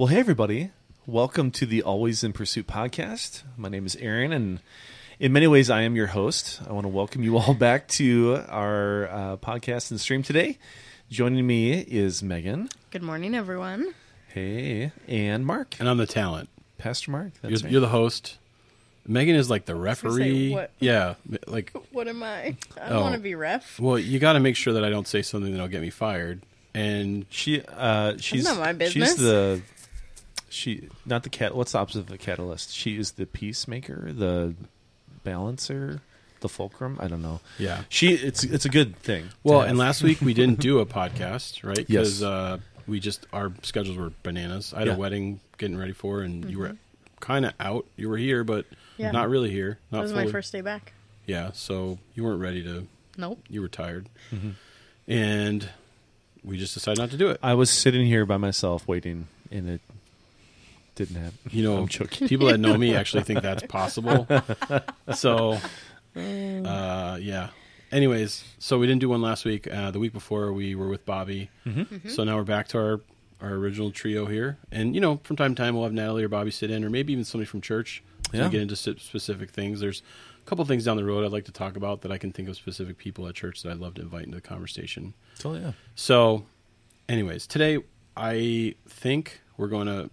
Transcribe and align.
Well, 0.00 0.06
hey, 0.06 0.18
everybody. 0.18 0.70
Welcome 1.04 1.50
to 1.50 1.66
the 1.66 1.82
Always 1.82 2.24
in 2.24 2.32
Pursuit 2.32 2.66
podcast. 2.66 3.42
My 3.58 3.68
name 3.68 3.84
is 3.84 3.96
Aaron, 3.96 4.32
and 4.32 4.60
in 5.18 5.30
many 5.30 5.46
ways, 5.46 5.68
I 5.68 5.82
am 5.82 5.94
your 5.94 6.06
host. 6.06 6.58
I 6.66 6.72
want 6.72 6.84
to 6.84 6.88
welcome 6.88 7.22
you 7.22 7.36
all 7.36 7.52
back 7.68 7.86
to 7.88 8.42
our 8.48 9.08
uh, 9.10 9.36
podcast 9.36 9.90
and 9.90 10.00
stream 10.00 10.22
today. 10.22 10.56
Joining 11.10 11.46
me 11.46 11.72
is 11.80 12.22
Megan. 12.22 12.70
Good 12.90 13.02
morning, 13.02 13.34
everyone. 13.34 13.92
Hey, 14.28 14.92
and 15.06 15.44
Mark. 15.44 15.74
And 15.78 15.86
I'm 15.86 15.98
the 15.98 16.06
talent. 16.06 16.48
Pastor 16.78 17.10
Mark. 17.10 17.32
You're, 17.42 17.50
That's 17.50 17.62
right. 17.64 17.70
you're 17.70 17.82
the 17.82 17.88
host. 17.88 18.38
Megan 19.06 19.36
is 19.36 19.50
like 19.50 19.66
the 19.66 19.74
say, 19.74 19.78
referee. 19.80 20.50
what? 20.52 20.70
Yeah, 20.80 21.16
like 21.46 21.74
What 21.92 22.08
am 22.08 22.22
I? 22.22 22.56
I 22.80 22.88
don't 22.88 22.92
Oh. 22.92 23.00
want 23.02 23.16
to 23.16 23.20
be 23.20 23.34
ref. 23.34 23.78
well, 23.78 23.98
you 23.98 24.18
got 24.18 24.32
to 24.32 24.40
make 24.40 24.56
sure 24.56 24.72
that 24.72 24.82
I 24.82 24.88
don't 24.88 25.06
say 25.06 25.20
something 25.20 25.52
that'll 25.52 25.68
get 25.68 25.82
me 25.82 25.90
fired. 25.90 26.40
And 26.72 27.26
She, 27.28 27.60
uh, 27.68 28.14
she's 28.16 28.44
not 28.44 28.56
my 28.58 28.72
business. 28.72 29.10
She's 29.10 29.18
the 29.18 29.60
she, 30.50 30.88
not 31.06 31.22
the 31.22 31.30
cat. 31.30 31.54
What's 31.54 31.72
the 31.72 31.78
opposite 31.78 32.00
of 32.00 32.06
the 32.08 32.18
catalyst? 32.18 32.72
She 32.74 32.98
is 32.98 33.12
the 33.12 33.24
peacemaker, 33.26 34.12
the 34.12 34.54
balancer, 35.24 36.00
the 36.40 36.48
fulcrum. 36.48 36.96
I 37.00 37.08
don't 37.08 37.22
know. 37.22 37.40
yeah, 37.58 37.82
She, 37.88 38.08
it's 38.14 38.44
it's 38.44 38.64
a 38.64 38.68
good 38.68 38.96
thing. 38.96 39.28
well, 39.42 39.60
and 39.62 39.78
last 39.78 40.02
week 40.02 40.20
we 40.20 40.34
didn't 40.34 40.60
do 40.60 40.78
a 40.80 40.86
podcast, 40.86 41.62
right? 41.64 41.78
Yes. 41.88 41.88
Because 41.88 42.22
uh, 42.22 42.58
we 42.86 43.00
just 43.00 43.26
our 43.32 43.52
schedules 43.62 43.96
were 43.96 44.12
bananas. 44.22 44.72
I 44.74 44.80
had 44.80 44.88
Yeah. 44.88 44.94
a 44.94 44.98
wedding 44.98 45.40
getting 45.58 45.76
ready 45.76 45.92
for, 45.92 46.22
and 46.22 46.50
you 46.50 46.58
were 46.58 46.76
kind 47.20 47.44
of 47.46 47.52
out. 47.60 47.86
You 47.96 48.08
were 48.08 48.16
here, 48.18 48.44
but 48.44 48.64
Mm-hmm. 48.66 49.02
Yeah. 49.06 49.10
not 49.12 49.30
really 49.30 49.50
here. 49.50 49.78
Not 49.90 49.98
That 49.98 50.02
was 50.02 50.12
fully. 50.12 50.24
my 50.26 50.30
first 50.30 50.52
day 50.52 50.60
back. 50.60 50.92
Yeah, 51.24 51.52
so 51.54 51.98
you 52.14 52.22
weren't 52.24 52.40
ready 52.42 52.62
to. 52.64 52.86
Nope. 53.16 53.38
You 53.48 53.62
were 53.62 53.68
tired, 53.68 54.08
Mm-hmm. 54.30 54.50
and 55.10 55.68
we 56.44 56.56
just 56.58 56.74
decided 56.74 56.98
not 56.98 57.10
to 57.10 57.16
do 57.16 57.28
it. 57.30 57.38
I 57.42 57.54
was 57.54 57.70
sitting 57.70 58.06
here 58.06 58.24
by 58.26 58.36
myself 58.36 58.86
waiting, 58.88 59.28
and 59.50 59.68
it 59.70 59.80
didn't 61.06 61.22
happen. 61.22 61.38
You 61.50 61.62
know, 61.64 61.76
I'm 61.82 61.88
joking. 61.88 62.28
people 62.28 62.46
that 62.48 62.58
know 62.58 62.76
me 62.76 62.94
actually 63.00 63.22
think 63.24 63.42
that's 63.42 63.62
possible. 63.64 64.26
So, 65.14 65.58
uh, 66.16 67.18
yeah. 67.20 67.48
Anyways, 67.92 68.44
so 68.58 68.78
we 68.78 68.86
didn't 68.86 69.00
do 69.00 69.08
one 69.08 69.20
last 69.22 69.44
week. 69.44 69.66
Uh, 69.72 69.90
the 69.90 69.98
week 69.98 70.12
before, 70.12 70.52
we 70.52 70.74
were 70.74 70.88
with 70.88 71.04
Bobby. 71.04 71.50
Mm-hmm. 71.66 72.08
So 72.08 72.22
now 72.24 72.36
we're 72.36 72.44
back 72.44 72.68
to 72.68 72.78
our 72.78 73.00
our 73.40 73.52
original 73.54 73.90
trio 73.90 74.26
here. 74.26 74.58
And 74.70 74.94
you 74.94 75.00
know, 75.00 75.18
from 75.24 75.34
time 75.36 75.54
to 75.54 75.62
time, 75.62 75.74
we'll 75.74 75.84
have 75.84 75.92
Natalie 75.94 76.22
or 76.24 76.28
Bobby 76.28 76.50
sit 76.50 76.70
in, 76.70 76.84
or 76.84 76.90
maybe 76.90 77.12
even 77.12 77.24
somebody 77.24 77.46
from 77.46 77.60
church 77.62 78.02
to 78.32 78.36
Yeah. 78.36 78.48
get 78.48 78.60
into 78.60 78.76
specific 78.76 79.50
things. 79.50 79.80
There's 79.80 80.02
a 80.44 80.48
couple 80.48 80.64
things 80.66 80.84
down 80.84 80.96
the 80.98 81.04
road 81.04 81.24
I'd 81.24 81.32
like 81.32 81.46
to 81.46 81.52
talk 81.52 81.74
about 81.76 82.02
that 82.02 82.12
I 82.12 82.18
can 82.18 82.32
think 82.32 82.48
of 82.48 82.56
specific 82.56 82.98
people 82.98 83.26
at 83.26 83.34
church 83.34 83.62
that 83.62 83.70
I'd 83.70 83.78
love 83.78 83.94
to 83.94 84.02
invite 84.02 84.24
into 84.24 84.36
the 84.36 84.40
conversation. 84.42 85.14
Oh 85.44 85.54
yeah. 85.54 85.72
So, 85.94 86.44
anyways, 87.08 87.46
today 87.46 87.78
I 88.16 88.74
think 88.88 89.40
we're 89.56 89.68
going 89.68 89.86
to 89.86 90.10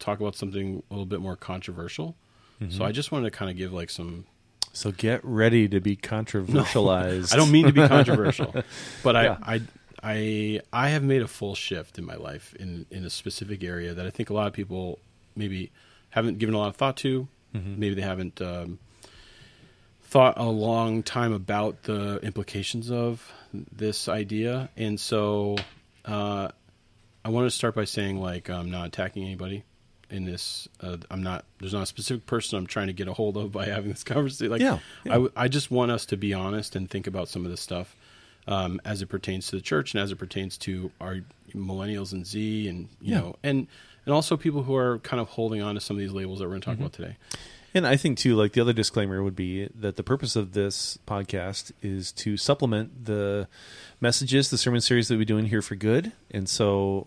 talk 0.00 0.20
about 0.20 0.34
something 0.34 0.82
a 0.90 0.94
little 0.94 1.06
bit 1.06 1.20
more 1.20 1.36
controversial. 1.36 2.16
Mm-hmm. 2.60 2.76
So 2.76 2.84
I 2.84 2.92
just 2.92 3.12
wanted 3.12 3.30
to 3.30 3.36
kind 3.36 3.50
of 3.50 3.56
give 3.56 3.72
like 3.72 3.90
some. 3.90 4.26
So 4.72 4.92
get 4.92 5.24
ready 5.24 5.68
to 5.68 5.80
be 5.80 5.96
controversialized. 6.14 7.32
I 7.32 7.36
don't 7.36 7.50
mean 7.50 7.66
to 7.66 7.72
be 7.72 7.86
controversial, 7.86 8.54
but 9.02 9.14
Yeah. 9.14 9.38
I, 9.42 9.54
I, 9.54 9.60
I, 10.02 10.60
I 10.72 10.88
have 10.90 11.02
made 11.02 11.22
a 11.22 11.28
full 11.28 11.54
shift 11.54 11.98
in 11.98 12.04
my 12.04 12.16
life 12.16 12.54
in 12.58 12.86
in 12.90 13.04
a 13.04 13.10
specific 13.10 13.62
area 13.62 13.94
that 13.94 14.06
I 14.06 14.10
think 14.10 14.30
a 14.30 14.34
lot 14.34 14.46
of 14.46 14.52
people 14.52 14.98
maybe 15.36 15.70
haven't 16.10 16.38
given 16.38 16.54
a 16.54 16.58
lot 16.58 16.68
of 16.68 16.76
thought 16.76 16.96
to. 16.98 17.28
Mm-hmm. 17.54 17.80
Maybe 17.80 17.94
they 17.94 18.02
haven't 18.02 18.40
um, 18.40 18.78
thought 20.02 20.38
a 20.38 20.44
long 20.44 21.02
time 21.02 21.32
about 21.32 21.82
the 21.82 22.18
implications 22.22 22.90
of 22.90 23.30
this 23.52 24.08
idea, 24.08 24.70
and 24.76 24.98
so 24.98 25.56
uh, 26.04 26.48
I 27.24 27.28
want 27.28 27.46
to 27.46 27.50
start 27.50 27.74
by 27.74 27.84
saying 27.84 28.20
like 28.20 28.48
I'm 28.48 28.70
not 28.70 28.86
attacking 28.86 29.24
anybody 29.24 29.64
in 30.10 30.24
this. 30.24 30.68
Uh, 30.80 30.96
I'm 31.10 31.22
not. 31.22 31.44
There's 31.60 31.72
not 31.72 31.82
a 31.82 31.86
specific 31.86 32.26
person 32.26 32.58
I'm 32.58 32.66
trying 32.66 32.88
to 32.88 32.92
get 32.92 33.08
a 33.08 33.12
hold 33.12 33.36
of 33.36 33.52
by 33.52 33.66
having 33.66 33.90
this 33.90 34.04
conversation. 34.04 34.50
Like, 34.50 34.60
Yeah, 34.60 34.78
yeah. 35.04 35.12
I, 35.12 35.14
w- 35.14 35.32
I 35.36 35.48
just 35.48 35.70
want 35.70 35.90
us 35.90 36.06
to 36.06 36.16
be 36.16 36.34
honest 36.34 36.76
and 36.76 36.88
think 36.90 37.06
about 37.06 37.28
some 37.28 37.44
of 37.44 37.50
this 37.50 37.60
stuff 37.60 37.94
um, 38.48 38.80
as 38.84 39.02
it 39.02 39.06
pertains 39.06 39.46
to 39.48 39.56
the 39.56 39.62
church 39.62 39.94
and 39.94 40.02
as 40.02 40.10
it 40.12 40.16
pertains 40.16 40.56
to 40.58 40.90
our 41.00 41.18
millennials 41.54 42.12
and 42.12 42.26
Z 42.26 42.68
and 42.68 42.88
you 43.00 43.12
Yeah. 43.14 43.18
know 43.20 43.36
and 43.42 43.66
and 44.06 44.14
also 44.14 44.36
people 44.36 44.62
who 44.62 44.74
are 44.76 44.98
kind 45.00 45.20
of 45.20 45.28
holding 45.28 45.60
on 45.62 45.74
to 45.74 45.80
some 45.80 45.96
of 45.96 46.00
these 46.00 46.12
labels 46.12 46.38
that 46.38 46.44
we're 46.46 46.50
going 46.52 46.60
to 46.62 46.64
talk 46.66 46.78
about 46.78 46.92
today. 46.94 47.16
And 47.74 47.86
I 47.86 47.96
think 47.96 48.18
too, 48.18 48.34
like 48.34 48.52
the 48.54 48.60
other 48.62 48.72
disclaimer 48.72 49.22
would 49.22 49.36
be 49.36 49.68
that 49.78 49.94
the 49.96 50.02
purpose 50.02 50.34
of 50.36 50.54
this 50.54 50.98
podcast 51.06 51.70
is 51.82 52.10
to 52.12 52.36
supplement 52.36 53.04
the 53.04 53.46
messages, 54.00 54.50
the 54.50 54.58
sermon 54.58 54.80
series 54.80 55.06
that 55.08 55.16
we're 55.18 55.24
doing 55.24 55.46
here 55.46 55.62
for 55.62 55.76
good. 55.76 56.10
And 56.32 56.48
so, 56.48 57.06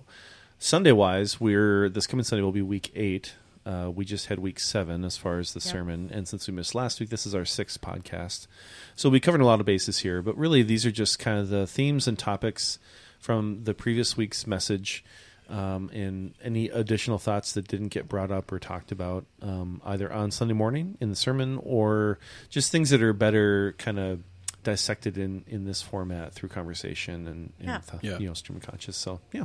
Sunday 0.63 0.93
wise, 0.93 1.41
we're 1.41 1.89
this 1.89 2.07
coming 2.07 2.23
Sunday 2.23 2.41
will 2.41 2.53
be 2.53 2.61
week 2.61 2.89
eight. 2.95 3.33
Uh, 3.65 3.91
we 3.93 4.05
just 4.05 4.27
had 4.27 4.39
week 4.39 4.61
seven 4.61 5.03
as 5.03 5.17
far 5.17 5.37
as 5.39 5.51
the 5.53 5.59
Yeah. 5.59 5.71
sermon, 5.73 6.09
and 6.13 6.25
since 6.25 6.47
we 6.47 6.53
missed 6.53 6.73
last 6.73 7.01
week, 7.01 7.09
this 7.09 7.25
is 7.25 7.35
our 7.35 7.43
sixth 7.43 7.81
podcast. 7.81 8.47
So 8.95 9.09
we 9.09 9.19
covered 9.19 9.41
a 9.41 9.45
lot 9.45 9.59
of 9.59 9.65
bases 9.65 9.99
here, 9.99 10.21
but 10.21 10.37
really 10.37 10.63
these 10.63 10.85
are 10.85 10.91
just 10.91 11.19
kind 11.19 11.37
of 11.37 11.49
the 11.49 11.67
themes 11.67 12.07
and 12.07 12.17
topics 12.17 12.79
from 13.19 13.65
the 13.65 13.73
previous 13.73 14.15
week's 14.15 14.47
message 14.47 15.03
um, 15.49 15.89
and 15.91 16.33
any 16.41 16.69
additional 16.69 17.17
thoughts 17.19 17.51
that 17.51 17.67
didn't 17.67 17.89
get 17.89 18.07
brought 18.07 18.31
up 18.31 18.49
or 18.49 18.57
talked 18.57 18.93
about 18.93 19.25
um, 19.41 19.81
either 19.83 20.11
on 20.13 20.31
Sunday 20.31 20.53
morning 20.53 20.97
in 21.01 21.09
the 21.09 21.15
sermon 21.17 21.59
or 21.61 22.19
just 22.47 22.71
things 22.71 22.89
that 22.91 23.01
are 23.01 23.11
better 23.11 23.75
kind 23.77 23.99
of 23.99 24.21
dissected 24.63 25.17
in, 25.17 25.43
in 25.45 25.65
this 25.65 25.81
format 25.81 26.31
through 26.33 26.47
conversation 26.47 27.27
and, 27.27 27.51
and 27.59 27.67
Yeah. 27.67 27.79
th- 27.79 28.01
Yeah. 28.03 28.17
you 28.19 28.27
know 28.27 28.33
stream 28.33 28.55
of 28.55 28.63
conscious. 28.63 28.95
So 28.95 29.19
yeah, 29.33 29.43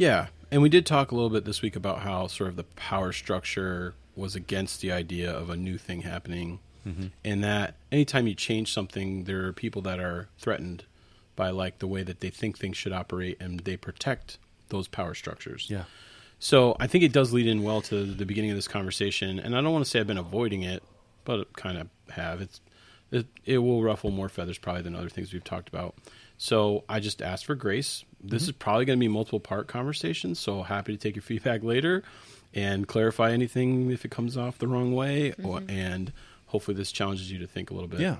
Yeah, 0.00 0.28
and 0.50 0.62
we 0.62 0.70
did 0.70 0.86
talk 0.86 1.12
a 1.12 1.14
little 1.14 1.28
bit 1.28 1.44
this 1.44 1.60
week 1.60 1.76
about 1.76 1.98
how 1.98 2.26
sort 2.26 2.48
of 2.48 2.56
the 2.56 2.64
power 2.64 3.12
structure 3.12 3.92
was 4.16 4.34
against 4.34 4.80
the 4.80 4.90
idea 4.90 5.30
of 5.30 5.50
a 5.50 5.56
new 5.58 5.76
thing 5.76 6.00
happening, 6.00 6.58
mm-hmm. 6.88 7.08
and 7.22 7.44
that 7.44 7.74
anytime 7.92 8.26
you 8.26 8.34
change 8.34 8.72
something, 8.72 9.24
there 9.24 9.44
are 9.46 9.52
people 9.52 9.82
that 9.82 10.00
are 10.00 10.30
threatened 10.38 10.84
by 11.36 11.50
like 11.50 11.80
the 11.80 11.86
way 11.86 12.02
that 12.02 12.20
they 12.20 12.30
think 12.30 12.56
things 12.56 12.78
should 12.78 12.94
operate, 12.94 13.36
and 13.42 13.60
they 13.60 13.76
protect 13.76 14.38
those 14.70 14.88
power 14.88 15.12
structures. 15.12 15.66
yeah, 15.68 15.84
So 16.38 16.78
I 16.80 16.86
think 16.86 17.04
it 17.04 17.12
does 17.12 17.34
lead 17.34 17.46
in 17.46 17.62
well 17.62 17.82
to 17.82 18.06
the 18.06 18.24
beginning 18.24 18.52
of 18.52 18.56
this 18.56 18.68
conversation, 18.68 19.38
and 19.38 19.54
I 19.54 19.60
don't 19.60 19.70
want 19.70 19.84
to 19.84 19.90
say 19.90 20.00
I've 20.00 20.06
been 20.06 20.16
avoiding 20.16 20.62
it, 20.62 20.82
but 21.26 21.52
kind 21.52 21.76
of 21.76 21.88
have. 22.14 22.40
It's 22.40 22.62
it, 23.10 23.26
it 23.44 23.58
will 23.58 23.82
ruffle 23.82 24.10
more 24.10 24.30
feathers 24.30 24.56
probably 24.56 24.80
than 24.80 24.96
other 24.96 25.10
things 25.10 25.30
we've 25.34 25.44
talked 25.44 25.68
about. 25.68 25.94
So 26.42 26.84
I 26.88 27.00
just 27.00 27.20
asked 27.20 27.44
for 27.44 27.54
grace. 27.54 28.02
This 28.18 28.44
is 28.44 28.48
mm-hmm. 28.48 28.58
probably 28.60 28.86
going 28.86 28.98
to 28.98 29.00
be 29.00 29.08
multiple 29.08 29.40
part 29.40 29.68
conversation, 29.68 30.34
so 30.34 30.62
happy 30.62 30.96
to 30.96 30.98
take 30.98 31.14
your 31.14 31.22
feedback 31.30 31.62
later 31.62 32.02
and 32.54 32.88
clarify 32.88 33.32
anything 33.32 33.90
if 33.90 34.06
it 34.06 34.10
comes 34.10 34.38
off 34.38 34.56
the 34.56 34.66
wrong 34.66 34.94
way, 34.94 35.32
or, 35.44 35.60
mm-hmm. 35.60 35.68
and 35.68 36.12
hopefully 36.46 36.74
this 36.74 36.92
challenges 36.92 37.30
you 37.30 37.38
to 37.40 37.46
think 37.46 37.70
a 37.70 37.74
little 37.74 37.90
bit. 37.90 38.00
yeah. 38.00 38.16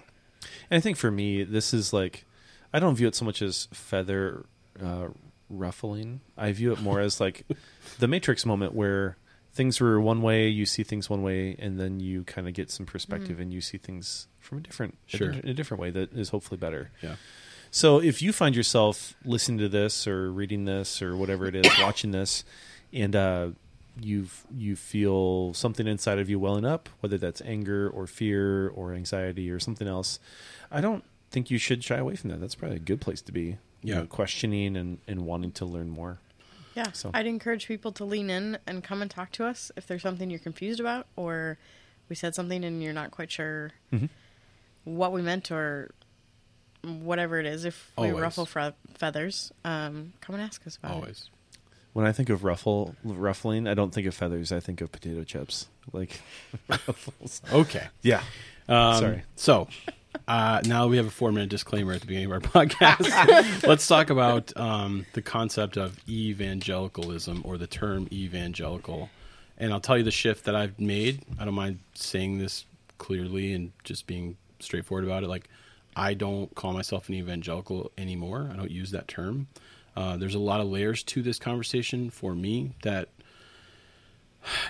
And 0.71 0.77
I 0.77 0.81
think 0.81 0.99
for 0.99 1.11
me, 1.11 1.45
this 1.45 1.73
is 1.73 1.95
like 1.95 2.27
I 2.75 2.79
don't 2.79 2.95
view 2.95 3.09
it 3.09 3.15
so 3.15 3.25
much 3.25 3.41
as 3.41 3.69
feather 3.73 4.45
uh, 4.79 5.09
ruffling. 5.49 6.21
I 6.37 6.53
view 6.53 6.73
it 6.73 6.81
more 6.83 7.01
as 7.01 7.21
like 7.21 7.47
the 8.01 8.07
Matrix 8.07 8.45
moment 8.45 8.75
where 8.75 9.17
things 9.55 9.81
were 9.81 9.99
one 9.99 10.21
way, 10.21 10.47
you 10.49 10.67
see 10.67 10.83
things 10.83 11.09
one 11.09 11.23
way, 11.23 11.57
and 11.59 11.81
then 11.81 12.01
you 12.01 12.25
kind 12.25 12.47
of 12.47 12.53
get 12.53 12.71
some 12.71 12.85
perspective 12.85 13.31
mm-hmm. 13.31 13.43
and 13.43 13.55
you 13.55 13.63
see 13.63 13.79
things 13.79 14.29
from 14.39 14.59
a 14.59 14.61
different, 14.61 14.99
Sure. 15.07 15.33
di- 15.33 15.51
a 15.51 15.55
different 15.55 15.81
way 15.81 15.91
that 15.91 16.13
is 16.13 16.29
hopefully 16.29 16.59
better. 16.59 16.91
yeah, 17.03 17.17
So 17.71 18.01
if 18.01 18.21
you 18.21 18.33
find 18.33 18.57
yourself 18.57 19.15
listening 19.25 19.59
to 19.59 19.69
this 19.69 20.07
or 20.07 20.31
reading 20.33 20.65
this 20.65 21.01
or 21.03 21.17
whatever 21.17 21.47
it 21.47 21.55
is, 21.55 21.67
watching 21.81 22.11
this, 22.11 22.45
and 22.93 23.15
uh, 23.15 23.49
you 24.01 24.27
you 24.53 24.75
feel 24.77 25.55
something 25.55 25.87
inside 25.87 26.19
of 26.19 26.29
you 26.29 26.39
welling 26.39 26.65
up, 26.65 26.89
whether 27.01 27.17
that's 27.19 27.41
anger 27.43 27.89
or 27.89 28.07
fear 28.07 28.69
or 28.69 28.93
anxiety 28.95 29.51
or 29.51 29.61
something 29.61 29.87
else, 29.87 30.19
I 30.71 30.81
don't 30.81 31.05
think 31.31 31.51
you 31.51 31.59
should 31.59 31.85
shy 31.85 31.97
away 31.97 32.17
from 32.17 32.31
that. 32.31 32.41
That's 32.41 32.57
probably 32.57 32.77
a 32.79 32.81
good 32.81 33.01
place 33.01 33.23
to 33.23 33.33
be. 33.33 33.43
you 33.43 33.59
Yeah. 33.83 33.95
know, 34.01 34.07
questioning 34.07 34.77
and, 34.77 34.99
and 35.07 35.25
wanting 35.25 35.53
to 35.53 35.65
learn 35.65 35.89
more. 35.91 36.19
Yeah. 36.75 36.91
So- 36.93 37.13
I'd 37.15 37.27
encourage 37.27 37.67
people 37.69 37.93
to 37.93 38.05
lean 38.05 38.31
in 38.31 38.59
and 38.67 38.83
come 38.83 39.01
and 39.01 39.11
talk 39.11 39.31
to 39.33 39.45
us 39.47 39.71
if 39.77 39.87
there's 39.87 40.03
something 40.03 40.29
you're 40.29 40.39
confused 40.41 40.81
about 40.81 41.07
or 41.17 41.57
we 42.09 42.17
said 42.17 42.35
something 42.35 42.65
and 42.65 42.83
you're 42.83 42.93
not 42.93 43.11
quite 43.13 43.31
sure 43.31 43.71
Mm-hmm. 43.93 44.07
what 44.85 45.13
we 45.13 45.23
meant 45.23 45.51
or 45.53 45.93
whatever 46.85 47.39
it 47.39 47.47
is. 47.47 47.65
If 47.65 47.93
we 47.99 48.09
Always. 48.09 48.23
ruffle 48.23 48.47
fre- 48.47 48.69
feathers, 48.95 49.53
um, 49.65 50.13
come 50.21 50.35
and 50.35 50.45
ask 50.45 50.67
us 50.67 50.77
about 50.77 50.93
it. 50.93 50.95
always. 50.95 51.31
When 51.93 52.07
I 52.07 52.13
think 52.13 52.29
of 52.31 52.45
ruffle 52.45 52.95
ruffling, 53.03 53.67
I 53.67 53.75
don't 53.75 53.93
think 53.93 54.07
of 54.07 54.15
feathers. 54.15 54.53
I 54.53 54.61
think 54.61 54.81
of 54.81 54.93
potato 54.93 55.25
chips. 55.25 55.67
Like 55.93 56.21
ruffles. 56.69 57.43
Okay. 57.53 57.89
Yeah. 58.03 58.23
Um, 58.69 58.95
Sorry. 59.01 59.23
So 59.35 59.67
uh, 60.29 60.61
now 60.65 60.87
we 60.87 60.97
have 60.99 61.07
a 61.07 61.11
four 61.11 61.33
minute 61.33 61.49
disclaimer 61.51 61.93
at 61.93 62.01
the 62.01 62.07
beginning 62.07 62.31
of 62.31 62.33
our 62.33 62.41
podcast. 62.67 63.67
Let's 63.67 63.87
talk 63.89 64.09
about 64.11 64.57
um, 64.57 65.05
the 65.15 65.23
concept 65.23 65.77
of 65.77 65.99
evangelicalism 66.09 67.43
or 67.45 67.59
the 67.59 67.67
term 67.67 68.09
evangelical. 68.13 69.11
And 69.59 69.73
I'll 69.73 69.81
tell 69.81 69.99
you 69.99 70.05
the 70.05 70.11
shift 70.11 70.45
that 70.45 70.55
I've 70.55 70.79
made. 70.81 71.23
I 71.39 71.45
don't 71.45 71.55
mind 71.55 71.81
saying 71.95 72.39
this 72.39 72.65
clearly 72.99 73.53
and 73.53 73.73
just 73.85 74.07
being 74.07 74.37
straightforward 74.61 75.05
about 75.05 75.23
it. 75.23 75.29
Like, 75.29 75.49
I 75.97 76.15
don't 76.15 76.55
call 76.55 76.73
myself 76.73 77.09
an 77.09 77.15
evangelical 77.17 77.91
anymore. 77.99 78.49
I 78.53 78.57
don't 78.57 78.71
use 78.71 78.91
that 78.93 79.09
term. 79.09 79.49
Uh, 79.97 80.17
there's 80.17 80.35
a 80.35 80.41
lot 80.41 80.61
of 80.61 80.69
layers 80.69 81.03
to 81.03 81.23
this 81.23 81.39
conversation 81.39 82.11
for 82.11 82.35
me 82.35 82.73
that 82.83 83.09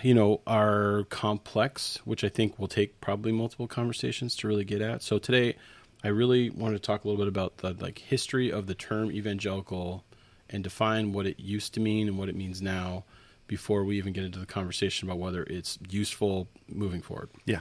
you 0.02 0.14
know, 0.14 0.40
are 0.46 1.04
complex, 1.10 2.00
which 2.04 2.24
I 2.24 2.28
think 2.28 2.58
will 2.58 2.68
take 2.68 3.00
probably 3.00 3.32
multiple 3.32 3.68
conversations 3.68 4.34
to 4.36 4.48
really 4.48 4.64
get 4.64 4.80
at. 4.80 5.02
So 5.02 5.18
today, 5.18 5.56
I 6.02 6.08
really 6.08 6.50
wanted 6.50 6.76
to 6.76 6.82
talk 6.82 7.04
a 7.04 7.08
little 7.08 7.22
bit 7.24 7.28
about 7.28 7.58
the 7.58 7.74
like 7.74 7.98
history 7.98 8.50
of 8.50 8.66
the 8.66 8.74
term 8.74 9.12
evangelical 9.12 10.04
and 10.48 10.64
define 10.64 11.12
what 11.12 11.26
it 11.26 11.38
used 11.38 11.74
to 11.74 11.80
mean 11.80 12.08
and 12.08 12.18
what 12.18 12.28
it 12.28 12.34
means 12.34 12.60
now 12.60 13.04
before 13.46 13.84
we 13.84 13.98
even 13.98 14.12
get 14.12 14.24
into 14.24 14.38
the 14.38 14.46
conversation 14.46 15.08
about 15.08 15.18
whether 15.18 15.44
it's 15.44 15.78
useful 15.88 16.48
moving 16.68 17.02
forward. 17.02 17.28
Yeah. 17.44 17.60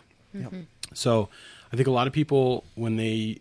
So 0.94 1.30
I 1.72 1.76
think 1.76 1.88
a 1.88 1.92
lot 1.92 2.08
of 2.08 2.14
people, 2.14 2.64
when 2.76 2.96
they, 2.96 3.40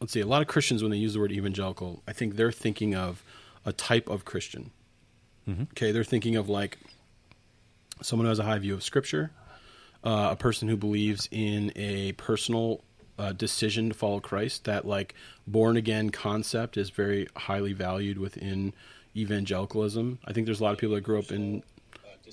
let's 0.00 0.12
see, 0.12 0.20
a 0.20 0.26
lot 0.26 0.42
of 0.42 0.48
Christians, 0.48 0.82
when 0.82 0.90
they 0.90 0.98
use 0.98 1.14
the 1.14 1.20
word 1.20 1.32
evangelical, 1.32 2.02
I 2.08 2.12
think 2.12 2.36
they're 2.36 2.52
thinking 2.52 2.94
of 2.94 3.22
a 3.64 3.72
type 3.72 4.08
of 4.08 4.24
Christian. 4.24 4.70
Okay, 5.72 5.92
they're 5.92 6.04
thinking 6.04 6.36
of 6.36 6.48
like 6.48 6.78
someone 8.02 8.24
who 8.24 8.30
has 8.30 8.38
a 8.38 8.44
high 8.44 8.58
view 8.58 8.74
of 8.74 8.82
Scripture, 8.82 9.30
uh, 10.04 10.28
a 10.30 10.36
person 10.36 10.68
who 10.68 10.76
believes 10.76 11.28
in 11.30 11.72
a 11.76 12.12
personal 12.12 12.82
uh, 13.18 13.32
decision 13.32 13.90
to 13.90 13.94
follow 13.94 14.20
Christ. 14.20 14.64
That 14.64 14.86
like 14.86 15.14
born 15.46 15.76
again 15.76 16.10
concept 16.10 16.76
is 16.76 16.90
very 16.90 17.28
highly 17.36 17.72
valued 17.72 18.18
within 18.18 18.72
evangelicalism. 19.16 20.18
I 20.24 20.32
think 20.32 20.46
there's 20.46 20.60
a 20.60 20.64
lot 20.64 20.72
of 20.72 20.78
people 20.78 20.94
that 20.94 21.02
grew 21.02 21.18
up 21.18 21.30
in 21.30 21.62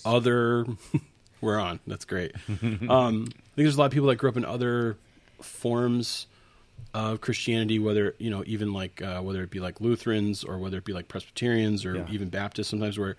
other. 0.05 0.65
We're 1.41 1.59
on. 1.59 1.79
That's 1.85 2.05
great. 2.05 2.33
um, 2.49 3.27
I 3.27 3.55
think 3.55 3.65
there's 3.65 3.75
a 3.75 3.79
lot 3.79 3.85
of 3.85 3.91
people 3.91 4.07
that 4.07 4.15
grew 4.15 4.29
up 4.29 4.37
in 4.37 4.45
other 4.45 4.97
forms 5.41 6.25
of 6.93 7.21
Christianity, 7.21 7.79
whether 7.79 8.15
you 8.17 8.29
know, 8.29 8.43
even 8.47 8.73
like 8.73 9.01
uh, 9.01 9.21
whether 9.21 9.43
it 9.43 9.49
be 9.49 9.59
like 9.59 9.79
Lutherans 9.81 10.43
or 10.43 10.57
whether 10.57 10.77
it 10.77 10.85
be 10.85 10.93
like 10.93 11.07
Presbyterians 11.07 11.85
or 11.85 11.95
Yeah. 11.97 12.07
even 12.11 12.29
Baptists, 12.29 12.69
sometimes 12.69 12.97
where 12.97 13.15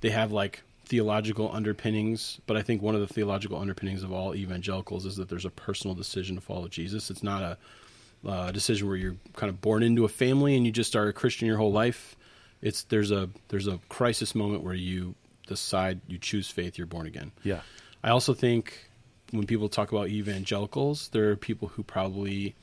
they 0.00 0.10
have 0.10 0.32
like 0.32 0.62
theological 0.86 1.50
underpinnings. 1.52 2.40
But 2.46 2.56
I 2.56 2.62
think 2.62 2.82
one 2.82 2.94
of 2.94 3.00
the 3.00 3.06
theological 3.06 3.58
underpinnings 3.58 4.02
of 4.02 4.12
all 4.12 4.34
evangelicals 4.34 5.06
is 5.06 5.16
that 5.16 5.28
there's 5.28 5.46
a 5.46 5.50
personal 5.50 5.94
decision 5.94 6.34
to 6.36 6.42
follow 6.42 6.68
Jesus. 6.68 7.10
It's 7.10 7.22
not 7.22 7.42
a 7.42 7.58
uh, 8.28 8.50
decision 8.52 8.88
where 8.88 8.96
you're 8.96 9.16
kind 9.34 9.48
of 9.50 9.60
born 9.60 9.82
into 9.82 10.04
a 10.04 10.08
family 10.08 10.56
and 10.56 10.66
you 10.66 10.72
just 10.72 10.94
are 10.96 11.08
a 11.08 11.12
Christian 11.12 11.46
your 11.46 11.56
whole 11.58 11.72
life. 11.72 12.16
It's 12.60 12.82
there's 12.84 13.10
a 13.10 13.28
there's 13.48 13.66
a 13.68 13.78
crisis 13.88 14.34
moment 14.34 14.62
where 14.62 14.74
you 14.74 15.14
decide 15.46 16.00
you 16.08 16.18
choose 16.18 16.48
faith, 16.50 16.76
you're 16.78 16.86
born 16.86 17.06
again. 17.06 17.32
Yeah. 17.42 17.60
I 18.02 18.10
also 18.10 18.34
think 18.34 18.88
when 19.30 19.46
people 19.46 19.68
talk 19.68 19.92
about 19.92 20.08
evangelicals, 20.08 21.08
there 21.08 21.30
are 21.30 21.36
people 21.36 21.68
who 21.68 21.82
probably 21.82 22.54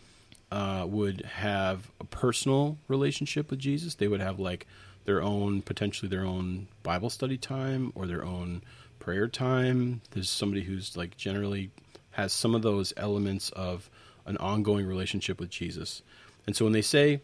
uh, 0.52 0.86
would 0.88 1.22
have 1.22 1.92
a 2.00 2.04
personal 2.04 2.78
relationship 2.88 3.50
with 3.50 3.60
Jesus. 3.60 3.96
They 3.96 4.08
would 4.08 4.22
have 4.22 4.40
like 4.40 4.68
their 5.06 5.22
own, 5.22 5.62
potentially 5.62 6.10
their 6.10 6.26
own 6.26 6.68
Bible 6.84 7.10
study 7.10 7.38
time 7.38 7.92
or 7.96 8.06
their 8.06 8.24
own 8.24 8.62
prayer 9.00 9.28
time. 9.28 10.02
There's 10.12 10.30
somebody 10.30 10.64
who's 10.64 10.96
like 10.98 11.18
generally 11.18 11.72
has 12.12 12.34
some 12.34 12.54
of 12.54 12.62
those 12.62 12.94
elements 12.98 13.50
of 13.52 13.90
an 14.26 14.38
ongoing 14.38 14.86
relationship 14.86 15.40
with 15.40 15.50
Jesus. 15.50 16.02
And 16.46 16.56
so 16.56 16.66
when 16.66 16.74
they 16.74 16.82
say 16.82 17.22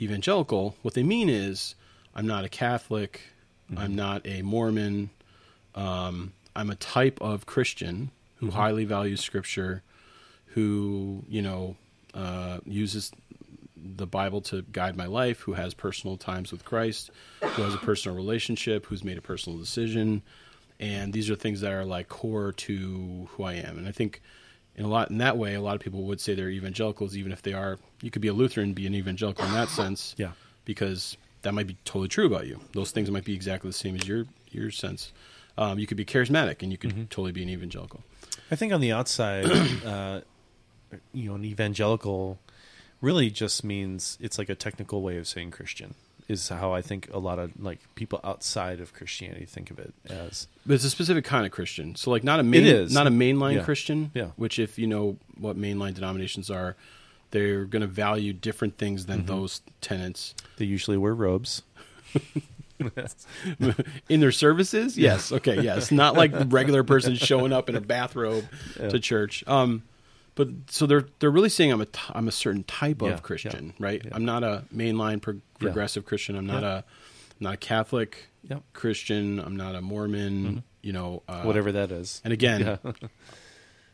evangelical, 0.00 0.76
what 0.82 0.94
they 0.94 1.02
mean 1.02 1.28
is 1.28 1.74
I'm 2.14 2.26
not 2.26 2.44
a 2.44 2.48
Catholic, 2.48 3.22
I'm 3.76 3.96
not 3.96 4.26
a 4.26 4.42
Mormon, 4.42 5.10
um, 5.74 6.32
I'm 6.54 6.70
a 6.70 6.76
type 6.76 7.18
of 7.20 7.46
Christian 7.46 8.10
who 8.36 8.50
highly 8.50 8.84
values 8.84 9.20
Scripture, 9.20 9.82
who 10.48 11.24
you 11.28 11.42
know 11.42 11.76
uh, 12.16 12.58
uses 12.64 13.12
the 13.76 14.06
Bible 14.06 14.40
to 14.40 14.62
guide 14.72 14.96
my 14.96 15.06
life, 15.06 15.40
who 15.40 15.52
has 15.52 15.74
personal 15.74 16.16
times 16.16 16.50
with 16.50 16.64
Christ, 16.64 17.10
who 17.40 17.62
has 17.62 17.74
a 17.74 17.78
personal 17.78 18.16
relationship, 18.16 18.86
who's 18.86 19.04
made 19.04 19.18
a 19.18 19.22
personal 19.22 19.58
decision, 19.58 20.22
and 20.80 21.12
these 21.12 21.30
are 21.30 21.36
things 21.36 21.60
that 21.60 21.72
are 21.72 21.84
like 21.84 22.08
core 22.08 22.52
to 22.52 23.28
who 23.30 23.44
I 23.44 23.54
am. 23.54 23.78
And 23.78 23.86
I 23.86 23.92
think 23.92 24.20
in 24.74 24.84
a 24.84 24.88
lot 24.88 25.10
in 25.10 25.18
that 25.18 25.36
way, 25.38 25.54
a 25.54 25.60
lot 25.60 25.74
of 25.76 25.80
people 25.80 26.02
would 26.04 26.20
say 26.20 26.34
they're 26.34 26.50
evangelicals, 26.50 27.16
even 27.16 27.32
if 27.32 27.42
they 27.42 27.52
are. 27.52 27.78
You 28.02 28.10
could 28.10 28.22
be 28.22 28.28
a 28.28 28.32
Lutheran, 28.34 28.72
be 28.72 28.86
an 28.86 28.94
evangelical 28.94 29.44
in 29.46 29.52
that 29.52 29.68
sense, 29.68 30.14
Yeah. 30.18 30.32
because 30.64 31.16
that 31.42 31.52
might 31.54 31.66
be 31.66 31.76
totally 31.84 32.08
true 32.08 32.26
about 32.26 32.46
you. 32.46 32.60
Those 32.72 32.90
things 32.90 33.10
might 33.10 33.24
be 33.24 33.34
exactly 33.34 33.70
the 33.70 33.74
same 33.76 33.94
as 33.94 34.06
your 34.08 34.26
your 34.50 34.70
sense. 34.70 35.12
Um, 35.58 35.78
you 35.78 35.86
could 35.86 35.96
be 35.96 36.04
charismatic, 36.04 36.62
and 36.62 36.70
you 36.72 36.76
could 36.78 37.08
totally 37.10 37.32
be 37.32 37.42
an 37.42 37.48
evangelical. 37.50 38.02
I 38.50 38.56
think 38.56 38.72
on 38.72 38.80
the 38.80 38.92
outside, 38.92 39.46
uh, 39.86 40.20
you 41.12 41.28
know, 41.30 41.34
an 41.36 41.44
evangelical 41.44 42.38
really 43.00 43.30
just 43.30 43.62
means 43.64 44.16
it's 44.20 44.38
like 44.38 44.48
a 44.48 44.54
technical 44.54 45.02
way 45.02 45.16
of 45.18 45.26
saying 45.28 45.50
Christian. 45.50 45.94
Is 46.28 46.48
how 46.48 46.72
I 46.74 46.82
think 46.82 47.08
a 47.12 47.20
lot 47.20 47.38
of 47.38 47.52
like 47.62 47.78
people 47.94 48.18
outside 48.24 48.80
of 48.80 48.92
Christianity 48.92 49.44
think 49.44 49.70
of 49.70 49.78
it 49.78 49.94
as. 50.10 50.48
But 50.66 50.74
it's 50.74 50.84
a 50.84 50.90
specific 50.90 51.24
kind 51.24 51.46
of 51.46 51.52
Christian. 51.52 51.94
So 51.94 52.10
like 52.10 52.24
not 52.24 52.40
a 52.40 52.42
main, 52.42 52.62
It 52.62 52.66
is. 52.66 52.92
not 52.92 53.06
a 53.06 53.10
mainline 53.10 53.54
Yeah. 53.54 53.62
Christian. 53.62 54.10
Yeah. 54.12 54.30
Which 54.34 54.58
if 54.58 54.76
you 54.76 54.88
know 54.88 55.18
what 55.38 55.56
mainline 55.56 55.94
denominations 55.94 56.50
are, 56.50 56.74
they're 57.30 57.64
going 57.64 57.82
to 57.82 57.86
value 57.86 58.32
different 58.32 58.76
things 58.76 59.06
than 59.06 59.18
Mm-hmm. 59.18 59.26
those 59.28 59.60
tenants 59.80 60.34
They 60.56 60.64
usually 60.64 60.96
wear 60.96 61.14
robes. 61.14 61.62
in 64.08 64.20
their 64.20 64.32
services. 64.32 64.98
Yes. 64.98 65.32
Okay. 65.32 65.60
Yes. 65.62 65.90
Not 65.90 66.14
like 66.14 66.32
the 66.32 66.44
regular 66.46 66.82
person 66.82 67.14
showing 67.14 67.52
up 67.52 67.68
in 67.68 67.76
a 67.76 67.80
bathrobe 67.80 68.44
to 68.76 68.98
church. 68.98 69.44
Um, 69.46 69.82
but 70.36 70.48
so 70.70 70.86
they're 70.86 71.06
they're 71.18 71.30
really 71.32 71.48
saying 71.48 71.72
I'm 71.72 71.80
a 71.80 71.86
t- 71.86 71.98
I'm 72.14 72.28
a 72.28 72.32
certain 72.32 72.62
type 72.62 73.02
Yeah, 73.02 73.08
of 73.08 73.22
Christian, 73.24 73.74
yeah, 73.78 73.84
right? 73.86 74.02
yeah. 74.04 74.10
I'm 74.14 74.24
not 74.24 74.44
a 74.44 74.64
mainline 74.74 75.20
pro- 75.20 75.40
progressive 75.58 76.04
Christian. 76.04 76.36
I'm 76.36 76.46
not 76.46 76.62
Yeah. 76.62 76.68
a 76.72 76.76
I'm 76.78 76.84
not 77.40 77.54
a 77.54 77.58
Catholic 77.58 78.28
Yep. 78.44 78.62
Christian. 78.74 79.40
I'm 79.40 79.56
not 79.56 79.74
a 79.74 79.80
Mormon. 79.82 80.62
You 80.82 80.92
know, 80.92 81.24
uh, 81.28 81.42
Whatever 81.42 81.72
that 81.72 81.90
is. 81.90 82.20
And 82.22 82.32
again, 82.32 82.60
Yeah. 82.60 82.76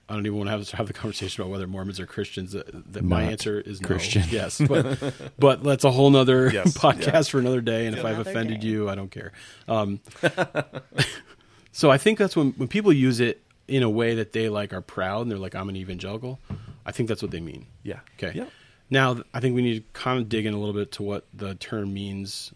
I 0.08 0.14
don't 0.14 0.26
even 0.26 0.36
want 0.36 0.48
to 0.48 0.50
have, 0.50 0.68
have 0.72 0.86
the 0.88 0.92
conversation 0.92 1.40
about 1.40 1.50
whether 1.52 1.66
Mormons 1.66 1.98
are 1.98 2.04
Christians. 2.06 2.52
That, 2.52 2.92
that 2.92 3.02
my 3.02 3.22
answer 3.22 3.58
is 3.60 3.80
no. 3.80 3.86
Christian. 3.86 4.24
Yes, 4.28 4.60
but 4.60 5.14
but 5.38 5.62
that's 5.62 5.84
a 5.84 5.90
whole 5.90 6.10
nother 6.10 6.50
Yes, 6.52 6.76
podcast 6.76 7.30
for 7.30 7.38
another 7.38 7.62
day. 7.62 7.86
And 7.86 7.96
if 7.96 8.04
I've 8.04 8.18
offended 8.18 8.60
day. 8.60 8.66
you, 8.66 8.90
I 8.90 8.94
don't 8.94 9.10
care. 9.10 9.32
Um, 9.68 10.00
so 11.72 11.90
I 11.90 11.98
think 11.98 12.18
that's 12.18 12.36
when 12.36 12.50
when 12.52 12.68
people 12.68 12.92
use 12.92 13.20
it 13.20 13.42
in 13.68 13.82
a 13.82 13.90
way 13.90 14.14
that 14.14 14.32
they 14.32 14.48
like 14.48 14.72
are 14.72 14.80
proud 14.80 15.22
and 15.22 15.30
they're 15.30 15.38
like, 15.38 15.54
I'm 15.54 15.68
an 15.68 15.76
evangelical. 15.76 16.38
I 16.84 16.92
think 16.92 17.08
that's 17.08 17.22
what 17.22 17.30
they 17.30 17.40
mean. 17.40 17.66
Yeah. 17.82 18.00
Okay. 18.18 18.32
Yeah. 18.36 18.46
Now 18.90 19.22
I 19.32 19.40
think 19.40 19.54
we 19.54 19.62
need 19.62 19.78
to 19.78 20.00
kind 20.00 20.18
of 20.18 20.28
dig 20.28 20.46
in 20.46 20.54
a 20.54 20.58
little 20.58 20.74
bit 20.74 20.92
to 20.92 21.02
what 21.02 21.26
the 21.32 21.54
term 21.54 21.94
means 21.94 22.52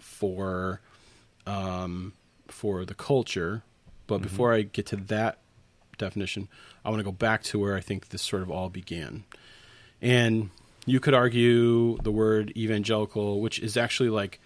for 0.00 0.80
um, 1.46 2.12
for 2.48 2.84
the 2.84 2.94
culture. 2.94 3.62
But 4.06 4.22
before 4.22 4.52
I 4.52 4.62
get 4.62 4.86
to 4.86 4.96
that 4.96 5.38
definition, 5.98 6.48
I 6.84 6.90
want 6.90 7.00
to 7.00 7.04
go 7.04 7.12
back 7.12 7.42
to 7.44 7.58
where 7.58 7.76
I 7.76 7.80
think 7.80 8.10
this 8.10 8.22
sort 8.22 8.42
of 8.42 8.50
all 8.50 8.68
began. 8.68 9.24
And 10.00 10.50
you 10.84 11.00
could 11.00 11.14
argue 11.14 11.98
the 11.98 12.12
word 12.12 12.52
evangelical, 12.56 13.40
which 13.40 13.58
is 13.58 13.76
actually 13.76 14.10
like 14.10 14.40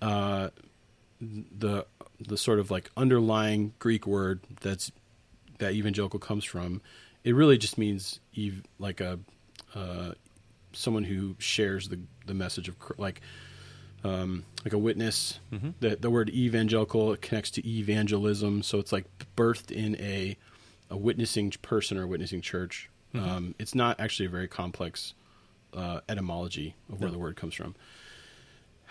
uh, 0.00 0.50
the 1.20 1.86
the 2.20 2.36
sort 2.36 2.60
of 2.60 2.70
like 2.70 2.90
underlying 2.96 3.74
Greek 3.80 4.06
word 4.06 4.40
that's 4.60 4.92
that 5.58 5.72
evangelical 5.72 6.18
comes 6.18 6.44
from. 6.44 6.80
It 7.24 7.34
really 7.34 7.58
just 7.58 7.78
means 7.78 8.20
ev- 8.36 8.62
like 8.78 9.00
a 9.00 9.18
uh, 9.74 10.12
someone 10.72 11.04
who 11.04 11.36
shares 11.38 11.88
the 11.88 12.00
the 12.26 12.34
message 12.34 12.68
of 12.68 12.76
like 12.98 13.20
um, 14.04 14.44
like 14.64 14.72
a 14.72 14.78
witness. 14.78 15.38
The 15.80 15.96
the 15.96 16.10
word 16.10 16.30
evangelical 16.30 17.16
connects 17.16 17.50
to 17.52 17.68
evangelism, 17.68 18.62
so 18.62 18.78
it's 18.78 18.92
like 18.92 19.04
birthed 19.36 19.70
in 19.70 19.96
a 19.96 20.36
a 20.90 20.96
witnessing 20.96 21.50
person 21.62 21.96
or 21.96 22.06
witnessing 22.06 22.40
church. 22.40 22.88
Um, 23.14 23.54
it's 23.58 23.74
not 23.74 24.00
actually 24.00 24.26
a 24.26 24.30
very 24.30 24.48
complex 24.48 25.14
uh, 25.74 26.00
etymology 26.08 26.74
of 26.90 27.00
where 27.00 27.10
the 27.10 27.18
word 27.18 27.36
comes 27.36 27.54
from. 27.54 27.74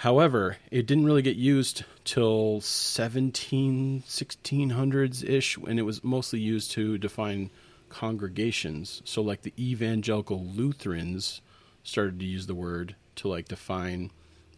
However, 0.02 0.58
it 0.72 0.88
didn't 0.88 1.06
really 1.06 1.22
get 1.22 1.36
used 1.36 1.84
till 2.06 2.60
17, 2.60 4.02
1600s 4.08 5.30
ish, 5.30 5.58
and 5.58 5.78
it 5.78 5.84
was 5.84 6.04
mostly 6.04 6.40
used 6.40 6.72
to 6.72 6.98
define 6.98 7.52
congregations. 7.90 9.04
So, 9.06 9.22
like 9.22 9.44
the 9.44 9.54
evangelical 9.60 10.44
Lutherans 10.44 11.42
started 11.84 12.20
to 12.20 12.26
use 12.26 12.48
the 12.48 12.56
word 12.56 12.96
to 13.18 13.28
like 13.28 13.48
define, 13.48 14.10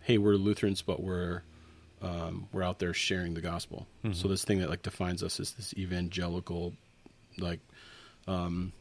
hey, 0.04 0.18
we're 0.18 0.36
Lutherans, 0.36 0.82
but 0.82 1.04
we're 1.04 1.42
um, 2.02 2.48
we're 2.54 2.64
out 2.64 2.80
there 2.80 2.94
sharing 2.94 3.34
the 3.34 3.42
gospel. 3.42 3.86
So 4.14 4.30
this 4.30 4.46
thing 4.46 4.60
that 4.60 4.70
like 4.70 4.82
defines 4.82 5.22
us 5.22 5.42
is 5.42 5.52
this 5.52 5.74
evangelical, 5.78 6.74
like, 7.38 7.60
um, 8.28 8.72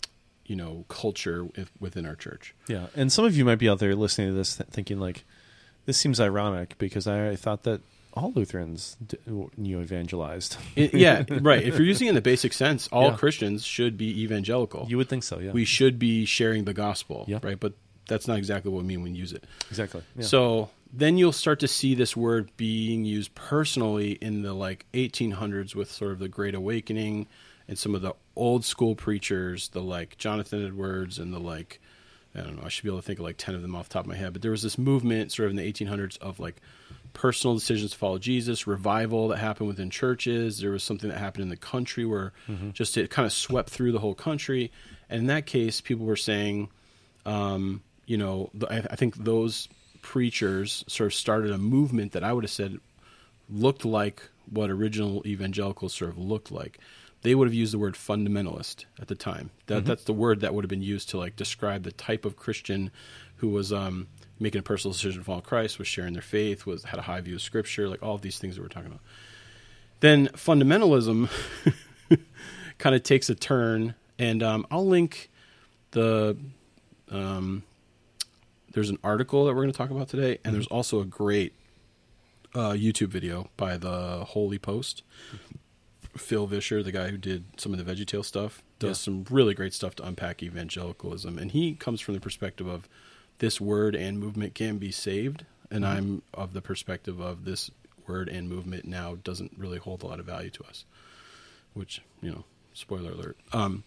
you 0.47 0.55
know, 0.55 0.85
culture 0.89 1.43
with, 1.43 1.73
within 1.81 2.07
our 2.07 2.15
church. 2.15 2.55
Yeah, 2.69 2.87
and 2.95 3.13
some 3.13 3.25
of 3.25 3.37
you 3.37 3.45
might 3.45 3.59
be 3.59 3.69
out 3.69 3.81
there 3.81 3.97
listening 3.97 4.29
to 4.29 4.35
this 4.35 4.59
th- 4.59 4.69
thinking 4.71 5.01
like, 5.01 5.25
this 5.87 5.99
seems 5.99 6.21
ironic 6.21 6.77
because 6.79 7.07
I 7.07 7.37
thought 7.37 7.63
that 7.65 7.81
all 8.15 8.33
Lutherans 8.33 8.97
know, 9.27 9.51
evangelized. 9.81 10.57
Yeah, 10.77 11.25
right. 11.41 11.63
If 11.63 11.79
you're 11.79 11.87
using 11.87 12.07
it 12.09 12.11
in 12.11 12.15
the 12.15 12.21
basic 12.21 12.53
sense, 12.53 12.87
all 12.89 13.11
Yeah. 13.11 13.17
Christians 13.17 13.65
should 13.65 13.97
be 13.97 14.23
evangelical. 14.23 14.87
you 14.89 14.97
would 14.99 15.09
think 15.09 15.23
so, 15.25 15.39
yeah. 15.39 15.53
we 15.53 15.65
should 15.65 15.99
be 15.99 16.25
sharing 16.27 16.65
the 16.65 16.75
gospel, 16.75 17.25
Yeah. 17.27 17.39
right? 17.43 17.59
But 17.59 17.73
that's 18.09 18.29
not 18.29 18.37
exactly 18.39 18.71
what 18.71 18.83
we 18.83 18.89
mean 18.89 19.03
when 19.03 19.13
we 19.13 19.19
use 19.19 19.33
it. 19.33 19.45
Exactly. 19.71 20.03
Yeah. 20.17 20.25
So 20.25 20.69
then 20.93 21.17
you'll 21.17 21.33
start 21.33 21.59
to 21.61 21.69
see 21.69 21.95
this 21.95 22.15
word 22.15 22.51
being 22.59 23.05
used 23.07 23.35
personally 23.35 24.13
in 24.21 24.43
the 24.43 24.53
like 24.53 24.85
1800s 24.93 25.75
with 25.75 25.91
sort 25.91 26.13
of 26.13 26.19
the 26.19 26.29
Great 26.29 26.55
Awakening 26.55 27.27
and 27.67 27.79
some 27.79 27.95
of 27.95 28.03
the 28.03 28.13
old 28.37 28.65
school 28.67 28.95
preachers, 28.95 29.69
the 29.71 29.81
like 29.81 30.19
Jonathan 30.19 30.67
Edwards 30.67 31.19
and 31.19 31.33
the 31.33 31.39
like, 31.41 31.81
I 32.35 32.41
don't 32.41 32.57
know, 32.57 32.63
I 32.65 32.69
should 32.69 32.85
be 32.85 32.89
able 32.89 32.99
to 32.99 33.07
think 33.07 33.19
of 33.19 33.25
like 33.25 33.37
10 33.37 33.55
of 33.55 33.63
them 33.63 33.75
off 33.75 33.89
the 33.89 33.95
top 33.95 34.05
of 34.05 34.09
my 34.09 34.17
head, 34.17 34.33
but 34.33 34.43
there 34.43 34.51
was 34.51 34.63
this 34.63 34.79
movement 34.79 35.33
sort 35.33 35.47
of 35.47 35.51
in 35.51 35.57
the 35.57 35.71
1800s 35.73 36.19
of 36.19 36.41
like 36.41 36.57
personal 37.13 37.55
decisions 37.55 37.91
to 37.91 37.99
follow 37.99 38.19
Jesus, 38.19 38.67
revival 38.67 39.29
that 39.29 39.39
happened 39.39 39.69
within 39.69 39.91
churches. 39.91 40.61
There 40.61 40.71
was 40.71 40.83
something 40.83 41.11
that 41.11 41.19
happened 41.19 41.43
in 41.43 41.49
the 41.51 41.57
country 41.57 42.05
where 42.07 42.33
just 42.73 42.97
it 42.97 43.11
kind 43.11 43.27
of 43.27 43.33
swept 43.33 43.69
through 43.69 43.93
the 43.93 43.99
whole 43.99 44.15
country. 44.15 44.73
And 45.11 45.21
in 45.21 45.27
that 45.27 45.45
case, 45.45 45.83
people 45.83 46.07
were 46.07 46.17
saying, 46.17 46.71
um, 47.27 47.83
you 48.07 48.17
know, 48.17 48.51
I, 48.71 48.79
I 48.79 48.97
think 48.97 49.17
those 49.17 49.69
preachers 50.01 50.85
sort 50.89 51.09
of 51.09 51.15
started 51.15 51.51
a 51.51 51.59
movement 51.59 52.13
that 52.13 52.25
I 52.25 52.33
would 52.33 52.45
have 52.45 52.51
said 52.51 52.79
looked 53.51 53.85
like 53.85 54.29
what 54.51 54.71
original 54.71 55.23
evangelicals 55.27 55.95
sort 55.95 56.11
of 56.11 56.19
looked 56.19 56.51
like. 56.51 56.79
They 57.23 57.35
would 57.35 57.47
have 57.47 57.55
used 57.55 57.73
the 57.73 57.79
word 57.79 57.95
fundamentalist 57.95 58.85
at 59.01 59.09
the 59.09 59.15
time. 59.15 59.51
That 59.67 59.85
that's 59.85 60.05
the 60.05 60.13
word 60.13 60.41
that 60.41 60.55
would 60.55 60.65
have 60.65 60.71
been 60.71 60.83
used 60.83 61.09
to 61.11 61.19
like 61.19 61.37
describe 61.37 61.85
the 61.85 61.93
type 61.93 62.25
of 62.25 62.37
Christian 62.37 62.91
who 63.37 63.49
was 63.49 63.73
um, 63.73 64.09
making 64.39 64.59
a 64.59 64.63
personal 64.63 64.93
decision 64.93 65.21
to 65.21 65.25
follow 65.25 65.41
Christ, 65.41 65.79
was 65.79 65.89
sharing 65.89 66.13
their 66.13 66.23
faith, 66.23 66.67
was 66.67 66.85
had 66.85 66.99
a 66.99 67.03
high 67.03 67.21
view 67.21 67.37
of 67.37 67.43
Scripture, 67.43 67.89
like 67.89 68.03
all 68.03 68.15
of 68.15 68.23
these 68.23 68.39
things 68.39 68.57
that 68.57 68.63
we're 68.63 68.69
talking 68.69 68.89
about. 68.89 69.01
Then 70.01 70.29
fundamentalism 70.29 71.31
kind 72.79 72.97
of 72.97 73.03
takes 73.05 73.31
a 73.31 73.35
turn, 73.37 73.95
and 74.19 74.43
um, 74.43 74.67
I'll 74.71 74.87
link 74.87 75.31
the 75.93 76.37
um, 77.11 77.63
there's 78.73 78.91
an 78.91 78.99
article 79.05 79.45
that 79.45 79.55
we're 79.55 79.63
going 79.63 79.73
to 79.73 79.79
talk 79.79 79.91
about 79.91 80.09
today, 80.09 80.39
and 80.45 80.55
there's 80.55 80.67
also 80.67 81.01
a 81.01 81.05
great 81.05 81.55
uh, 82.55 82.71
YouTube 82.71 83.09
video 83.09 83.51
by 83.57 83.77
the 83.77 84.25
Holy 84.25 84.59
Post. 84.59 85.03
Phil 86.17 86.47
Vischer, 86.47 86.83
the 86.83 86.93
guy 86.93 87.09
who 87.09 87.17
did 87.17 87.45
some 87.59 87.73
of 87.73 87.85
the 87.85 87.91
VeggieTale 87.95 88.25
stuff, 88.25 88.63
does 88.79 88.99
Yeah. 89.01 89.05
some 89.05 89.25
really 89.31 89.55
great 89.55 89.73
stuff 89.73 89.95
to 89.97 90.07
unpack 90.07 90.43
evangelicalism, 90.43 91.39
and 91.39 91.51
he 91.53 91.75
comes 91.75 92.01
from 92.01 92.15
the 92.15 92.21
perspective 92.21 92.67
of 92.67 92.89
this 93.39 93.61
word 93.61 93.95
and 93.97 94.19
movement 94.21 94.55
can 94.55 94.79
be 94.79 94.93
saved, 94.93 95.45
and 95.71 95.85
I'm 95.87 96.23
of 96.35 96.53
the 96.53 96.61
perspective 96.61 97.19
of 97.21 97.45
this 97.45 97.71
word 98.07 98.29
and 98.29 98.49
movement 98.49 98.85
now 98.85 99.17
doesn't 99.25 99.53
really 99.57 99.79
hold 99.79 100.03
a 100.03 100.07
lot 100.07 100.21
of 100.21 100.27
value 100.27 100.51
to 100.51 100.65
us, 100.65 100.85
which 101.75 102.03
you 102.21 102.31
know, 102.31 102.45
spoiler 102.75 103.13
alert. 103.13 103.37
Um, 103.53 103.85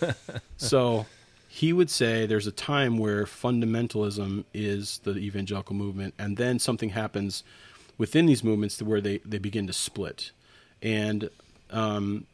so 0.56 1.06
he 1.48 1.72
would 1.72 1.90
say 1.90 2.26
there's 2.26 2.46
a 2.46 2.52
time 2.52 2.98
where 2.98 3.24
fundamentalism 3.24 4.44
is 4.52 4.98
the 5.04 5.16
evangelical 5.16 5.74
movement, 5.74 6.14
and 6.18 6.36
then 6.36 6.58
something 6.58 6.90
happens 6.90 7.42
within 7.96 8.26
these 8.26 8.42
movements 8.44 8.76
to 8.78 8.84
where 8.84 9.00
they, 9.00 9.18
they 9.18 9.38
begin 9.38 9.66
to 9.66 9.72
split. 9.72 10.30
And 10.82 11.30
um, 11.74 12.26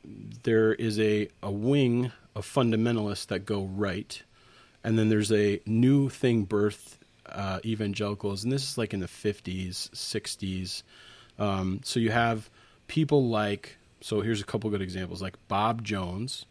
there 0.42 0.74
is 0.74 1.00
a, 1.00 1.28
a 1.42 1.50
wing 1.50 2.12
of 2.36 2.46
fundamentalists 2.46 3.26
that 3.28 3.46
go 3.46 3.62
right, 3.64 4.22
and 4.84 4.98
then 4.98 5.08
there's 5.08 5.32
a 5.32 5.60
new 5.64 6.10
thing 6.10 6.44
birth 6.44 6.98
uh, 7.26 7.58
evangelicals, 7.64 8.44
and 8.44 8.52
this 8.52 8.62
is 8.62 8.78
like 8.78 8.92
in 8.92 9.00
the 9.00 9.06
50s, 9.06 9.90
60s. 9.90 10.82
Um, 11.38 11.80
so 11.82 11.98
you 11.98 12.10
have 12.10 12.50
people 12.86 13.28
like, 13.28 13.78
so 14.02 14.20
here's 14.20 14.42
a 14.42 14.44
couple 14.44 14.68
good 14.68 14.82
examples, 14.82 15.22
like 15.22 15.36
Bob 15.48 15.82
Jones. 15.84 16.44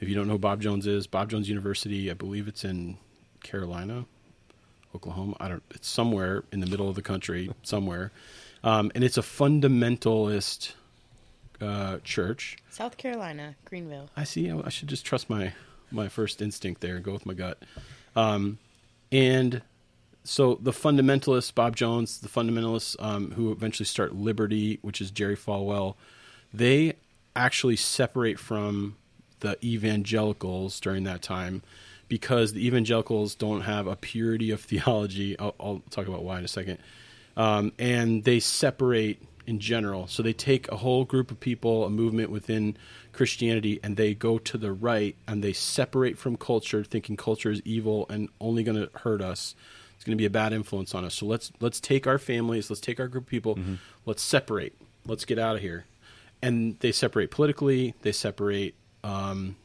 If 0.00 0.08
you 0.08 0.14
don't 0.14 0.28
know 0.28 0.34
who 0.34 0.38
Bob 0.38 0.62
Jones 0.62 0.86
is, 0.86 1.08
Bob 1.08 1.30
Jones 1.30 1.48
University, 1.48 2.08
I 2.08 2.14
believe 2.14 2.46
it's 2.46 2.64
in 2.64 2.98
Carolina, 3.42 4.04
Oklahoma. 4.94 5.36
I 5.40 5.48
don't. 5.48 5.62
It's 5.70 5.88
somewhere 5.88 6.44
in 6.52 6.60
the 6.60 6.66
middle 6.66 6.88
of 6.88 6.94
the 6.94 7.02
country, 7.02 7.50
somewhere, 7.64 8.12
um, 8.62 8.92
and 8.94 9.02
it's 9.02 9.18
a 9.18 9.22
fundamentalist 9.22 10.74
uh, 11.60 11.98
church. 12.04 12.56
South 12.70 12.96
Carolina, 12.96 13.56
Greenville. 13.64 14.10
I 14.16 14.24
see. 14.24 14.50
I, 14.50 14.58
I 14.64 14.68
should 14.68 14.88
just 14.88 15.04
trust 15.04 15.28
my 15.28 15.52
my 15.90 16.08
first 16.08 16.42
instinct 16.42 16.80
there 16.80 16.96
and 16.96 17.04
go 17.04 17.12
with 17.12 17.26
my 17.26 17.34
gut. 17.34 17.62
Um, 18.14 18.58
and 19.10 19.62
so 20.22 20.58
the 20.60 20.72
fundamentalists, 20.72 21.54
Bob 21.54 21.76
Jones, 21.76 22.18
the 22.18 22.28
fundamentalists 22.28 22.96
um, 23.02 23.30
who 23.32 23.50
eventually 23.50 23.86
start 23.86 24.14
Liberty, 24.14 24.78
which 24.82 25.00
is 25.00 25.10
Jerry 25.10 25.36
Falwell, 25.36 25.94
they 26.52 26.94
actually 27.34 27.76
separate 27.76 28.38
from 28.38 28.96
the 29.40 29.56
evangelicals 29.64 30.80
during 30.80 31.04
that 31.04 31.22
time 31.22 31.62
because 32.08 32.52
the 32.52 32.66
evangelicals 32.66 33.34
don't 33.34 33.62
have 33.62 33.86
a 33.86 33.96
purity 33.96 34.50
of 34.50 34.60
theology. 34.60 35.38
I'll, 35.38 35.54
I'll 35.60 35.82
talk 35.90 36.08
about 36.08 36.24
why 36.24 36.38
in 36.38 36.44
a 36.44 36.48
second. 36.48 36.78
Um, 37.36 37.72
and 37.78 38.24
they 38.24 38.40
separate 38.40 39.22
in 39.48 39.58
general. 39.58 40.06
So 40.06 40.22
they 40.22 40.34
take 40.34 40.70
a 40.70 40.76
whole 40.76 41.06
group 41.06 41.30
of 41.30 41.40
people, 41.40 41.84
a 41.84 41.90
movement 41.90 42.30
within 42.30 42.76
Christianity, 43.12 43.80
and 43.82 43.96
they 43.96 44.12
go 44.12 44.38
to 44.38 44.58
the 44.58 44.72
right 44.72 45.16
and 45.26 45.42
they 45.42 45.54
separate 45.54 46.18
from 46.18 46.36
culture, 46.36 46.84
thinking 46.84 47.16
culture 47.16 47.50
is 47.50 47.62
evil 47.64 48.04
and 48.10 48.28
only 48.40 48.62
going 48.62 48.76
to 48.76 48.90
hurt 48.98 49.22
us. 49.22 49.54
It's 49.94 50.04
going 50.04 50.16
to 50.16 50.20
be 50.20 50.26
a 50.26 50.30
bad 50.30 50.52
influence 50.52 50.94
on 50.94 51.04
us. 51.04 51.14
So 51.14 51.26
let's 51.26 51.50
let's 51.60 51.80
take 51.80 52.06
our 52.06 52.18
families, 52.18 52.70
let's 52.70 52.80
take 52.80 53.00
our 53.00 53.08
group 53.08 53.24
of 53.24 53.30
people, 53.30 53.58
let's 54.04 54.22
separate, 54.22 54.74
let's 55.06 55.24
get 55.24 55.38
out 55.38 55.56
of 55.56 55.62
here. 55.62 55.86
And 56.42 56.78
they 56.80 56.92
separate 56.92 57.30
politically. 57.32 57.94
They 58.02 58.12
separate. 58.12 58.74
Um, 59.02 59.56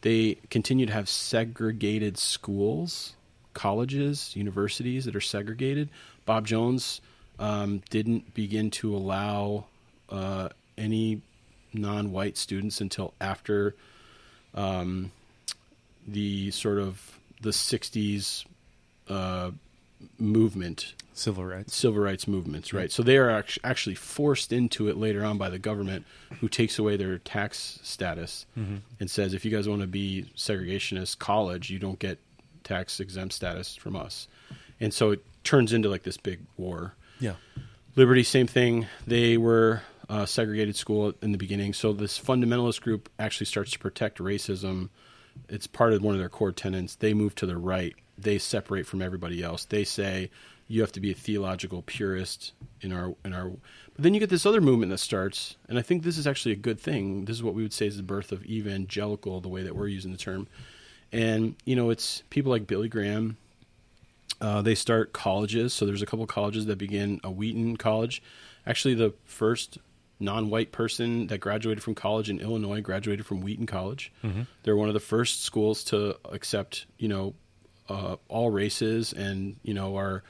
they 0.00 0.38
continue 0.48 0.86
to 0.86 0.92
have 0.92 1.08
segregated 1.08 2.16
schools, 2.16 3.14
colleges, 3.52 4.34
universities 4.34 5.04
that 5.04 5.14
are 5.14 5.20
segregated. 5.20 5.90
Bob 6.24 6.46
Jones 6.46 7.00
um, 7.40 7.82
didn't 7.90 8.34
begin 8.34 8.70
to 8.70 8.94
allow 8.94 9.64
uh, 10.08 10.50
any 10.78 11.22
non-white 11.72 12.36
students 12.36 12.80
until 12.80 13.14
after 13.20 13.74
um, 14.54 15.10
the 16.06 16.50
sort 16.52 16.78
of 16.78 17.18
the 17.40 17.50
'60s 17.50 18.44
uh, 19.08 19.50
movement 20.18 20.94
Civil 21.12 21.44
rights. 21.44 21.74
civil 21.74 22.00
rights 22.00 22.26
movements, 22.26 22.72
right? 22.72 22.90
So 22.90 23.02
they 23.02 23.18
are 23.18 23.28
act- 23.30 23.58
actually 23.62 23.94
forced 23.96 24.52
into 24.52 24.88
it 24.88 24.96
later 24.96 25.22
on 25.24 25.36
by 25.36 25.50
the 25.50 25.58
government, 25.58 26.06
who 26.40 26.48
takes 26.48 26.78
away 26.78 26.96
their 26.96 27.18
tax 27.18 27.78
status 27.82 28.46
and 28.54 29.10
says, 29.10 29.34
if 29.34 29.44
you 29.44 29.50
guys 29.50 29.68
want 29.68 29.82
to 29.82 29.86
be 29.86 30.26
segregationist 30.36 31.18
college, 31.18 31.68
you 31.68 31.78
don't 31.78 31.98
get 31.98 32.18
tax 32.64 33.00
exempt 33.00 33.34
status 33.34 33.74
from 33.76 33.96
us. 33.96 34.28
And 34.80 34.94
so 34.94 35.10
it 35.10 35.22
turns 35.44 35.72
into 35.74 35.90
like 35.90 36.04
this 36.04 36.16
big 36.16 36.40
war. 36.56 36.94
Yeah. 37.20 37.34
Liberty, 37.96 38.22
same 38.22 38.46
thing. 38.46 38.86
They 39.06 39.36
were 39.36 39.82
segregated 40.24 40.74
school 40.74 41.12
in 41.22 41.32
the 41.32 41.38
beginning. 41.38 41.72
So 41.72 41.92
this 41.92 42.18
fundamentalist 42.18 42.80
group 42.80 43.08
actually 43.18 43.46
starts 43.46 43.70
to 43.72 43.78
protect 43.78 44.18
racism. 44.18 44.88
It's 45.48 45.66
part 45.66 45.92
of 45.92 46.02
one 46.02 46.14
of 46.14 46.18
their 46.18 46.28
core 46.28 46.52
tenets. 46.52 46.96
They 46.96 47.14
move 47.14 47.34
to 47.36 47.46
the 47.46 47.56
right. 47.56 47.94
They 48.18 48.38
separate 48.38 48.86
from 48.86 49.02
everybody 49.02 49.42
else. 49.42 49.64
They 49.64 49.84
say 49.84 50.30
you 50.66 50.80
have 50.80 50.92
to 50.92 51.00
be 51.00 51.10
a 51.10 51.14
theological 51.14 51.82
purist 51.82 52.52
in 52.80 52.92
our 52.92 53.14
in 53.24 53.32
our. 53.32 53.50
But 53.94 54.04
then 54.04 54.14
you 54.14 54.20
get 54.20 54.30
this 54.30 54.46
other 54.46 54.60
movement 54.60 54.90
that 54.90 54.98
starts, 54.98 55.56
and 55.68 55.78
I 55.78 55.82
think 55.82 56.02
this 56.02 56.18
is 56.18 56.26
actually 56.26 56.52
a 56.52 56.56
good 56.56 56.78
thing. 56.78 57.24
This 57.24 57.36
is 57.36 57.42
what 57.42 57.54
we 57.54 57.62
would 57.62 57.72
say 57.72 57.86
is 57.86 57.96
the 57.96 58.02
birth 58.02 58.32
of 58.32 58.44
evangelical, 58.44 59.40
the 59.40 59.48
way 59.48 59.62
that 59.62 59.74
we're 59.74 59.88
using 59.88 60.12
the 60.12 60.18
term. 60.18 60.48
And 61.12 61.56
you 61.64 61.76
know, 61.76 61.90
it's 61.90 62.22
people 62.30 62.50
like 62.50 62.66
Billy 62.66 62.88
Graham, 62.88 63.36
uh, 64.40 64.62
they 64.62 64.74
start 64.74 65.12
colleges. 65.12 65.72
So 65.72 65.86
there's 65.86 66.02
a 66.02 66.06
couple 66.06 66.26
colleges 66.26 66.66
that 66.66 66.76
begin. 66.78 67.20
A 67.24 67.30
Wheaton 67.30 67.76
College, 67.76 68.22
actually 68.66 68.94
the 68.94 69.14
first 69.24 69.78
non-white 70.18 70.70
person 70.70 71.28
that 71.28 71.38
graduated 71.38 71.82
from 71.82 71.94
college 71.94 72.28
in 72.28 72.40
Illinois 72.40 72.80
graduated 72.82 73.24
from 73.24 73.40
Wheaton 73.40 73.66
College. 73.66 74.12
They're 74.62 74.76
one 74.76 74.88
of 74.88 74.94
the 74.94 75.00
first 75.00 75.42
schools 75.44 75.84
to 75.84 76.16
accept, 76.30 76.86
you 76.98 77.08
know, 77.08 77.34
uh, 77.88 78.16
all 78.28 78.50
races, 78.50 79.12
and 79.12 79.56
you 79.62 79.74
know 79.74 79.96
are. 79.96 80.22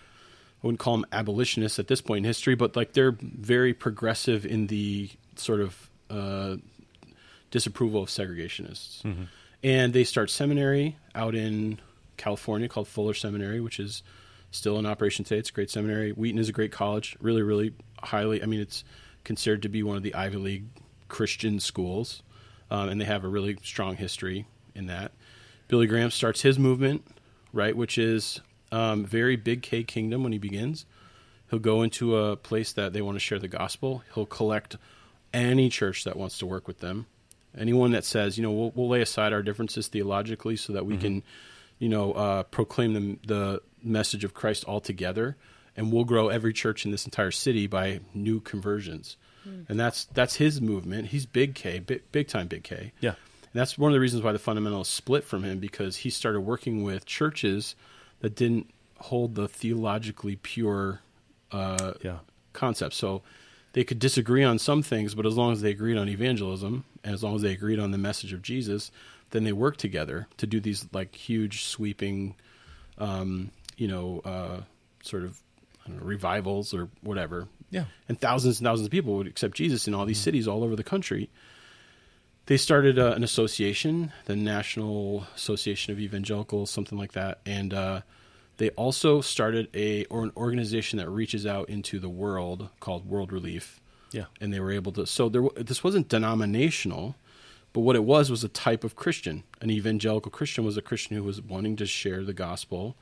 I 0.63 0.67
wouldn't 0.67 0.79
call 0.81 0.97
them 0.99 1.07
abolitionists 1.11 1.79
at 1.79 1.89
this 1.89 2.03
point 2.03 2.19
in 2.19 2.25
history, 2.25 2.55
but 2.55 2.77
like 2.77 2.93
they're 2.93 3.17
very 3.19 3.73
progressive 3.73 4.45
in 4.45 4.67
the 4.67 5.09
sort 5.37 5.63
of 5.63 5.91
uh, 6.11 6.57
disapproval 7.51 8.03
of 8.03 8.11
segregationists. 8.11 9.03
And 9.63 9.93
they 9.95 10.05
start 10.05 10.29
seminary 10.31 10.97
out 11.15 11.35
in 11.35 11.81
California 12.21 12.69
called 12.69 12.87
Fuller 12.87 13.15
Seminary, 13.15 13.61
which 13.61 13.81
is 13.81 14.03
still 14.51 14.79
in 14.79 14.85
operation 14.85 15.25
today. 15.25 15.39
It's 15.39 15.51
a 15.51 15.53
great 15.53 15.71
seminary. 15.71 16.11
Wheaton 16.11 16.39
is 16.39 16.49
a 16.49 16.53
great 16.53 16.71
college, 16.71 17.17
really, 17.21 17.43
really 17.43 17.73
highly. 18.03 18.43
I 18.43 18.47
mean, 18.47 18.61
it's 18.61 18.85
considered 19.25 19.63
to 19.63 19.69
be 19.69 19.83
one 19.83 19.97
of 19.97 20.03
the 20.03 20.15
Ivy 20.15 20.37
League 20.37 20.65
Christian 21.09 21.61
schools, 21.61 22.23
um, 22.71 22.89
and 22.89 23.01
they 23.01 23.07
have 23.07 23.25
a 23.25 23.29
really 23.29 23.57
strong 23.63 23.97
history 23.97 24.47
in 24.75 24.87
that. 24.87 25.13
Billy 25.69 25.87
Graham 25.87 26.11
starts 26.11 26.43
his 26.43 26.59
movement, 26.59 27.07
right, 27.53 27.77
which 27.77 27.97
is 27.97 28.41
um, 28.71 29.05
very 29.05 29.37
big 29.37 29.63
K 29.63 29.83
kingdom 29.83 30.23
when 30.23 30.33
he 30.33 30.39
begins. 30.39 30.85
He'll 31.49 31.59
go 31.59 31.83
into 31.83 32.17
a 32.17 32.37
place 32.37 32.73
that 32.73 32.93
they 32.93 33.03
want 33.03 33.17
to 33.17 33.21
share 33.21 33.39
the 33.39 33.49
gospel. 33.49 34.05
He'll 34.15 34.27
collect 34.27 34.77
any 35.33 35.69
church 35.69 36.05
that 36.05 36.17
wants 36.17 36.39
to 36.39 36.47
work 36.47 36.69
with 36.69 36.81
them. 36.81 37.07
Anyone 37.57 37.93
that 37.93 38.05
says, 38.05 38.37
you 38.37 38.45
know, 38.45 38.53
we'll, 38.53 38.73
we'll 38.75 38.89
lay 38.89 39.01
aside 39.01 39.33
our 39.33 39.43
differences 39.43 39.89
theologically 39.89 40.57
so 40.57 40.73
that 40.73 40.87
we 40.87 40.97
can 40.97 41.25
you 41.81 41.89
know, 41.89 42.13
uh, 42.13 42.43
proclaim 42.45 42.93
the, 42.95 43.19
the 43.27 43.63
message 43.83 44.23
of 44.23 44.33
Christ 44.35 44.65
altogether, 44.69 45.37
and 45.77 45.91
we'll 45.93 46.05
grow 46.05 46.29
every 46.29 46.53
church 46.53 46.85
in 46.85 46.93
this 46.93 47.05
entire 47.05 47.33
city 47.33 47.67
by 47.67 48.01
new 48.15 48.39
conversions. 48.39 49.17
And 49.69 49.81
that's 49.81 50.05
that's 50.05 50.37
his 50.37 50.61
movement. 50.61 51.09
He's 51.09 51.25
big 51.27 51.55
K, 51.57 51.79
big, 51.81 52.03
big 52.13 52.29
time 52.29 52.47
big 52.47 52.63
K. 52.63 52.93
Yeah. 53.01 53.11
And 53.53 53.59
that's 53.59 53.77
one 53.79 53.91
of 53.91 53.95
the 53.95 54.01
reasons 54.01 54.23
why 54.23 54.31
the 54.33 54.39
fundamentalists 54.39 54.87
split 54.87 55.25
from 55.25 55.43
him 55.43 55.59
because 55.59 55.97
he 55.97 56.11
started 56.11 56.43
working 56.43 56.85
with 56.85 57.05
churches 57.07 57.75
that 58.21 58.37
didn't 58.37 58.71
hold 58.99 59.35
the 59.35 59.49
theologically 59.49 60.37
pure 60.37 61.01
uh, 61.53 61.95
Yeah. 62.03 62.19
concepts. 62.53 62.97
So 62.97 63.23
they 63.73 63.83
could 63.83 63.99
disagree 63.99 64.45
on 64.45 64.59
some 64.59 64.83
things, 64.83 65.15
but 65.15 65.25
as 65.27 65.37
long 65.37 65.53
as 65.53 65.63
they 65.63 65.71
agreed 65.71 65.97
on 65.97 66.09
evangelism 66.09 66.85
and 67.03 67.15
as 67.15 67.25
long 67.25 67.35
as 67.37 67.43
they 67.43 67.53
agreed 67.53 67.79
on 67.81 67.91
the 67.93 67.99
message 67.99 68.33
of 68.35 68.43
Jesus, 68.43 68.93
then 69.31 69.45
they 69.45 69.53
worked 69.53 69.81
together 69.81 70.27
to 70.39 70.47
do 70.47 70.61
these 70.61 70.87
like 70.93 71.15
huge 71.15 71.65
sweeping, 71.65 72.35
um, 72.99 73.51
you 73.77 73.89
know, 73.89 74.21
uh, 74.25 74.61
sort 75.03 75.25
of 75.25 75.41
I 75.85 75.89
don't 75.89 75.99
know, 76.01 76.05
revivals 76.07 76.75
or 76.75 76.89
whatever. 77.03 77.49
Yeah. 77.71 77.85
And 78.09 78.21
thousands 78.21 78.59
and 78.59 78.67
thousands 78.67 78.87
of 78.87 78.91
people 78.93 79.15
would 79.15 79.27
accept 79.29 79.57
Jesus 79.57 79.87
in 79.87 79.95
all 79.95 80.05
these 80.05 80.19
cities 80.21 80.49
all 80.49 80.65
over 80.65 80.75
the 80.77 80.83
country. 80.85 81.31
They 82.47 82.57
started 82.57 82.99
uh, 82.99 83.13
an 83.15 83.23
association, 83.23 84.13
the 84.25 84.35
National 84.35 85.25
Association 85.37 85.93
of 85.93 86.01
Evangelicals, 86.01 86.71
something 86.71 86.99
like 86.99 87.13
that, 87.13 87.39
and 87.47 87.73
uh, 87.73 88.01
they 88.57 88.71
also 88.71 89.21
started 89.21 89.69
a 89.73 90.05
or 90.07 90.25
an 90.25 90.33
organization 90.37 90.99
that 90.99 91.09
reaches 91.09 91.47
out 91.47 91.69
into 91.69 92.01
the 92.01 92.09
world 92.09 92.69
called 92.81 93.09
World 93.09 93.31
Relief, 93.33 93.81
Yeah. 94.11 94.25
and 94.41 94.53
they 94.53 94.59
were 94.59 94.73
able 94.73 94.91
to. 94.93 95.07
So 95.07 95.29
there, 95.29 95.43
this 95.55 95.85
wasn't 95.85 96.09
denominational, 96.09 97.15
but 97.73 97.81
what 97.81 97.97
it 97.97 98.05
was 98.05 98.31
was 98.31 98.43
a 98.45 98.49
type 98.49 98.85
of 98.85 98.97
Christian. 98.97 99.45
An 99.61 99.71
evangelical 99.71 100.31
Christian 100.31 100.65
was 100.65 100.77
a 100.77 100.83
Christian 100.83 101.17
who 101.17 101.25
was 101.25 101.41
wanting 101.41 101.77
to 101.77 101.87
share 101.87 102.25
the 102.25 102.33
gospel, 102.33 102.97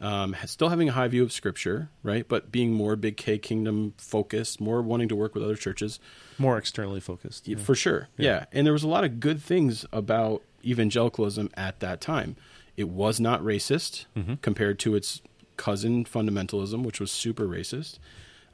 um, 0.00 0.36
still 0.46 0.68
having 0.68 0.88
a 0.88 0.92
high 0.92 1.08
view 1.08 1.22
of 1.22 1.32
Scripture, 1.32 1.90
right, 2.02 2.26
but 2.26 2.52
being 2.52 2.72
more 2.72 2.96
big 2.96 3.16
K 3.16 3.36
kingdom 3.38 3.94
focused, 3.98 4.60
more 4.60 4.80
wanting 4.80 5.08
to 5.08 5.16
work 5.16 5.34
with 5.34 5.42
other 5.42 5.56
churches. 5.56 5.98
More 6.38 6.56
externally 6.56 7.00
focused. 7.00 7.48
Yeah, 7.48 7.56
For 7.56 7.74
sure. 7.74 8.08
Yeah. 8.16 8.44
And 8.52 8.66
there 8.66 8.72
was 8.72 8.84
a 8.84 8.88
lot 8.88 9.04
of 9.04 9.20
good 9.20 9.42
things 9.42 9.84
about 9.92 10.42
evangelicalism 10.64 11.50
at 11.54 11.80
that 11.80 12.00
time. 12.00 12.36
It 12.76 12.88
was 12.88 13.18
not 13.18 13.42
racist 13.42 14.04
compared 14.40 14.78
to 14.80 14.94
its 14.94 15.20
cousin 15.56 16.04
fundamentalism, 16.04 16.84
which 16.84 17.00
was 17.00 17.10
super 17.10 17.46
racist. 17.46 17.98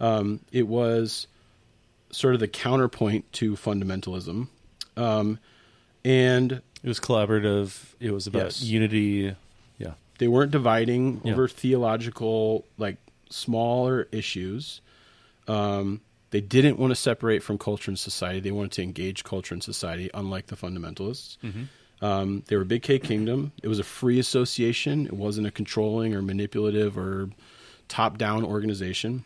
Um, 0.01 0.41
it 0.51 0.67
was 0.67 1.27
sort 2.11 2.33
of 2.35 2.41
the 2.41 2.49
counterpoint 2.49 3.31
to 3.35 3.53
fundamentalism. 3.55 4.49
Um, 4.97 5.39
and 6.05 6.61
It 6.83 6.89
was 6.89 7.01
collaborative. 7.01 7.95
It 8.01 8.11
was 8.11 8.27
about 8.27 8.43
Yes. 8.45 8.63
unity. 8.63 9.35
Yeah. 9.79 9.95
they 10.19 10.29
weren't 10.29 10.51
dividing 10.53 11.21
Yeah. 11.25 11.33
over 11.33 11.49
theological 11.49 12.65
like 12.79 12.97
smaller 13.31 14.07
issues 14.13 14.81
um, 15.49 16.01
they 16.31 16.41
didn't 16.41 16.79
want 16.79 16.91
to 16.93 16.95
separate 16.95 17.43
from 17.43 17.59
culture 17.59 17.91
and 17.91 17.99
society 17.99 18.39
they 18.41 18.53
wanted 18.53 18.71
to 18.73 18.83
engage 18.83 19.25
culture 19.25 19.55
and 19.55 19.63
society 19.63 20.11
unlike 20.15 20.47
the 20.47 20.57
fundamentalists 20.57 21.37
um, 22.01 22.43
they 22.47 22.57
were 22.57 22.65
big 22.65 22.83
k 22.83 22.99
kingdom 22.99 23.51
it 23.63 23.69
was 23.69 23.79
a 23.81 23.85
free 23.85 24.19
association 24.21 25.07
it 25.07 25.13
wasn't 25.15 25.47
a 25.47 25.51
controlling 25.51 26.15
or 26.15 26.23
manipulative 26.23 26.97
or 26.97 27.31
top 27.89 28.17
down 28.19 28.45
organization 28.45 29.25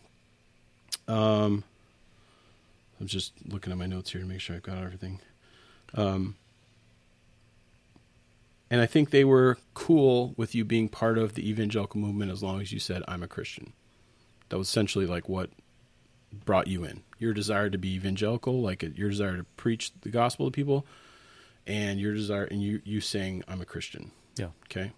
um, 1.06 1.64
i'm 3.00 3.06
just 3.06 3.32
looking 3.46 3.72
at 3.72 3.78
my 3.78 3.87
notes 3.87 4.10
here 4.12 4.20
to 4.22 4.26
make 4.26 4.40
sure 4.40 4.56
i've 4.56 4.62
got 4.62 4.78
everything 4.78 5.20
um, 5.95 6.37
and 8.71 8.80
I 8.80 8.87
think 8.87 9.11
they 9.11 9.25
were 9.25 9.59
cool 9.75 10.35
with 10.37 10.54
you 10.54 10.64
being 10.64 10.88
part 10.88 11.16
of 11.18 11.35
the 11.35 11.49
evangelical 11.49 12.00
movement 12.00 12.30
as 12.30 12.42
long 12.42 12.61
as 12.61 12.73
you 12.73 12.78
said, 12.78 13.02
I'm 13.09 13.23
a 13.23 13.28
Christian. 13.28 13.73
That 14.49 14.59
was 14.59 14.68
essentially 14.68 15.07
like 15.07 15.28
what 15.28 15.50
brought 16.45 16.66
you 16.66 16.85
in. 16.85 17.02
Your 17.18 17.33
desire 17.33 17.71
to 17.71 17.78
be 17.78 17.95
evangelical, 17.95 18.61
like 18.61 18.83
your 18.83 19.09
desire 19.09 19.38
to 19.38 19.45
preach 19.57 19.92
the 20.02 20.11
gospel 20.11 20.47
to 20.47 20.50
people, 20.50 20.87
and 21.66 21.99
your 21.99 22.14
desire, 22.14 22.44
and 22.44 22.62
you, 22.62 22.81
you 22.85 23.01
saying, 23.01 23.42
I'm 23.48 23.61
a 23.61 23.66
Christian. 23.66 24.11
Yeah. 24.37 24.48
Okay. 24.66 24.92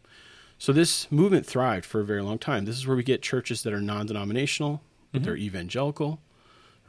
So 0.58 0.72
this 0.72 1.10
movement 1.10 1.46
thrived 1.46 1.86
for 1.86 2.00
a 2.00 2.04
very 2.04 2.22
long 2.22 2.38
time. 2.38 2.64
This 2.64 2.76
is 2.76 2.86
where 2.86 2.96
we 2.96 3.02
get 3.02 3.22
churches 3.22 3.62
that 3.62 3.72
are 3.72 3.80
non 3.80 4.06
denominational, 4.06 4.82
but 5.12 5.22
they're 5.22 5.36
evangelical, 5.36 6.20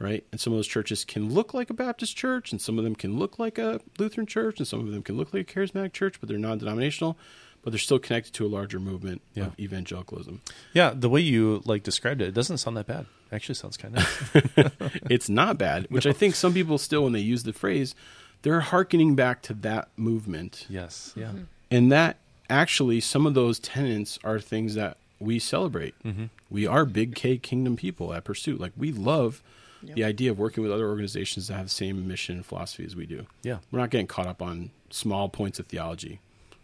right? 0.02 0.24
And 0.32 0.40
some 0.40 0.52
of 0.52 0.58
those 0.58 0.66
churches 0.66 1.04
can 1.04 1.32
look 1.32 1.54
like 1.54 1.70
a 1.70 1.74
Baptist 1.74 2.16
church, 2.16 2.52
and 2.52 2.60
some 2.60 2.76
of 2.78 2.84
them 2.84 2.94
can 2.94 3.18
look 3.18 3.38
like 3.38 3.56
a 3.58 3.80
Lutheran 3.98 4.26
church, 4.26 4.58
and 4.58 4.66
some 4.68 4.80
of 4.80 4.88
them 4.92 5.02
can 5.02 5.16
look 5.16 5.32
like 5.32 5.50
a 5.50 5.54
charismatic 5.58 5.92
church, 5.92 6.20
but 6.20 6.28
they're 6.28 6.38
non 6.38 6.58
denominational, 6.58 7.16
but 7.62 7.70
they're 7.70 7.78
still 7.78 7.98
connected 7.98 8.34
to 8.34 8.44
a 8.46 8.48
larger 8.48 8.80
movement 8.80 9.22
Yeah. 9.34 9.46
of 9.46 9.60
evangelicalism. 9.60 10.40
Yeah. 10.72 10.92
The 10.94 11.08
way 11.08 11.20
you 11.20 11.62
like 11.64 11.82
described 11.84 12.20
it, 12.20 12.28
it 12.28 12.34
doesn't 12.34 12.58
sound 12.58 12.76
that 12.76 12.86
bad. 12.86 13.06
Actually, 13.30 13.54
sounds 13.54 13.76
kind 13.78 13.96
of 13.96 14.34
nice. 14.56 14.90
it's 15.08 15.28
not 15.30 15.56
bad, 15.56 15.86
which 15.88 16.06
I 16.06 16.12
think 16.12 16.34
some 16.34 16.52
people 16.52 16.76
still, 16.76 17.04
when 17.04 17.12
they 17.14 17.20
use 17.20 17.44
the 17.44 17.52
phrase, 17.54 17.94
they're 18.42 18.60
hearkening 18.60 19.14
back 19.14 19.40
to 19.42 19.54
that 19.54 19.88
movement. 19.96 20.66
yes. 20.68 21.12
Yeah. 21.16 21.28
Mm-hmm. 21.28 21.42
And 21.70 21.90
that 21.92 22.18
actually, 22.50 23.00
some 23.00 23.24
of 23.26 23.32
those 23.32 23.58
tenets 23.58 24.18
are 24.22 24.38
things 24.38 24.74
that 24.74 24.98
we 25.18 25.38
celebrate. 25.38 25.94
Mm-hmm. 26.02 26.24
We 26.50 26.66
are 26.66 26.84
big 26.84 27.14
K 27.14 27.38
kingdom 27.38 27.76
people 27.76 28.12
at 28.12 28.24
Pursuit. 28.24 28.60
Like, 28.60 28.72
we 28.76 28.92
love 28.92 29.40
Yep. 29.84 29.96
the 29.96 30.04
idea 30.04 30.30
of 30.30 30.38
working 30.38 30.62
with 30.62 30.72
other 30.72 30.88
organizations 30.88 31.48
that 31.48 31.54
have 31.54 31.66
the 31.66 31.70
same 31.70 32.06
mission 32.06 32.36
and 32.36 32.46
philosophy 32.46 32.84
as 32.84 32.94
we 32.96 33.06
do. 33.06 33.26
Yeah. 33.42 33.58
We're 33.70 33.80
not 33.80 33.90
getting 33.90 34.06
caught 34.06 34.26
up 34.26 34.40
on 34.42 34.70
small 34.90 35.28
points 35.28 35.58
of 35.58 35.66
theology, 35.66 36.20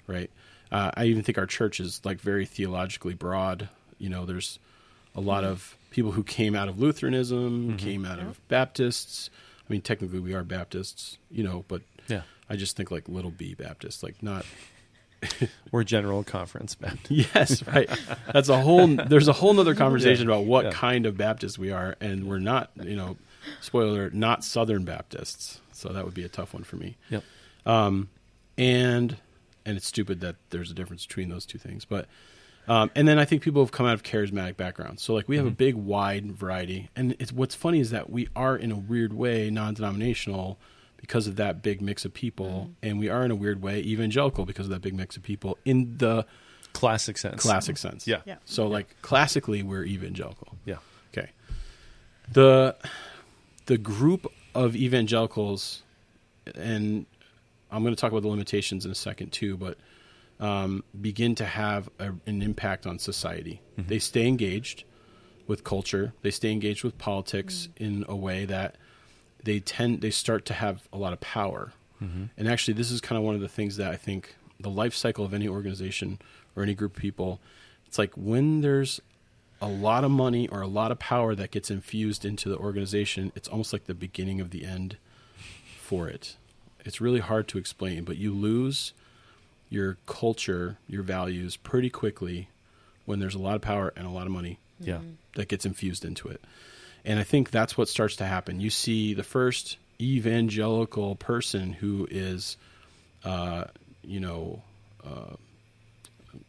right? 0.07 0.31
Uh, 0.71 0.91
I 0.95 1.07
even 1.07 1.23
think 1.23 1.39
our 1.39 1.47
church 1.47 1.81
is 1.81 2.01
like 2.05 2.21
very 2.21 2.45
theologically 2.47 3.15
broad. 3.15 3.69
You 3.99 4.09
know, 4.11 4.25
there's 4.27 4.59
a 5.15 5.21
lot 5.21 5.43
of 5.45 5.77
people 5.91 6.13
who 6.13 6.23
came 6.23 6.55
out 6.55 6.69
of 6.69 6.79
Lutheranism, 6.79 7.77
came 7.79 8.05
out 8.05 8.19
of 8.19 8.39
Baptists. 8.49 9.31
I 9.69 9.73
mean, 9.73 9.81
technically 9.81 10.21
we 10.21 10.35
are 10.35 10.45
Baptists, 10.45 11.19
you 11.31 11.43
know, 11.43 11.65
but 11.69 11.83
Yeah. 12.07 12.23
I 12.51 12.57
just 12.57 12.77
think 12.77 12.91
like 12.91 13.09
little 13.09 13.31
B 13.31 13.55
Baptist, 13.55 14.03
like 14.03 14.23
not 14.23 14.45
We're 15.73 15.85
General 15.85 16.23
Conference 16.25 16.75
Baptist. 16.75 17.11
Yes, 17.35 17.67
right. 17.67 17.89
That's 18.33 18.49
a 18.49 18.61
whole. 18.61 18.87
There's 18.87 19.29
a 19.29 19.33
whole 19.33 19.59
other 19.59 19.75
conversation 19.85 20.29
Yeah. 20.29 20.35
about 20.37 20.47
what 20.47 20.65
Yeah. 20.67 20.71
kind 20.73 21.07
of 21.07 21.17
Baptist 21.17 21.59
we 21.59 21.71
are, 21.71 21.97
and 22.01 22.27
we're 22.29 22.39
not. 22.39 22.71
You 22.83 22.97
know, 22.97 23.17
spoiler, 23.61 24.11
not 24.11 24.45
Southern 24.45 24.85
Baptists. 24.85 25.61
So 25.73 25.91
that 25.91 26.05
would 26.05 26.15
be 26.15 26.25
a 26.25 26.29
tough 26.29 26.55
one 26.55 26.65
for 26.65 26.77
me. 26.77 26.97
Yep. 27.11 27.25
Um, 27.67 28.09
and 28.57 29.17
and 29.67 29.77
it's 29.77 29.87
stupid 29.87 30.21
that 30.21 30.37
there's 30.51 30.71
a 30.71 30.75
difference 30.75 31.07
between 31.07 31.29
those 31.29 31.47
two 31.47 31.59
things, 31.59 31.85
but. 31.85 32.07
Um, 32.67 32.91
and 32.95 33.09
then 33.09 33.19
I 33.19 33.25
think 33.25 33.41
people 33.41 33.63
have 33.63 33.73
come 33.73 33.87
out 33.87 33.95
of 33.95 34.03
charismatic 34.03 34.59
backgrounds. 34.59 35.01
So 35.01 35.15
like 35.15 35.27
we 35.27 35.39
have 35.39 35.47
a 35.47 35.51
big 35.51 35.75
wide 35.75 36.33
variety. 36.33 36.91
And 36.95 37.17
it's 37.19 37.33
what's 37.33 37.55
funny 37.55 37.81
is 37.81 37.89
that 37.93 38.11
we 38.11 38.29
are 38.37 38.55
in 38.59 38.71
a 38.71 38.77
weird 38.77 39.15
way 39.15 39.49
non-denominational 39.49 40.59
because 40.99 41.27
of 41.27 41.37
that 41.37 41.63
big 41.63 41.81
mix 41.81 42.05
of 42.05 42.13
people 42.13 42.47
mm-hmm. 42.47 42.73
and 42.83 42.99
we 42.99 43.09
are 43.09 43.25
in 43.25 43.31
a 43.31 43.35
weird 43.35 43.63
way 43.63 43.81
evangelical 43.81 44.45
because 44.45 44.67
of 44.67 44.71
that 44.71 44.83
big 44.83 44.95
mix 44.95 45.17
of 45.17 45.23
people 45.23 45.57
in 45.65 45.97
the 45.99 46.27
Classic 46.73 47.19
sense. 47.19 47.43
classic 47.43 47.77
sense. 47.77 48.07
Yeah. 48.07 48.21
Yeah. 48.25 48.37
So 48.45 48.69
like 48.69 49.01
classically 49.03 49.63
we're 49.63 49.85
evangelical. 49.85 50.55
Yeah. 50.65 50.77
Okay. 51.13 51.31
The 52.33 52.77
the 53.67 53.79
group 53.79 54.31
of 54.55 54.77
evangelicals 54.77 55.83
and 56.55 57.07
I'm 57.71 57.83
going 57.83 57.95
to 57.95 58.01
talk 58.01 58.13
about 58.13 58.23
the 58.23 58.29
limitations 58.29 58.85
in 58.85 58.93
a 58.93 58.95
second 58.95 59.33
too, 59.33 59.57
but 59.57 59.77
um, 60.41 60.85
begin 60.99 61.35
to 61.37 61.45
have 61.45 61.91
a, 61.99 62.13
an 62.27 62.43
impact 62.43 62.87
on 62.87 62.99
society. 62.99 63.61
Mm-hmm. 63.77 63.89
They 63.89 63.99
stay 63.99 64.27
engaged 64.27 64.85
with 65.47 65.65
culture. 65.65 66.13
They 66.23 66.31
stay 66.31 66.53
engaged 66.53 66.85
with 66.85 66.97
politics 66.97 67.69
mm. 67.75 67.87
in 67.87 68.05
a 68.09 68.15
way 68.15 68.45
that 68.45 68.77
they 69.43 69.61
tend 69.61 70.01
they 70.01 70.11
start 70.11 70.45
to 70.47 70.55
have 70.55 70.89
a 70.93 70.99
lot 70.99 71.13
of 71.13 71.21
power. 71.21 71.73
Mm-hmm. 72.03 72.25
And 72.37 72.49
actually, 72.49 72.75
this 72.75 72.91
is 72.91 73.01
kind 73.01 73.19
of 73.19 73.25
one 73.25 73.35
of 73.35 73.41
the 73.41 73.49
things 73.49 73.77
that 73.77 73.91
I 73.91 73.97
think 73.97 74.37
the 74.61 74.71
life 74.71 74.95
cycle 74.95 75.25
of 75.25 75.35
any 75.35 75.49
organization 75.49 76.19
or 76.57 76.63
any 76.63 76.75
group 76.75 76.97
of 76.97 77.03
people. 77.03 77.41
It's 77.87 77.99
like 77.99 78.13
when 78.17 78.61
there's 78.61 79.01
a 79.61 79.69
lot 79.69 80.05
of 80.05 80.11
money 80.11 80.47
or 80.49 80.61
a 80.61 80.67
lot 80.69 80.93
of 80.93 80.99
power 80.99 81.35
that 81.35 81.51
gets 81.51 81.71
infused 81.71 82.25
into 82.25 82.49
the 82.49 82.57
organization, 82.59 83.33
it's 83.35 83.49
almost 83.49 83.73
like 83.73 83.87
the 83.87 83.95
beginning 83.95 84.41
of 84.41 84.51
the 84.51 84.65
end 84.65 84.97
for 85.81 86.09
it. 86.09 86.37
It's 86.85 87.01
really 87.01 87.21
hard 87.21 87.49
to 87.49 87.59
explain, 87.59 88.05
but 88.05 88.17
you 88.17 88.33
lose 88.33 88.93
your 89.71 89.97
culture, 90.07 90.79
your 90.87 91.03
values 91.03 91.57
pretty 91.57 91.91
quickly 91.91 92.49
when 93.05 93.19
there's 93.19 93.35
a 93.35 93.39
lot 93.39 93.57
of 93.57 93.61
power 93.63 93.93
and 93.97 94.07
a 94.07 94.11
lot 94.11 94.27
of 94.27 94.33
money 94.33 94.59
Yeah. 94.81 94.97
Mm-hmm. 94.97 95.09
that 95.35 95.49
gets 95.49 95.67
infused 95.67 96.05
into 96.05 96.29
it. 96.29 96.41
And 97.09 97.19
I 97.19 97.23
think 97.23 97.51
that's 97.51 97.79
what 97.79 97.89
starts 97.89 98.17
to 98.17 98.27
happen. 98.27 98.61
You 98.61 98.69
see 98.69 99.15
the 99.15 99.23
first 99.23 99.79
evangelical 99.99 101.17
person 101.17 101.73
who 101.73 102.07
is, 102.11 102.59
uh, 103.25 103.65
you 104.03 104.21
know, 104.21 104.61
uh, 105.03 105.37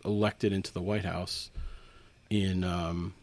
elected 0.03 0.51
into 0.51 0.73
the 0.73 0.81
White 0.81 1.05
House 1.05 1.49
in, 2.29 2.65
um, 2.65 3.13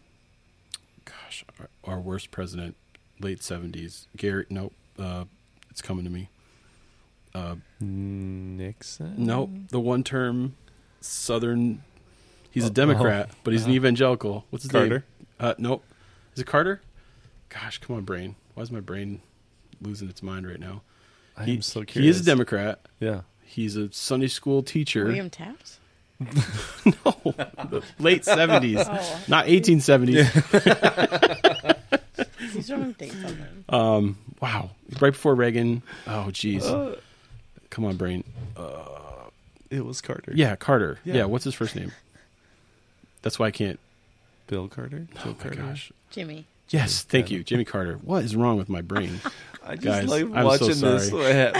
gosh, 1.05 1.45
our, 1.61 1.69
our 1.85 2.01
worst 2.01 2.31
president, 2.31 2.75
late 3.21 3.41
70s. 3.41 4.07
Gary, 4.17 4.47
nope, 4.49 4.73
uh, 4.99 5.27
it's 5.69 5.83
coming 5.83 6.07
to 6.07 6.11
me. 6.11 6.31
Uh, 7.35 7.57
Nixon. 7.81 9.15
Nope, 9.19 9.51
the 9.69 9.79
one 9.79 10.05
term 10.05 10.57
Southern 11.03 11.83
He's 12.51 12.65
a 12.65 12.71
Democrat, 12.71 13.29
but 13.45 13.53
he's 13.53 13.67
an 13.67 13.73
evangelical. 13.73 14.47
What's 14.49 14.63
his 14.63 14.73
Carter? 14.73 14.89
name? 14.89 15.27
Uh, 15.39 15.55
nope. 15.59 15.85
Is 16.35 16.41
it 16.41 16.47
Carter? 16.47 16.81
Gosh, 17.49 17.79
come 17.79 17.97
on, 17.97 18.03
brain. 18.05 18.35
Why 18.55 18.63
is 18.63 18.71
my 18.71 18.81
brain 18.81 19.21
losing 19.81 20.09
its 20.09 20.23
mind 20.23 20.47
right 20.47 20.61
now? 20.61 20.83
I 21.37 21.45
He, 21.45 21.55
am 21.57 21.63
so 21.63 21.83
he 21.89 22.09
is 22.09 22.21
a 22.21 22.25
Democrat. 22.25 22.81
Yeah. 23.01 23.23
He's 23.45 23.77
a 23.77 23.93
Sunday 23.93 24.29
school 24.29 24.63
teacher. 24.63 25.05
William 25.05 25.31
Taft? 25.31 25.79
no, 26.21 27.15
the 27.35 27.83
late 27.99 28.25
seventies, 28.25 28.79
Oh. 28.87 29.21
not 29.29 29.47
eighteen 29.49 29.81
seventies. 29.81 30.27
He's 32.53 32.69
trying 32.69 32.87
to 32.87 32.95
think 32.99 33.13
something. 33.13 33.65
Um, 33.69 34.17
wow, 34.41 34.71
right 35.01 35.13
before 35.13 35.35
Reagan. 35.35 35.83
Oh, 36.07 36.29
jeez. 36.31 36.63
Uh, 36.63 36.97
Come 37.69 37.85
on, 37.85 37.97
brain. 37.97 38.25
it 39.71 39.85
was 39.85 40.01
Carter. 40.01 40.33
Yeah, 40.35 40.57
Carter. 40.57 40.99
Yeah. 41.05 41.15
Yeah. 41.17 41.25
what's 41.27 41.45
his 41.45 41.53
first 41.55 41.77
name? 41.77 41.93
That's 43.21 43.39
why 43.39 43.47
I 43.49 43.51
can't. 43.51 43.79
Bill 44.47 44.69
Carter. 44.69 45.07
Joe 45.17 45.21
Oh 45.25 45.29
my 45.29 45.35
Carter. 45.35 45.57
gosh. 45.57 45.93
Jimmy. 46.11 46.47
Yes, 46.71 47.03
thank 47.03 47.31
you, 47.31 47.45
Jimmy 47.45 47.65
Carter. 47.65 47.95
What 48.03 48.25
is 48.25 48.35
wrong 48.35 48.57
with 48.57 48.69
my 48.69 48.83
brain? 48.83 49.21
I 49.69 49.75
just 49.75 49.85
Guys, 49.85 50.09
like 50.09 50.23
I'm 50.25 50.33
so 50.33 50.45
watching 50.45 50.81
this 50.81 51.11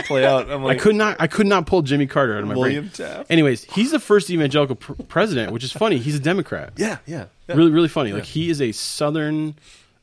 play 0.07 0.25
out. 0.25 0.49
I'm 0.49 0.65
I 0.67 0.75
could 0.75 0.95
not. 0.95 1.17
I 1.19 1.27
could 1.27 1.45
not 1.47 1.65
pull 1.65 1.81
Jimmy 1.81 2.07
Carter 2.07 2.37
out 2.37 2.43
of 2.43 2.47
my 2.47 2.55
William 2.55 2.85
brain. 2.85 2.91
Taft. 2.93 3.29
Anyways, 3.31 3.65
he's 3.73 3.91
the 3.91 3.99
first 3.99 4.29
evangelical 4.29 4.77
pr- 4.77 4.93
president, 5.09 5.51
which 5.51 5.63
is 5.65 5.73
funny. 5.73 5.97
He's 5.97 6.15
a 6.15 6.19
Democrat. 6.19 6.71
yeah, 6.77 6.99
yeah, 7.05 7.25
yeah. 7.49 7.55
really 7.55 7.71
really 7.71 7.89
funny 7.89 8.13
like 8.13 8.23
he 8.23 8.49
is 8.49 8.61
a 8.61 8.71
southern 8.71 9.55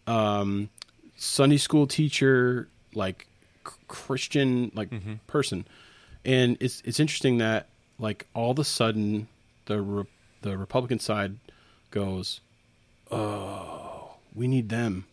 um 0.07 0.69
sunday 1.17 1.57
school 1.57 1.87
teacher 1.87 2.69
like 2.95 3.27
c- 3.67 3.73
christian 3.89 4.71
like 4.75 4.91
Mm-hmm. 4.91 5.15
person 5.27 5.67
and 6.27 6.59
it's 6.61 6.83
it's 6.85 7.01
interesting 7.01 7.39
that 7.39 7.69
like 7.99 8.27
all 8.35 8.51
of 8.51 8.59
a 8.59 8.65
sudden 8.65 9.29
the 9.65 9.81
re- 9.81 10.05
the 10.43 10.59
republican 10.59 10.99
side 10.99 11.37
goes 11.91 12.41
oh 13.11 13.84
we 14.35 14.47
need 14.49 14.69
them. 14.69 15.05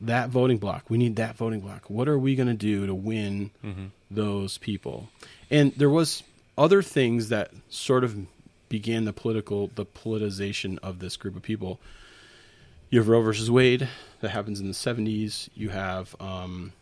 That 0.00 0.28
voting 0.30 0.58
block. 0.58 0.84
We 0.88 0.96
need 0.98 1.16
that 1.16 1.36
voting 1.36 1.60
block. 1.60 1.90
What 1.90 2.08
are 2.08 2.18
we 2.18 2.36
going 2.36 2.48
to 2.48 2.54
do 2.54 2.86
to 2.86 2.94
win 2.94 3.50
Mm-hmm. 3.64 3.86
those 4.10 4.58
people? 4.58 5.08
And 5.50 5.72
there 5.74 5.90
was 5.90 6.22
other 6.56 6.82
things 6.82 7.28
that 7.30 7.50
sort 7.68 8.04
of 8.04 8.16
began 8.68 9.04
the 9.06 9.12
political 9.12 9.70
the 9.74 9.84
politicization 9.86 10.78
of 10.82 10.98
this 11.00 11.16
group 11.16 11.34
of 11.36 11.42
people. 11.42 11.80
You 12.90 13.00
have 13.00 13.08
roe 13.08 13.22
versus 13.22 13.50
wade. 13.50 13.88
That 14.20 14.30
happens 14.30 14.60
in 14.60 14.66
the 14.68 14.72
70s 14.72 15.48
you 15.54 15.68
have 15.70 16.14
um, 16.20 16.72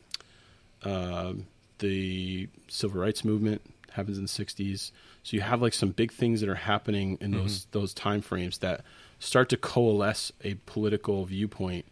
uh, 0.82 1.32
the 1.78 2.48
civil 2.68 3.00
rights 3.00 3.24
movement 3.24 3.60
happens 3.92 4.16
in 4.18 4.24
the 4.24 4.28
60s 4.28 4.90
so 5.22 5.34
you 5.36 5.40
have 5.42 5.60
like 5.62 5.72
some 5.72 5.90
big 5.90 6.12
things 6.12 6.40
that 6.40 6.48
are 6.50 6.54
happening 6.54 7.16
in 7.20 7.30
those 7.32 7.66
those 7.72 7.92
time 7.94 8.20
frames 8.22 8.58
that 8.58 8.80
start 9.18 9.48
to 9.48 9.56
coalesce 9.56 10.32
a 10.44 10.54
political 10.66 11.24
viewpoint 11.24 11.84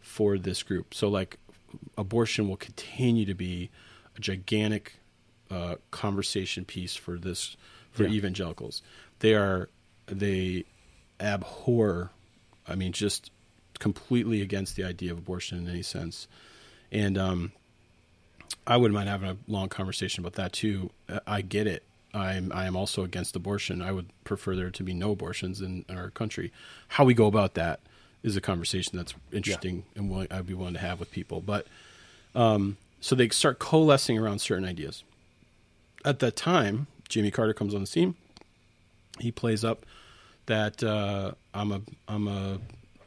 for 0.00 0.38
this 0.38 0.62
group 0.62 0.94
so 0.94 1.08
like 1.08 1.38
abortion 1.98 2.48
will 2.48 2.56
continue 2.56 3.24
to 3.26 3.34
be 3.34 3.70
a 4.16 4.20
gigantic 4.20 4.94
uh, 5.50 5.74
conversation 5.90 6.64
piece 6.64 6.94
for 6.96 7.18
this 7.18 7.56
for 7.92 8.04
Yeah. 8.04 8.10
evangelicals 8.10 8.82
they 9.20 9.34
are 9.34 9.68
they 10.06 10.64
abhor 11.20 12.10
i 12.66 12.74
mean 12.74 12.92
just 12.92 13.30
completely 13.78 14.40
against 14.42 14.76
the 14.76 14.84
idea 14.84 15.12
of 15.12 15.18
abortion 15.18 15.58
in 15.58 15.68
any 15.68 15.82
sense 15.82 16.26
and 16.90 17.16
um 17.18 17.52
I 18.66 18.76
wouldn't 18.76 18.94
mind 18.94 19.08
having 19.08 19.30
a 19.30 19.36
long 19.48 19.68
conversation 19.68 20.22
about 20.22 20.34
that 20.34 20.52
too. 20.52 20.90
I 21.26 21.40
get 21.40 21.66
it. 21.66 21.82
I'm 22.12 22.52
I 22.52 22.66
am 22.66 22.76
also 22.76 23.04
against 23.04 23.36
abortion. 23.36 23.82
I 23.82 23.92
would 23.92 24.06
prefer 24.24 24.56
there 24.56 24.70
to 24.70 24.82
be 24.82 24.94
no 24.94 25.12
abortions 25.12 25.60
in, 25.60 25.84
in 25.88 25.96
our 25.96 26.10
country. 26.10 26.52
How 26.88 27.04
we 27.04 27.14
go 27.14 27.26
about 27.26 27.54
that 27.54 27.80
is 28.22 28.36
a 28.36 28.40
conversation 28.40 28.96
that's 28.96 29.14
interesting 29.32 29.84
and 29.96 30.10
willing, 30.10 30.28
I'd 30.30 30.46
be 30.46 30.54
willing 30.54 30.74
to 30.74 30.80
have 30.80 31.00
with 31.00 31.10
people. 31.10 31.40
But 31.40 31.66
um, 32.34 32.76
so 33.00 33.14
they 33.14 33.28
start 33.30 33.58
coalescing 33.58 34.18
around 34.18 34.40
certain 34.40 34.64
ideas. 34.64 35.04
At 36.04 36.18
that 36.20 36.36
time, 36.36 36.86
Jimmy 37.08 37.30
Carter 37.30 37.54
comes 37.54 37.74
on 37.74 37.80
the 37.80 37.86
scene. 37.86 38.14
He 39.18 39.30
plays 39.32 39.64
up 39.64 39.84
that 40.46 40.82
uh, 40.82 41.32
I'm 41.54 41.72
a 41.72 41.80
I'm 42.08 42.28
a 42.28 42.58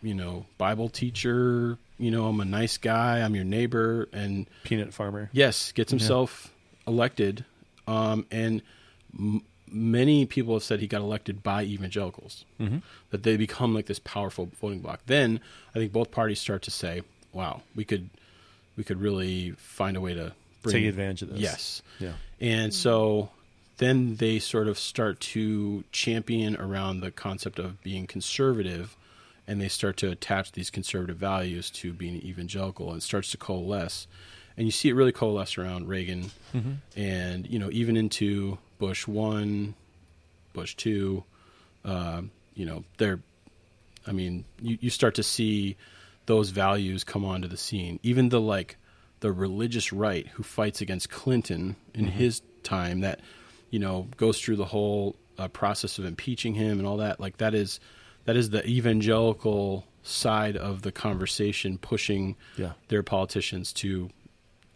you 0.01 0.13
know 0.13 0.45
Bible 0.57 0.89
teacher. 0.89 1.77
You 1.97 2.11
know 2.11 2.27
I'm 2.27 2.39
a 2.39 2.45
nice 2.45 2.77
guy. 2.77 3.19
I'm 3.19 3.35
your 3.35 3.45
neighbor 3.45 4.09
and 4.13 4.47
Peanut 4.63 4.93
farmer. 4.93 5.29
Yes, 5.31 5.71
gets 5.71 5.91
himself 5.91 6.53
elected, 6.87 7.45
um, 7.87 8.25
and 8.31 8.61
m- 9.17 9.41
many 9.71 10.25
people 10.25 10.53
have 10.53 10.63
said 10.63 10.79
he 10.79 10.87
got 10.87 11.01
elected 11.01 11.41
by 11.43 11.63
evangelicals. 11.63 12.45
Mm-hmm. 12.59 12.77
That 13.11 13.23
they 13.23 13.37
become 13.37 13.73
like 13.73 13.85
this 13.87 13.99
powerful 13.99 14.49
voting 14.61 14.79
bloc. 14.79 14.99
Then 15.05 15.39
I 15.75 15.79
think 15.79 15.91
both 15.91 16.11
parties 16.11 16.39
start 16.39 16.61
to 16.63 16.71
say, 16.71 17.01
"Wow, 17.31 17.61
we 17.75 17.83
could, 17.85 18.09
we 18.77 18.83
could 18.83 18.99
really 19.01 19.51
find 19.51 19.97
a 19.97 20.01
way 20.01 20.13
to 20.13 20.33
bring 20.61 20.73
Take 20.75 20.85
advantage 20.85 21.21
of 21.23 21.29
this. 21.29 21.39
Yes, 21.41 21.81
Yeah. 21.99 22.13
and 22.39 22.73
so 22.73 23.29
then 23.77 24.15
they 24.15 24.39
sort 24.39 24.67
of 24.69 24.79
start 24.79 25.19
to 25.19 25.83
champion 25.91 26.55
around 26.55 27.01
the 27.01 27.11
concept 27.11 27.59
of 27.59 27.81
being 27.83 28.07
conservative 28.07 28.95
and 29.45 29.59
they 29.59 29.67
start 29.67 29.97
to 29.97 30.09
attach 30.09 30.53
these 30.53 30.69
conservative 30.69 31.17
values 31.17 31.69
to 31.71 31.91
being 31.91 32.15
evangelical 32.15 32.89
and 32.91 32.99
it 32.99 33.03
starts 33.03 33.31
to 33.31 33.37
coalesce 33.37 34.07
and 34.55 34.65
you 34.67 34.71
see 34.71 34.87
it 34.87 34.93
really 34.93 35.11
coalesce 35.11 35.57
around 35.57 35.89
Reagan 35.89 36.31
and 36.95 37.45
you 37.47 37.59
know 37.59 37.69
even 37.73 37.97
into 37.97 38.57
Bush 38.83 39.07
1 39.07 39.73
Bush 40.53 40.75
2 40.75 41.23
um, 41.85 42.31
you 42.53 42.65
know 42.65 42.83
they're 42.97 43.19
I 44.05 44.11
mean 44.11 44.43
you, 44.61 44.77
you 44.81 44.89
start 44.89 45.15
to 45.15 45.23
see 45.23 45.77
those 46.25 46.49
values 46.49 47.03
come 47.03 47.23
onto 47.25 47.47
the 47.47 47.57
scene 47.57 47.99
even 48.03 48.29
the 48.29 48.41
like 48.41 48.75
the 49.21 49.31
religious 49.31 49.93
right 49.93 50.27
who 50.35 50.43
fights 50.43 50.81
against 50.81 51.09
Clinton 51.09 51.75
in 51.93 52.05
his 52.07 52.41
time 52.63 52.99
that 53.01 53.19
you 53.69 53.79
know 53.79 54.07
goes 54.17 54.39
through 54.41 54.57
the 54.57 54.65
whole 54.75 55.15
uh, 55.37 55.47
process 55.47 55.97
of 55.99 56.03
impeaching 56.05 56.53
him 56.53 56.77
and 56.79 56.85
all 56.87 56.97
that 56.97 57.19
like 57.21 57.37
that 57.37 57.53
is 57.53 57.79
that 58.25 58.35
is 58.35 58.49
the 58.49 58.65
evangelical 58.67 59.85
side 60.03 60.57
of 60.57 60.81
the 60.81 60.91
conversation 60.91 61.77
pushing 61.77 62.35
Yeah. 62.57 62.73
their 62.89 63.03
politicians 63.03 63.71
to 63.83 64.09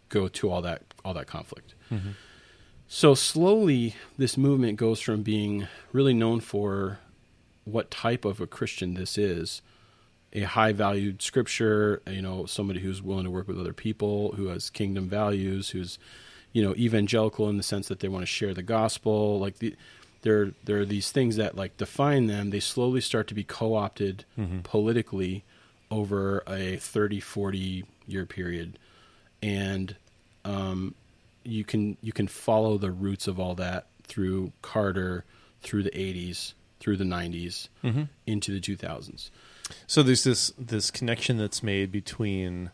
go 0.08 0.28
to 0.28 0.50
all 0.50 0.62
that 0.62 0.80
all 1.04 1.14
that 1.14 1.26
conflict. 1.26 1.74
So 2.88 3.14
slowly 3.14 3.94
this 4.16 4.38
movement 4.38 4.78
goes 4.78 4.98
from 5.00 5.22
being 5.22 5.68
really 5.92 6.14
known 6.14 6.40
for 6.40 6.98
what 7.64 7.90
type 7.90 8.24
of 8.24 8.40
a 8.40 8.46
Christian 8.46 8.94
this 8.94 9.18
is, 9.18 9.60
a 10.32 10.40
high 10.40 10.72
valued 10.72 11.20
scripture, 11.20 12.00
you 12.06 12.22
know, 12.22 12.46
somebody 12.46 12.80
who's 12.80 13.02
willing 13.02 13.24
to 13.24 13.30
work 13.30 13.46
with 13.46 13.60
other 13.60 13.74
people, 13.74 14.32
who 14.32 14.46
has 14.46 14.70
kingdom 14.70 15.06
values, 15.06 15.70
who's 15.70 15.98
you 16.54 16.62
know 16.62 16.74
evangelical 16.76 17.48
in 17.50 17.58
the 17.58 17.62
sense 17.62 17.88
that 17.88 18.00
they 18.00 18.08
want 18.08 18.22
to 18.22 18.26
share 18.26 18.54
the 18.54 18.62
gospel, 18.62 19.38
like 19.38 19.58
the 19.58 19.76
there 20.22 20.52
there 20.64 20.80
are 20.80 20.86
these 20.86 21.10
things 21.10 21.36
that 21.36 21.56
like 21.56 21.76
define 21.76 22.26
them. 22.26 22.48
They 22.50 22.60
slowly 22.60 23.02
start 23.02 23.28
to 23.28 23.34
be 23.34 23.44
co-opted 23.44 24.24
politically 24.62 25.44
over 25.90 26.42
a 26.46 26.76
30 26.76 27.20
40 27.20 27.84
year 28.06 28.24
period. 28.24 28.78
And 29.42 29.94
um, 30.44 30.94
you 31.48 31.64
can 31.64 31.96
you 32.00 32.12
can 32.12 32.28
follow 32.28 32.78
the 32.78 32.90
roots 32.90 33.26
of 33.26 33.40
all 33.40 33.54
that 33.54 33.86
through 34.04 34.52
Carter 34.62 35.24
through 35.62 35.82
the 35.82 35.90
80s 35.90 36.54
through 36.80 36.96
the 36.96 37.04
90s 37.04 37.68
into 38.26 38.52
the 38.52 38.60
2000s 38.60 39.30
So 39.86 40.02
there's 40.02 40.24
this 40.24 40.52
this 40.58 40.90
connection 40.90 41.36
that's 41.38 41.62
made 41.62 41.90
between 41.92 42.70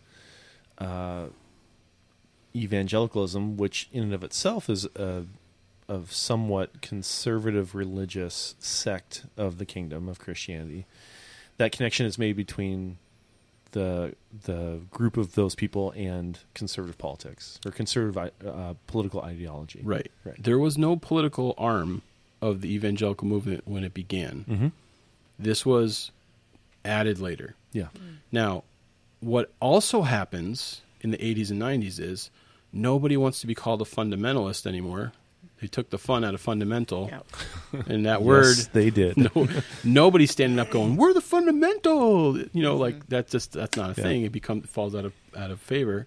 uh, 0.79 1.27
evangelicalism, 2.55 3.57
which 3.57 3.89
in 3.93 4.05
and 4.05 4.15
of 4.15 4.25
itself 4.25 4.69
is 4.71 4.87
a 4.97 5.25
of 5.87 6.13
somewhat 6.13 6.81
conservative 6.81 7.75
religious 7.75 8.55
sect 8.59 9.27
of 9.37 9.59
the 9.59 9.67
kingdom 9.67 10.09
of 10.09 10.19
Christianity. 10.19 10.87
That 11.59 11.73
connection 11.73 12.07
is 12.07 12.19
made 12.19 12.37
between 12.37 12.97
the 13.75 14.15
the 14.51 14.81
group 14.91 15.17
of 15.17 15.35
those 15.35 15.55
people 15.55 15.91
and 15.93 16.39
conservative 16.55 16.97
politics 16.99 17.61
or 17.67 17.71
conservative 17.73 18.17
uh, 18.47 18.75
political 18.87 19.21
ideology. 19.23 19.81
right 19.85 20.11
Right. 20.25 20.43
there 20.43 20.59
was 20.59 20.75
no 20.79 20.97
political 20.97 21.55
arm 21.59 22.03
of 22.41 22.61
the 22.63 22.71
evangelical 22.75 23.27
movement 23.29 23.63
when 23.67 23.83
it 23.85 23.95
began 23.95 24.45
Mm-hmm. 24.49 24.69
this 25.39 25.65
was 25.67 26.11
added 26.85 27.19
later 27.21 27.55
Yeah. 27.73 27.89
Now, 28.33 28.63
what 29.21 29.47
also 29.61 30.03
happens 30.03 30.83
in 31.01 31.11
the 31.11 31.19
80s 31.19 31.51
and 31.51 31.61
90s 31.61 31.99
is 32.13 32.31
nobody 32.73 33.17
wants 33.17 33.41
to 33.41 33.47
be 33.47 33.55
called 33.55 33.81
a 33.83 33.85
fundamentalist 33.97 34.67
anymore. 34.67 35.13
They 35.61 35.69
took 35.69 35.89
the 35.91 35.99
fun 35.99 36.25
out 36.25 36.35
of 36.35 36.41
fundamental, 36.41 37.09
Yeah. 37.11 37.81
and 37.87 38.05
that 38.07 38.23
word, 38.23 38.57
Yes, 38.57 38.67
they 38.69 38.91
did. 38.91 39.17
no, 39.17 39.49
nobody's 39.85 40.31
standing 40.31 40.59
up 40.59 40.71
going, 40.71 40.97
"We're 40.97 41.15
the 41.15 41.21
fundamental." 41.23 42.39
You 42.39 42.63
know, 42.63 42.77
like 42.77 43.07
that's 43.09 43.31
just 43.33 43.53
that's 43.53 43.77
not 43.77 43.97
a 43.97 44.01
Yeah. 44.01 44.05
thing. 44.07 44.23
It 44.23 44.33
becomes 44.33 44.69
falls 44.69 44.95
out 44.95 45.05
of 45.05 45.13
out 45.37 45.51
of 45.51 45.61
favor. 45.61 46.07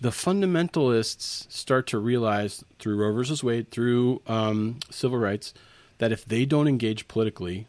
The 0.00 0.10
fundamentalists 0.10 1.50
start 1.50 1.86
to 1.88 1.98
realize 1.98 2.64
through 2.78 2.96
Roe 2.96 3.12
versus 3.12 3.42
Wade, 3.44 3.70
through 3.70 4.22
um, 4.26 4.78
civil 4.90 5.18
rights, 5.18 5.54
that 5.98 6.12
if 6.12 6.24
they 6.24 6.44
don't 6.44 6.68
engage 6.68 7.08
politically, 7.08 7.66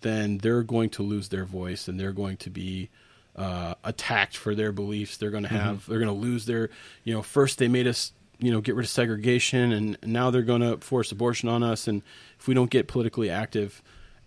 then 0.00 0.38
they're 0.38 0.62
going 0.62 0.90
to 0.90 1.02
lose 1.02 1.28
their 1.28 1.44
voice 1.44 1.88
and 1.88 1.98
they're 2.00 2.12
going 2.12 2.36
to 2.38 2.50
be 2.50 2.88
uh, 3.36 3.74
attacked 3.84 4.36
for 4.36 4.54
their 4.54 4.72
beliefs. 4.72 5.16
They're 5.16 5.30
going 5.30 5.44
to 5.44 5.48
have 5.48 5.86
they're 5.86 5.98
going 6.00 6.08
to 6.14 6.20
lose 6.20 6.46
their 6.46 6.70
you 7.04 7.14
know 7.14 7.22
first 7.22 7.58
they 7.58 7.68
made 7.68 7.86
us 7.86 8.12
you 8.42 8.50
know 8.50 8.60
get 8.60 8.74
rid 8.74 8.84
of 8.84 8.90
segregation 8.90 9.72
and 9.72 9.96
now 10.04 10.30
they're 10.30 10.42
going 10.42 10.60
to 10.60 10.76
force 10.78 11.12
abortion 11.12 11.48
on 11.48 11.62
us 11.62 11.86
and 11.86 12.02
if 12.38 12.48
we 12.48 12.54
don't 12.54 12.70
get 12.70 12.88
politically 12.88 13.30
active. 13.30 13.82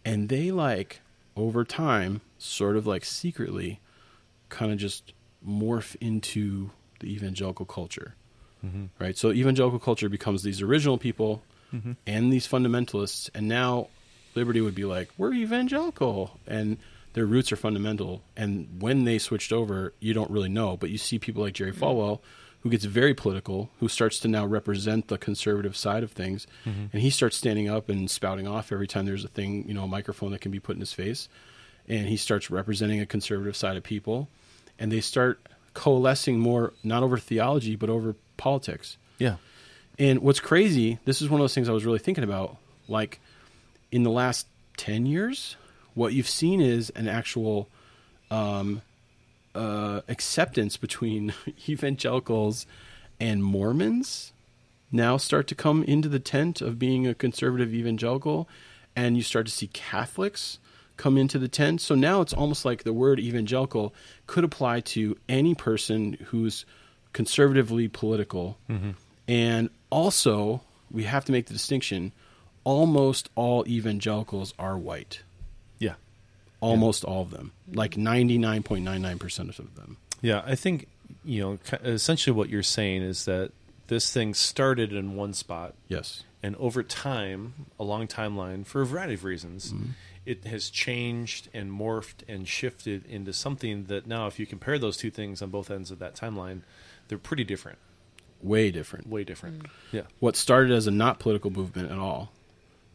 And 0.06 0.30
they 0.30 0.52
like 0.52 1.02
over 1.36 1.66
time 1.66 2.22
sort 2.38 2.78
of 2.78 2.88
like 2.88 3.04
secretly 3.04 3.80
kind 4.50 4.72
of 4.72 4.78
just 4.78 5.12
morph 5.46 5.96
into 6.00 6.72
the 7.02 7.14
evangelical 7.14 7.66
culture. 7.66 8.16
Mm-hmm. 8.66 8.86
Right? 9.00 9.18
So 9.18 9.32
evangelical 9.32 9.80
culture 9.80 10.08
becomes 10.08 10.44
these 10.44 10.62
original 10.62 10.98
people 10.98 11.44
mm-hmm. 11.74 11.94
and 12.08 12.32
these 12.32 12.48
fundamentalists 12.48 13.30
and 13.36 13.50
now 13.50 13.90
liberty 14.34 14.62
would 14.62 14.76
be 14.76 14.86
like 14.86 15.10
we're 15.18 15.34
evangelical 15.34 16.40
and 16.48 16.78
their 17.14 17.26
roots 17.26 17.52
are 17.52 17.58
fundamental. 17.58 18.22
And 18.38 18.82
when 18.82 19.04
they 19.04 19.18
switched 19.18 19.52
over 19.52 19.94
you 20.00 20.14
don't 20.14 20.32
really 20.32 20.50
know 20.50 20.78
but 20.78 20.90
you 20.90 20.98
see 20.98 21.20
people 21.20 21.44
like 21.44 21.54
jerry 21.54 21.74
mm-hmm. 21.74 21.84
falwell 21.84 22.22
who 22.66 22.72
gets 22.72 22.84
very 22.86 23.14
political 23.14 23.70
who 23.80 23.88
starts 23.88 24.18
to 24.18 24.28
now 24.28 24.44
represent 24.44 25.08
the 25.08 25.20
conservative 25.20 25.78
side 25.78 26.02
of 26.02 26.12
things 26.12 26.48
and 26.66 26.92
he 26.94 27.12
starts 27.12 27.38
standing 27.38 27.70
up 27.70 27.90
and 27.90 28.10
spouting 28.10 28.48
off 28.48 28.72
every 28.72 28.88
time 28.88 29.06
there's 29.06 29.24
a 29.24 29.28
thing 29.28 29.68
you 29.68 29.74
know 29.76 29.84
a 29.84 29.88
microphone 29.88 30.32
that 30.32 30.42
can 30.42 30.52
be 30.52 30.60
put 30.60 30.76
in 30.76 30.80
his 30.80 30.92
face 30.92 31.30
and 31.88 32.08
he 32.08 32.18
starts 32.18 32.50
representing 32.50 33.00
a 33.00 33.06
conservative 33.06 33.56
side 33.56 33.78
of 33.78 33.84
people 33.84 34.28
and 34.80 34.92
they 34.92 35.00
start 35.00 35.40
coalescing 35.76 36.40
more 36.40 36.74
not 36.84 37.04
over 37.04 37.20
theology 37.20 37.76
but 37.76 37.88
over 37.88 38.16
politics 38.38 38.98
Yeah. 39.20 39.36
and 40.00 40.20
what's 40.24 40.40
crazy, 40.40 40.98
this 41.06 41.22
is 41.22 41.30
one 41.30 41.40
of 41.40 41.44
those 41.44 41.54
things 41.54 41.70
I 41.70 41.72
was 41.74 41.86
really 41.86 42.00
thinking 42.00 42.24
about. 42.24 42.58
Like 42.88 43.20
in 43.92 44.02
the 44.02 44.10
last 44.10 44.48
10 44.78 45.06
years, 45.06 45.56
what 45.94 46.14
you've 46.14 46.28
seen 46.28 46.60
is 46.62 46.90
an 46.96 47.08
actual 47.08 47.70
um, 48.32 48.82
uh, 49.56 50.02
acceptance 50.08 50.78
between 50.78 51.34
evangelicals 51.70 52.66
and 53.20 53.44
Mormons 53.44 54.34
now 54.92 55.18
start 55.18 55.48
to 55.48 55.56
come 55.56 55.84
into 55.84 56.10
the 56.10 56.20
tent 56.20 56.62
of 56.62 56.78
being 56.78 57.08
a 57.08 57.14
conservative 57.14 57.74
evangelical. 57.74 58.48
And 58.96 59.18
you 59.18 59.24
start 59.24 59.46
to 59.48 59.52
see 59.52 59.68
Catholics 59.68 60.60
come 60.98 61.18
into 61.18 61.38
the 61.40 61.48
tent. 61.48 61.82
So 61.82 61.96
now 61.96 62.22
it's 62.22 62.34
almost 62.34 62.64
like 62.64 62.84
the 62.84 62.94
word 62.94 63.20
evangelical 63.20 63.94
could 64.28 64.44
apply 64.44 64.82
to 64.82 65.18
any 65.28 65.54
person 65.56 66.14
who's 66.28 66.66
conservatively 67.14 67.88
political. 67.88 68.58
And 69.28 69.70
also, 69.90 70.62
we 70.92 71.04
have 71.04 71.26
to 71.26 71.32
make 71.32 71.48
the 71.48 71.54
distinction 71.54 72.12
almost 72.64 73.30
all 73.36 73.68
evangelicals 73.68 74.54
are 74.58 74.78
white. 74.78 75.22
Yeah. 76.62 76.70
Almost 76.70 77.04
all 77.04 77.22
of 77.22 77.32
them. 77.32 77.52
Like 77.72 77.96
99.99% 77.96 79.60
of 79.60 79.76
them. 79.76 79.98
Yeah, 80.22 80.42
I 80.46 80.56
think 80.56 80.88
you 81.24 81.42
know 81.42 81.60
essentially 81.84 82.36
what 82.36 82.50
you're 82.50 82.64
saying 82.64 83.04
is 83.04 83.26
that 83.26 83.52
this 83.88 84.12
thing 84.12 84.34
started 84.34 84.92
in 84.94 85.16
one 85.16 85.34
spot, 85.34 85.76
Yes. 85.88 86.24
and 86.42 86.56
over 86.56 86.82
time, 86.82 87.54
a 87.80 87.84
long 87.84 88.08
timeline 88.08 88.66
for 88.66 88.82
a 88.82 88.86
variety 88.86 89.14
of 89.14 89.24
reasons, 89.24 89.72
mm-hmm. 89.72 89.92
it 90.26 90.46
has 90.46 90.72
changed 90.72 91.50
and 91.54 91.72
morphed 91.72 92.24
and 92.28 92.48
shifted 92.48 93.06
into 93.06 93.32
something 93.34 93.84
that 93.86 94.08
now, 94.08 94.26
if 94.26 94.40
you 94.40 94.48
compare 94.48 94.80
those 94.80 94.98
two 94.98 95.12
things 95.12 95.42
on 95.44 95.52
both 95.52 95.70
ends 95.70 95.92
of 95.92 96.00
that 96.00 96.16
timeline, 96.16 96.62
they're 97.08 97.20
pretty 97.20 97.44
different, 97.44 97.78
Way 98.42 98.72
different. 98.72 99.08
way 99.08 99.24
different. 99.24 99.64
Mm. 99.64 99.70
Yeah, 99.92 100.02
What 100.20 100.36
started 100.36 100.72
as 100.72 100.88
a 100.88 100.92
not 100.92 101.20
political 101.20 101.52
movement 101.52 101.92
at 101.92 102.00
all, 102.00 102.32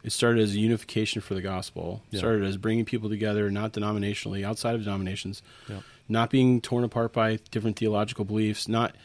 it 0.03 0.11
started 0.11 0.41
as 0.43 0.53
a 0.55 0.59
unification 0.59 1.21
for 1.21 1.33
the 1.33 1.41
gospel. 1.41 2.01
It 2.11 2.15
Yeah. 2.15 2.19
started 2.19 2.43
as 2.43 2.57
bringing 2.57 2.85
people 2.85 3.09
together, 3.09 3.49
not 3.51 3.73
denominationally, 3.73 4.43
outside 4.43 4.75
of 4.75 4.83
denominations, 4.83 5.41
yeah, 5.69 5.81
not 6.09 6.29
being 6.29 6.61
torn 6.61 6.83
apart 6.83 7.13
by 7.13 7.39
different 7.51 7.77
theological 7.77 8.25
beliefs, 8.25 8.67
not 8.67 8.95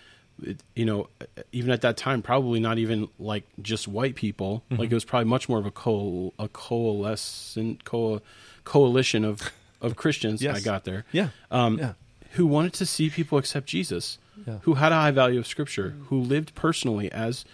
you 0.75 0.85
know 0.85 1.09
even 1.51 1.71
at 1.71 1.81
that 1.81 1.97
time 1.97 2.21
probably 2.21 2.61
not 2.61 2.77
even 2.77 3.09
like 3.19 3.45
just 3.63 3.89
white 3.89 4.15
people 4.15 4.63
Mm-hmm. 4.71 4.83
like 4.83 4.91
it 4.91 4.95
was 4.95 5.05
probably 5.07 5.25
much 5.31 5.49
more 5.49 5.59
of 5.59 5.65
a 5.65 5.71
co 5.71 6.35
a 6.39 6.47
coalescent 6.47 7.85
co- 7.85 8.21
coalition 8.65 9.25
of 9.25 9.51
of 9.81 9.97
Christians 9.97 10.43
Yes. 10.43 10.57
I 10.57 10.61
got 10.61 10.85
there 10.85 11.05
yeah, 11.13 11.29
um, 11.51 11.79
yeah. 11.79 11.93
who 12.33 12.47
wanted 12.47 12.73
to 12.75 12.87
see 12.87 13.09
people 13.11 13.39
accept 13.39 13.67
Jesus 13.67 14.19
Yeah. 14.47 14.59
who 14.63 14.75
had 14.75 14.93
a 14.93 14.97
high 14.97 15.11
value 15.11 15.39
of 15.39 15.47
scripture 15.47 15.95
who 16.09 16.21
lived 16.21 16.55
personally 16.55 17.11
as 17.13 17.45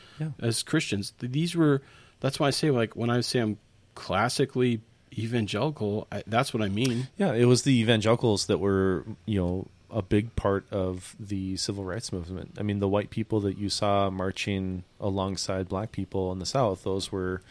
as 0.40 0.62
Christians 0.64 1.12
these 1.20 1.54
were 1.54 1.82
that's 2.22 2.40
why 2.40 2.46
I 2.46 2.50
say 2.50 2.70
like 2.70 2.96
when 2.96 3.10
I 3.10 3.20
say 3.20 3.40
I'm 3.40 3.58
classically 3.94 4.80
evangelical 5.18 6.06
I, 6.10 6.22
that's 6.26 6.54
what 6.54 6.62
I 6.62 6.68
mean 6.70 7.08
Yeah, 7.18 7.34
it 7.34 7.44
was 7.44 7.62
the 7.64 7.78
evangelicals 7.80 8.46
that 8.46 8.58
were, 8.58 9.04
you 9.26 9.38
know, 9.40 9.66
a 9.90 10.00
big 10.00 10.34
part 10.36 10.64
of 10.72 11.14
the 11.20 11.54
civil 11.58 11.84
rights 11.84 12.10
movement. 12.14 12.56
I 12.58 12.62
mean, 12.62 12.78
the 12.80 12.88
white 12.88 13.10
people 13.10 13.40
that 13.40 13.58
you 13.58 13.68
saw 13.68 14.08
marching 14.08 14.84
alongside 14.98 15.68
black 15.68 15.92
people 15.92 16.32
in 16.32 16.38
the 16.38 16.46
South, 16.46 16.82
those 16.82 17.12
were 17.12 17.42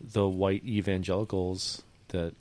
the 0.00 0.26
white 0.26 0.64
evangelicals 0.64 1.82
that 2.08 2.32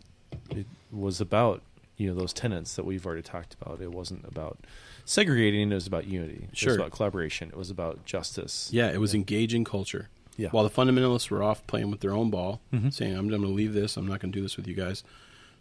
it 0.49 0.65
was 0.93 1.19
about, 1.19 1.61
you 1.97 2.07
know, 2.07 2.15
those 2.17 2.31
tenets 2.31 2.75
that 2.77 2.85
we've 2.85 3.05
already 3.05 3.21
talked 3.21 3.53
about. 3.61 3.81
It 3.81 3.91
wasn't 3.91 4.23
about 4.25 4.59
segregating, 5.03 5.71
it 5.73 5.75
was 5.75 5.87
about 5.87 6.07
unity. 6.07 6.47
It 6.51 6.57
Sure. 6.57 6.69
was 6.71 6.77
about 6.77 6.91
collaboration. 6.91 7.49
It 7.49 7.57
was 7.57 7.69
about 7.69 8.05
justice. 8.05 8.69
Yeah, 8.71 8.91
it 8.91 9.01
was 9.01 9.13
engaging 9.13 9.65
culture. 9.65 10.07
Yeah. 10.37 10.49
While 10.49 10.63
the 10.63 10.69
fundamentalists 10.69 11.29
were 11.29 11.43
off 11.43 11.65
playing 11.67 11.91
with 11.91 11.99
their 11.99 12.13
own 12.13 12.29
ball, 12.31 12.59
Mhm. 12.73 12.91
saying, 12.93 13.13
I'm, 13.13 13.19
I'm 13.25 13.29
going 13.29 13.41
to 13.43 13.47
leave 13.47 13.73
this. 13.73 13.97
I'm 13.97 14.07
not 14.07 14.19
going 14.19 14.31
to 14.31 14.37
do 14.37 14.41
this 14.41 14.57
with 14.57 14.67
you 14.67 14.73
guys. 14.73 15.03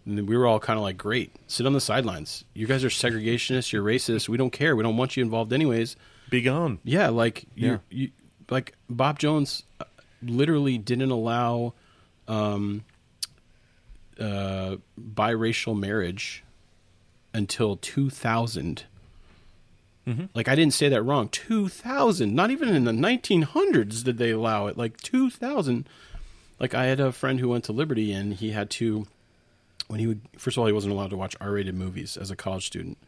And 0.07 0.17
then 0.19 0.27
we 0.27 0.37
were 0.37 0.47
all 0.47 0.59
kind 0.59 0.79
of 0.79 0.83
like, 0.83 0.97
great, 0.97 1.33
sit 1.47 1.67
on 1.67 1.75
the 1.75 1.81
sidelines. 1.81 2.45
You 2.55 2.67
guys 2.67 2.83
are 2.83 2.89
segregationists. 2.89 3.71
You're 3.73 3.85
racist. 3.85 4.29
We 4.29 4.37
don't 4.37 4.51
care. 4.51 4.75
We 4.75 4.83
don't 4.83 4.97
want 4.97 5.17
you 5.17 5.23
involved 5.23 5.53
anyways. 5.53 5.97
Be 6.31 6.41
gone. 6.43 6.79
Yeah, 6.85 7.09
like 7.11 7.45
you, 7.55 7.69
Yeah. 7.69 7.79
you, 7.91 8.11
like 8.51 8.75
Bob 8.91 9.19
Jones 9.19 9.63
uh, 9.79 9.85
literally 10.23 10.79
didn't 10.79 11.11
allow 11.11 11.75
um, 12.27 12.85
uh, 14.19 14.77
biracial 14.99 15.79
marriage 15.79 16.43
until 17.35 17.77
2000. 17.77 18.85
Mhm. 20.07 20.29
Like 20.35 20.49
I 20.49 20.55
didn't 20.55 20.75
say 20.75 20.89
that 20.89 21.03
wrong. 21.03 21.29
2000. 21.29 22.35
Not 22.35 22.51
even 22.51 22.69
in 22.69 22.85
the 22.85 22.93
1900s 22.93 24.03
did 24.03 24.19
they 24.19 24.31
allow 24.31 24.67
it. 24.67 24.77
Like 24.77 25.01
2000. 25.01 25.87
Like 26.59 26.75
I 26.75 26.87
had 26.87 27.01
a 27.01 27.13
friend 27.13 27.41
who 27.41 27.49
went 27.49 27.65
to 27.65 27.73
Liberty 27.73 28.13
and 28.13 28.35
he 28.35 28.51
had 28.51 28.71
to 28.71 29.07
when 29.89 30.01
he 30.01 30.07
would 30.07 30.21
first 30.39 30.57
of 30.57 30.61
all 30.61 30.67
he 30.67 30.73
wasn't 30.73 30.93
allowed 30.93 31.11
to 31.11 31.17
watch 31.17 31.37
R-rated 31.41 31.75
movies 31.75 32.17
as 32.17 32.31
a 32.31 32.37
college 32.37 32.67
student. 32.67 32.99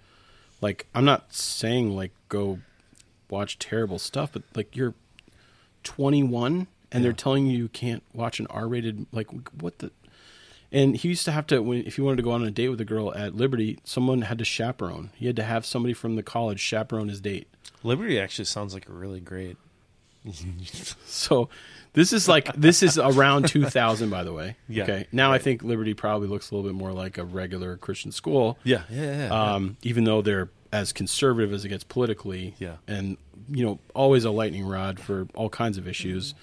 Like 0.61 0.87
I'm 0.95 1.05
not 1.05 1.33
saying 1.35 1.97
like 1.97 2.13
go 2.29 2.61
watch 3.31 3.59
terrible 3.59 3.99
stuff, 3.99 4.31
but 4.33 4.43
like 4.55 4.77
you're 4.77 4.95
21 5.83 6.67
and 6.93 7.05
they're 7.05 7.13
telling 7.13 7.47
you 7.47 7.57
you 7.59 7.69
can't 7.69 8.03
watch 8.13 8.39
an 8.39 8.47
R-rated 8.49 9.07
like 9.13 9.29
what 9.61 9.79
the 9.79 9.91
and 10.75 10.95
he 10.97 11.09
used 11.09 11.25
to 11.25 11.33
have 11.33 11.47
to 11.47 11.63
when 11.63 11.87
if 11.87 11.97
he 11.97 12.03
wanted 12.03 12.17
to 12.17 12.23
go 12.23 12.33
on 12.33 12.45
a 12.45 12.51
date 12.51 12.69
with 12.69 12.81
a 12.81 12.85
girl 12.85 13.15
at 13.15 13.35
Liberty, 13.35 13.79
someone 13.85 14.23
had 14.23 14.39
to 14.39 14.45
chaperone. 14.45 15.11
He 15.15 15.27
had 15.27 15.37
to 15.37 15.43
have 15.45 15.65
somebody 15.65 15.95
from 15.95 16.17
the 16.17 16.23
college 16.23 16.61
chaperone 16.61 17.09
his 17.09 17.21
date. 17.23 17.49
Liberty 17.83 18.19
actually 18.21 18.45
sounds 18.47 18.75
like 18.75 18.89
a 18.89 18.93
really 18.93 19.21
great. 19.21 19.57
So 21.07 21.49
this 21.93 22.13
is 22.13 22.29
like 22.29 22.53
this 22.55 22.83
is 22.83 22.99
around 22.99 23.47
2000 23.49 24.11
by 24.11 24.25
the 24.25 24.33
way. 24.33 24.57
Yeah. 24.69 24.83
Okay. 24.85 25.07
Now 25.13 25.33
I 25.33 25.39
think 25.39 25.63
Liberty 25.63 25.95
probably 25.95 26.29
looks 26.29 26.51
a 26.51 26.55
little 26.55 26.69
bit 26.69 26.77
more 26.77 26.93
like 26.93 27.19
a 27.19 27.25
regular 27.25 27.77
Christian 27.77 28.11
school. 28.13 28.59
Yeah, 28.65 28.83
yeah, 28.91 29.29
yeah. 29.29 29.53
um, 29.55 29.77
even 29.83 30.05
though 30.05 30.23
they're 30.23 30.49
as 30.73 30.93
conservative 30.93 31.53
as 31.53 31.65
it 31.65 31.69
gets 31.69 31.85
politically, 31.85 32.55
Yeah. 32.59 32.77
and 32.89 33.17
you 33.49 33.65
know, 33.65 33.79
always 33.95 34.25
a 34.25 34.31
lightning 34.31 34.67
rod 34.67 34.99
for 34.99 35.29
all 35.35 35.49
kinds 35.51 35.79
of 35.79 35.87
issues. 35.87 36.35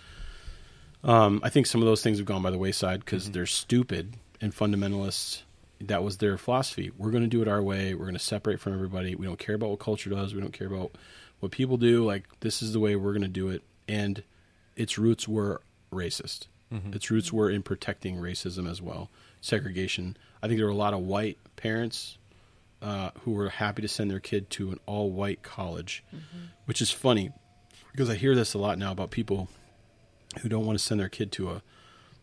Um, 1.03 1.39
I 1.43 1.49
think 1.49 1.65
some 1.65 1.81
of 1.81 1.87
those 1.87 2.03
things 2.03 2.17
have 2.19 2.27
gone 2.27 2.41
by 2.43 2.51
the 2.51 2.57
wayside 2.57 2.99
because 2.99 3.23
Mm-hmm. 3.25 3.33
they're 3.33 3.45
stupid 3.45 4.15
and 4.39 4.53
fundamentalists. 4.55 5.41
That 5.79 6.03
was 6.03 6.17
their 6.17 6.37
philosophy. 6.37 6.91
We're 6.97 7.09
going 7.09 7.23
to 7.23 7.29
do 7.29 7.41
it 7.41 7.47
our 7.47 7.61
way. 7.61 7.93
We're 7.95 8.05
going 8.05 8.13
to 8.13 8.19
separate 8.19 8.59
from 8.59 8.73
everybody. 8.73 9.15
We 9.15 9.25
don't 9.25 9.39
care 9.39 9.55
about 9.55 9.71
what 9.71 9.79
culture 9.79 10.11
does. 10.11 10.35
We 10.35 10.41
don't 10.41 10.53
care 10.53 10.67
about 10.67 10.91
what 11.39 11.51
people 11.51 11.77
do. 11.77 12.05
Like 12.05 12.25
this 12.41 12.61
is 12.61 12.71
the 12.73 12.79
way 12.79 12.95
we're 12.95 13.13
going 13.13 13.21
to 13.23 13.27
do 13.27 13.49
it. 13.49 13.63
And 13.87 14.23
its 14.75 14.97
roots 14.99 15.27
were 15.27 15.61
racist. 15.91 16.45
Mm-hmm. 16.71 16.93
Its 16.93 17.09
roots 17.09 17.33
were 17.33 17.49
in 17.49 17.63
protecting 17.63 18.17
racism 18.17 18.69
as 18.69 18.79
well, 18.81 19.09
segregation. 19.41 20.15
I 20.43 20.47
think 20.47 20.57
there 20.59 20.67
were 20.67 20.71
a 20.71 20.75
lot 20.75 20.93
of 20.93 20.99
white 21.01 21.37
parents 21.55 22.17
uh, 22.81 23.09
who 23.23 23.31
were 23.31 23.49
happy 23.49 23.81
to 23.81 23.87
send 23.87 24.09
their 24.11 24.19
kid 24.19 24.49
to 24.51 24.71
an 24.71 24.79
all 24.85 25.11
white 25.11 25.41
college, 25.43 26.03
which 26.65 26.81
is 26.81 26.89
funny 26.91 27.31
because 27.91 28.09
I 28.09 28.15
hear 28.15 28.35
this 28.35 28.53
a 28.53 28.57
lot 28.59 28.77
now 28.77 28.91
about 28.91 29.11
people 29.11 29.49
who 30.39 30.49
don't 30.49 30.65
want 30.65 30.77
to 30.77 30.83
send 30.83 30.99
their 30.99 31.09
kid 31.09 31.31
to 31.33 31.49
a 31.49 31.61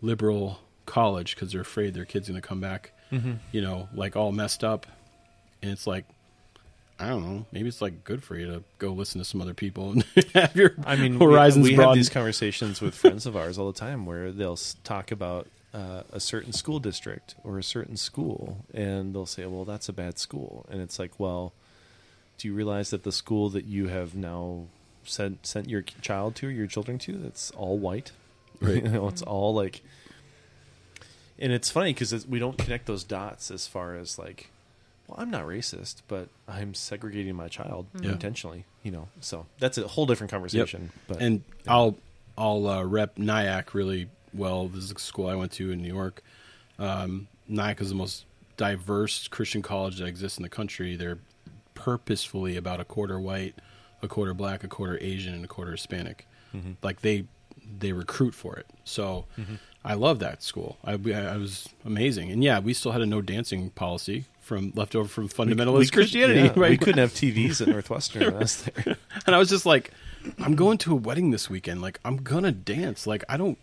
liberal 0.00 0.60
college 0.86 1.34
because 1.34 1.52
they're 1.52 1.60
afraid 1.60 1.94
their 1.94 2.04
kid's 2.04 2.28
going 2.28 2.40
to 2.40 2.46
come 2.46 2.60
back, 2.60 2.92
Mm-hmm. 3.12 3.32
you 3.52 3.62
know, 3.62 3.88
like 3.94 4.16
all 4.16 4.32
messed 4.32 4.62
up. 4.62 4.86
And 5.62 5.70
it's 5.70 5.86
like, 5.86 6.04
I 7.00 7.08
don't 7.08 7.22
know, 7.22 7.46
maybe 7.52 7.68
it's 7.68 7.80
like 7.80 8.04
good 8.04 8.22
for 8.22 8.36
you 8.36 8.46
to 8.46 8.62
go 8.78 8.90
listen 8.92 9.18
to 9.20 9.24
some 9.24 9.40
other 9.40 9.54
people 9.54 9.92
and 9.92 10.04
have 10.34 10.54
your 10.56 10.74
I 10.84 10.96
mean, 10.96 11.18
horizons 11.18 11.62
we, 11.64 11.70
we 11.70 11.74
have 11.76 11.84
broadened. 11.84 11.98
these 12.00 12.08
conversations 12.10 12.80
with 12.80 12.94
friends 12.94 13.24
of 13.24 13.36
ours 13.36 13.58
all 13.58 13.70
the 13.72 13.78
time 13.78 14.04
where 14.04 14.30
they'll 14.32 14.58
talk 14.84 15.10
about 15.10 15.46
uh, 15.72 16.02
a 16.12 16.20
certain 16.20 16.52
school 16.52 16.80
district 16.80 17.34
or 17.44 17.58
a 17.58 17.62
certain 17.62 17.96
school, 17.96 18.64
and 18.74 19.14
they'll 19.14 19.26
say, 19.26 19.44
"Well, 19.46 19.64
that's 19.66 19.88
a 19.88 19.92
bad 19.92 20.18
school," 20.18 20.64
and 20.70 20.80
it's 20.80 20.98
like, 20.98 21.18
well, 21.20 21.52
do 22.38 22.48
you 22.48 22.54
realize 22.54 22.90
that 22.90 23.02
the 23.04 23.12
school 23.12 23.48
that 23.50 23.64
you 23.66 23.88
have 23.88 24.14
now 24.14 24.64
sent 25.08 25.46
sent 25.46 25.68
your 25.68 25.82
child 25.82 26.34
to, 26.36 26.48
or 26.48 26.50
your 26.50 26.66
children 26.66 26.98
to, 27.00 27.12
that's 27.16 27.50
all 27.52 27.78
white, 27.78 28.12
Right. 28.60 28.76
you 28.82 28.88
know, 28.88 29.08
it's 29.08 29.22
all 29.22 29.54
like, 29.54 29.82
and 31.38 31.52
it's 31.52 31.70
funny 31.70 31.92
because 31.94 32.26
we 32.26 32.38
don't 32.38 32.58
connect 32.58 32.86
those 32.86 33.04
dots 33.04 33.50
as 33.50 33.66
far 33.66 33.94
as 33.94 34.18
like, 34.18 34.50
well, 35.06 35.16
I'm 35.20 35.30
not 35.30 35.44
racist, 35.46 35.96
but 36.08 36.28
I'm 36.48 36.74
segregating 36.74 37.34
my 37.36 37.48
child 37.48 37.86
Yeah. 38.00 38.12
intentionally, 38.12 38.64
you 38.82 38.90
know. 38.90 39.08
So 39.20 39.46
that's 39.58 39.78
a 39.78 39.86
whole 39.88 40.06
different 40.06 40.30
conversation. 40.30 40.90
But 41.06 41.20
and 41.22 41.42
I'll 41.66 41.96
I'll 42.36 42.66
uh, 42.66 42.82
rep 42.84 43.16
Nyack 43.18 43.74
really 43.74 44.08
well. 44.34 44.68
This 44.68 44.84
is 44.84 44.90
a 44.92 44.98
school 44.98 45.26
I 45.28 45.34
went 45.34 45.52
to 45.52 45.70
in 45.70 45.80
New 45.80 45.88
York. 45.92 46.22
Um, 46.78 47.28
Nyack 47.48 47.80
is 47.80 47.88
the 47.88 47.94
most 47.94 48.24
diverse 48.56 49.28
Christian 49.28 49.62
college 49.62 49.98
that 49.98 50.06
exists 50.06 50.38
in 50.38 50.42
the 50.42 50.48
country. 50.48 50.94
They're 50.96 51.18
purposefully 51.74 52.56
about 52.56 52.80
a 52.80 52.84
quarter 52.84 53.18
white, 53.20 53.54
a 54.02 54.08
quarter 54.08 54.34
black, 54.34 54.62
a 54.64 54.68
quarter 54.68 54.98
Asian, 55.00 55.34
and 55.34 55.44
a 55.44 55.48
quarter 55.48 55.72
Hispanic. 55.72 56.26
Mm-hmm. 56.54 56.72
Like 56.82 57.00
they 57.02 57.24
they 57.78 57.92
recruit 57.92 58.34
for 58.34 58.56
it. 58.56 58.66
So 58.84 59.26
I 59.84 59.94
love 59.94 60.18
that 60.20 60.42
school. 60.42 60.78
I, 60.84 60.92
I 60.92 61.36
was 61.36 61.68
amazing, 61.84 62.30
and 62.30 62.42
yeah, 62.42 62.58
we 62.58 62.72
still 62.74 62.92
had 62.92 63.00
a 63.02 63.06
no 63.06 63.20
dancing 63.22 63.70
policy 63.70 64.24
from 64.40 64.72
left 64.74 64.94
over 64.96 65.08
from 65.08 65.28
fundamentalist 65.28 65.84
could- 65.84 65.92
Christianity. 65.92 66.40
yeah, 66.40 66.52
right? 66.56 66.70
We 66.70 66.78
couldn't 66.78 66.98
have 66.98 67.12
TVs 67.12 67.60
at 67.60 67.68
Northwestern. 67.68 68.22
when 68.32 68.42
I 68.42 68.46
there. 68.46 68.96
and 69.26 69.34
I 69.34 69.38
was 69.38 69.48
just 69.50 69.66
like, 69.66 69.90
I'm 70.38 70.54
going 70.54 70.78
to 70.78 70.92
a 70.92 70.96
wedding 70.96 71.30
this 71.30 71.50
weekend. 71.50 71.82
Like, 71.82 72.00
I'm 72.04 72.16
gonna 72.18 72.52
dance. 72.52 73.06
Like, 73.06 73.24
I 73.28 73.36
don't. 73.36 73.58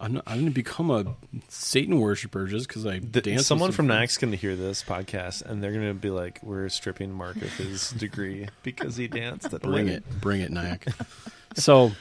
I'm 0.00 0.14
not, 0.14 0.24
I'm 0.26 0.38
gonna 0.40 0.50
become 0.50 0.90
a 0.90 1.14
Satan 1.48 1.98
worshiper 2.00 2.46
just 2.46 2.66
because 2.68 2.84
I 2.84 2.98
The- 2.98 3.20
dance. 3.20 3.46
someone 3.46 3.70
some 3.70 3.76
from 3.76 3.86
friends. 3.88 4.18
Going 4.18 4.32
to 4.32 4.36
hear 4.36 4.56
this 4.56 4.82
podcast, 4.82 5.42
and 5.42 5.62
they're 5.62 5.72
going 5.72 5.86
to 5.88 5.94
be 5.94 6.10
like, 6.10 6.40
"We're 6.42 6.68
stripping 6.68 7.12
Mark 7.12 7.36
of 7.36 7.52
his 7.56 7.90
degree 7.98 8.48
because 8.62 8.96
he 8.96 9.06
danced 9.08 9.52
at 9.54 9.62
Bring 9.62 9.72
wedding." 9.86 9.88
it, 9.88 10.20
bring 10.20 10.40
it, 10.40 10.50
Nyack. 10.50 10.86
so, 11.54 11.92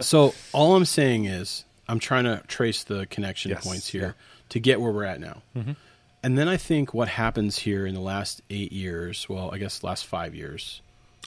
so 0.00 0.34
all 0.52 0.76
I'm 0.76 0.84
saying 0.84 1.24
is, 1.26 1.64
I'm 1.88 1.98
trying 1.98 2.24
to 2.24 2.42
trace 2.46 2.84
the 2.84 3.06
connection 3.06 3.50
Yes, 3.50 3.64
points 3.66 3.88
here 3.88 4.02
yeah. 4.02 4.12
to 4.50 4.60
get 4.60 4.80
where 4.80 4.92
we're 4.92 5.04
at 5.04 5.20
now. 5.20 5.42
Mhm. 5.56 5.76
And 6.22 6.38
then 6.38 6.48
I 6.48 6.56
think 6.56 6.94
what 6.94 7.08
happens 7.08 7.58
here 7.58 7.86
in 7.86 7.94
the 7.94 8.00
last 8.00 8.40
eight 8.48 8.72
years, 8.72 9.28
well, 9.28 9.50
I 9.52 9.58
guess 9.58 9.82
last 9.82 10.06
five 10.06 10.34
years, 10.34 10.80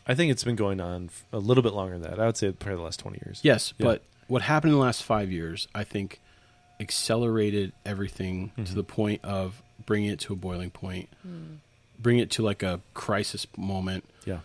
I 0.07 0.15
think 0.15 0.31
it's 0.31 0.43
been 0.43 0.55
going 0.55 0.79
on 0.81 1.09
a 1.31 1.37
little 1.37 1.61
bit 1.61 1.73
longer 1.73 1.99
than 1.99 2.09
that. 2.09 2.19
I 2.19 2.25
would 2.25 2.37
say 2.37 2.51
probably 2.51 2.77
the 2.77 2.83
last 2.83 2.99
twenty 2.99 3.19
years. 3.25 3.39
Yes, 3.43 3.73
Yeah. 3.77 3.85
but 3.85 4.03
what 4.27 4.41
happened 4.41 4.71
in 4.73 4.79
the 4.79 4.83
last 4.83 5.03
five 5.03 5.31
years, 5.31 5.67
I 5.73 5.83
think, 5.83 6.19
accelerated 6.79 7.73
everything 7.85 8.51
Mhm. 8.57 8.67
to 8.67 8.75
the 8.75 8.83
point 8.83 9.23
of 9.23 9.61
bringing 9.85 10.09
it 10.09 10.19
to 10.21 10.33
a 10.33 10.35
boiling 10.35 10.69
point, 10.69 11.09
bring 11.99 12.19
it 12.19 12.29
to 12.31 12.41
like 12.43 12.61
a 12.63 12.81
crisis 12.93 13.47
moment. 13.57 14.03
yeah, 14.25 14.39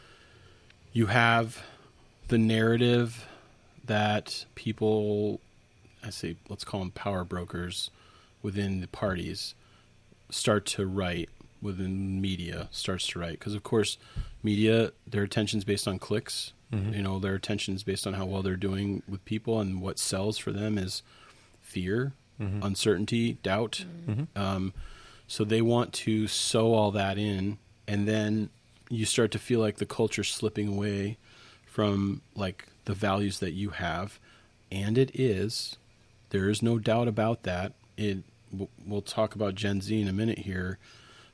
You 0.94 1.06
have 1.06 1.62
the 2.28 2.38
narrative 2.38 3.26
that 3.84 4.44
people, 4.54 5.40
I 6.02 6.10
say, 6.10 6.36
let's 6.48 6.64
call 6.64 6.80
them 6.80 6.90
power 6.92 7.24
brokers 7.24 7.90
within 8.42 8.80
the 8.80 8.88
parties, 8.88 9.54
start 10.30 10.64
to 10.66 10.86
write 10.86 11.28
within 11.60 12.20
media 12.20 12.68
starts 12.72 13.06
to 13.06 13.18
write 13.20 13.32
because 13.38 13.54
of 13.54 13.62
course 13.62 13.96
media 14.42 14.90
their 15.06 15.22
attention's 15.22 15.62
based 15.62 15.86
on 15.86 15.96
clicks 15.98 16.52
Mhm. 16.72 16.96
you 16.96 17.02
know 17.02 17.18
their 17.18 17.34
attention 17.34 17.74
is 17.74 17.82
based 17.82 18.06
on 18.06 18.14
how 18.14 18.24
well 18.24 18.42
they're 18.42 18.56
doing 18.56 19.02
with 19.08 19.24
people 19.24 19.60
and 19.60 19.80
what 19.82 19.98
sells 19.98 20.38
for 20.38 20.52
them 20.52 20.78
is 20.78 21.02
fear 21.60 22.12
Mhm. 22.40 22.64
uncertainty 22.64 23.34
doubt 23.42 23.84
Mhm. 24.08 24.26
um, 24.36 24.72
so 25.26 25.44
they 25.44 25.62
want 25.62 25.92
to 25.92 26.26
sow 26.26 26.72
all 26.74 26.90
that 26.92 27.18
in 27.18 27.58
and 27.86 28.08
then 28.08 28.48
you 28.90 29.04
start 29.04 29.30
to 29.32 29.38
feel 29.38 29.60
like 29.60 29.76
the 29.76 29.86
culture's 29.86 30.30
slipping 30.30 30.68
away 30.68 31.16
from 31.66 32.20
like 32.34 32.66
the 32.84 32.94
values 32.94 33.38
that 33.40 33.52
you 33.52 33.70
have 33.70 34.18
and 34.70 34.96
it 34.98 35.10
is 35.18 35.76
there 36.30 36.48
is 36.48 36.62
no 36.62 36.78
doubt 36.78 37.08
about 37.08 37.42
that 37.44 37.72
it 37.96 38.18
we'll 38.86 39.02
talk 39.02 39.34
about 39.34 39.54
gen 39.54 39.80
z 39.80 40.00
in 40.00 40.08
a 40.08 40.12
minute 40.12 40.38
here 40.40 40.78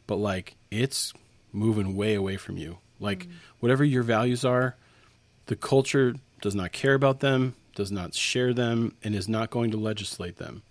but 0.07 0.17
like 0.17 0.57
it's 0.71 1.13
moving 1.53 1.97
way 1.97 2.15
away 2.15 2.37
from 2.37 2.57
you 2.59 2.79
like 3.01 3.27
whatever 3.61 3.85
your 3.85 4.03
values 4.03 4.45
are 4.45 4.77
the 5.49 5.57
culture 5.57 6.15
does 6.41 6.55
not 6.55 6.73
care 6.73 6.95
about 6.95 7.21
them 7.21 7.55
does 7.75 7.91
not 7.93 8.15
share 8.15 8.55
them 8.55 8.95
and 9.05 9.15
is 9.15 9.29
not 9.29 9.51
going 9.51 9.71
to 9.71 9.77
legislate 9.77 10.37
them 10.39 10.63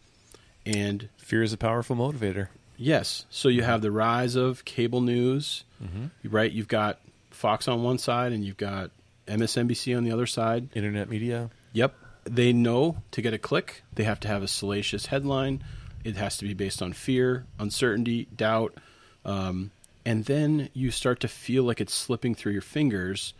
and 0.65 1.09
fear 1.17 1.43
is 1.43 1.53
a 1.53 1.57
powerful 1.57 1.95
motivator. 1.95 2.47
yes 2.77 3.25
so 3.29 3.47
you 3.49 3.61
have 3.63 3.81
the 3.81 3.91
rise 3.91 4.35
of 4.35 4.63
cable 4.65 5.01
news 5.01 5.63
Mm-hmm. 5.83 6.29
right 6.35 6.51
you've 6.51 6.67
got 6.67 6.99
fox 7.29 7.67
on 7.67 7.83
one 7.83 7.99
side 7.99 8.31
and 8.33 8.43
you've 8.43 8.57
got 8.57 8.89
msnbc 9.27 9.95
on 9.95 10.03
the 10.03 10.11
other 10.11 10.25
side 10.25 10.69
Internet 10.73 11.07
media. 11.09 11.51
Yep. 11.73 11.93
They 12.23 12.51
know 12.51 12.97
to 13.11 13.21
get 13.21 13.33
a 13.33 13.37
click, 13.37 13.83
they 13.93 14.03
have 14.05 14.19
to 14.21 14.27
have 14.27 14.41
a 14.41 14.47
salacious 14.47 15.05
headline. 15.07 15.63
It 16.03 16.15
has 16.15 16.37
to 16.37 16.45
be 16.45 16.53
based 16.55 16.81
on 16.81 16.93
fear, 16.93 17.45
uncertainty, 17.59 18.27
doubt. 18.35 18.73
Um, 19.23 19.69
and 20.05 20.25
then 20.25 20.69
you 20.73 20.89
start 20.91 21.19
to 21.19 21.27
feel 21.27 21.63
like 21.63 21.79
it's 21.79 21.93
slipping 21.93 22.33
through 22.33 22.53
your 22.53 22.61
fingers 22.61 23.33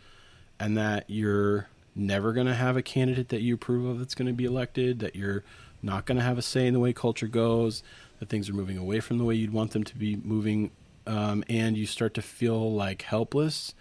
and 0.60 0.76
that 0.76 1.04
you're 1.08 1.68
never 1.94 2.32
going 2.32 2.46
to 2.46 2.54
have 2.54 2.76
a 2.76 2.82
candidate 2.82 3.28
that 3.28 3.42
you 3.42 3.54
approve 3.54 3.86
of 3.86 3.98
that's 3.98 4.14
going 4.14 4.28
to 4.28 4.34
be 4.34 4.44
elected, 4.44 5.00
that 5.00 5.16
you're 5.16 5.44
not 5.82 6.06
going 6.06 6.18
to 6.18 6.24
have 6.24 6.38
a 6.38 6.42
say 6.42 6.66
in 6.66 6.74
the 6.74 6.80
way 6.80 6.92
culture 6.92 7.26
goes, 7.26 7.82
that 8.18 8.28
things 8.28 8.48
are 8.48 8.54
moving 8.54 8.78
away 8.78 9.00
from 9.00 9.18
the 9.18 9.24
way 9.24 9.34
you'd 9.34 9.52
want 9.52 9.72
them 9.72 9.84
to 9.84 9.96
be 9.96 10.16
moving. 10.16 10.70
Um, 11.06 11.44
and 11.48 11.76
you 11.76 11.86
start 11.86 12.14
to 12.14 12.22
feel 12.22 12.72
like 12.72 13.02
helpless 13.02 13.74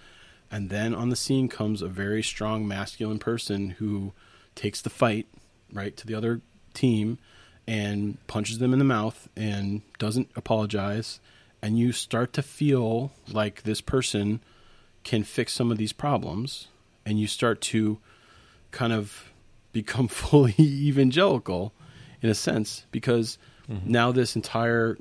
and 0.52 0.70
then 0.70 0.94
on 0.94 1.10
the 1.10 1.16
scene 1.16 1.50
comes 1.50 1.82
a 1.82 1.88
very 1.88 2.24
strong 2.24 2.68
masculine 2.68 3.20
person 3.20 3.72
who 3.72 4.14
takes 4.56 4.82
the 4.82 4.90
fight 4.90 5.28
right 5.72 5.96
to 5.98 6.08
the 6.08 6.14
other 6.14 6.42
team 6.74 7.18
and 7.68 8.18
punches 8.28 8.60
them 8.60 8.72
in 8.72 8.80
the 8.80 8.86
mouth 8.86 9.28
and 9.36 9.82
doesn't 10.00 10.30
apologize 10.36 11.20
and 11.62 11.78
you 11.78 11.92
start 11.92 12.34
to 12.34 12.42
feel 12.42 13.12
like 13.30 13.64
this 13.64 13.82
person 13.82 14.40
can 15.08 15.24
fix 15.24 15.54
some 15.54 15.72
of 15.72 15.78
these 15.78 15.94
problems 15.94 16.68
and 17.06 17.18
you 17.18 17.28
start 17.28 17.62
to 17.62 17.98
kind 18.72 18.92
of 18.92 19.32
become 19.72 20.08
fully 20.08 20.56
evangelical 20.60 21.74
in 22.22 22.30
a 22.30 22.36
sense 22.36 22.86
because 22.92 23.38
mm-hmm. 23.70 23.92
now 23.92 24.12
this 24.12 24.36
entire 24.36 24.98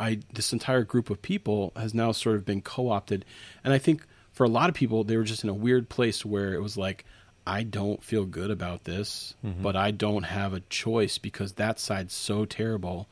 I 0.00 0.18
this 0.32 0.52
entire 0.52 0.82
group 0.82 1.10
of 1.10 1.22
people 1.22 1.72
has 1.76 1.94
now 1.94 2.10
sort 2.10 2.34
of 2.34 2.44
been 2.44 2.60
co-opted, 2.60 3.24
and 3.62 3.72
I 3.72 3.78
think 3.78 4.04
for 4.32 4.42
a 4.42 4.48
lot 4.48 4.68
of 4.68 4.74
people 4.74 5.04
they 5.04 5.16
were 5.16 5.22
just 5.22 5.44
in 5.44 5.50
a 5.50 5.54
weird 5.54 5.88
place 5.88 6.24
where 6.24 6.54
it 6.54 6.60
was 6.60 6.76
like, 6.76 7.04
I 7.46 7.62
don't 7.62 8.02
feel 8.02 8.24
good 8.24 8.50
about 8.50 8.82
this, 8.82 9.34
mm-hmm. 9.44 9.62
but 9.62 9.76
I 9.76 9.92
don't 9.92 10.24
have 10.24 10.54
a 10.54 10.60
choice 10.60 11.18
because 11.18 11.52
that 11.52 11.78
side's 11.78 12.14
so 12.14 12.44
terrible, 12.44 13.06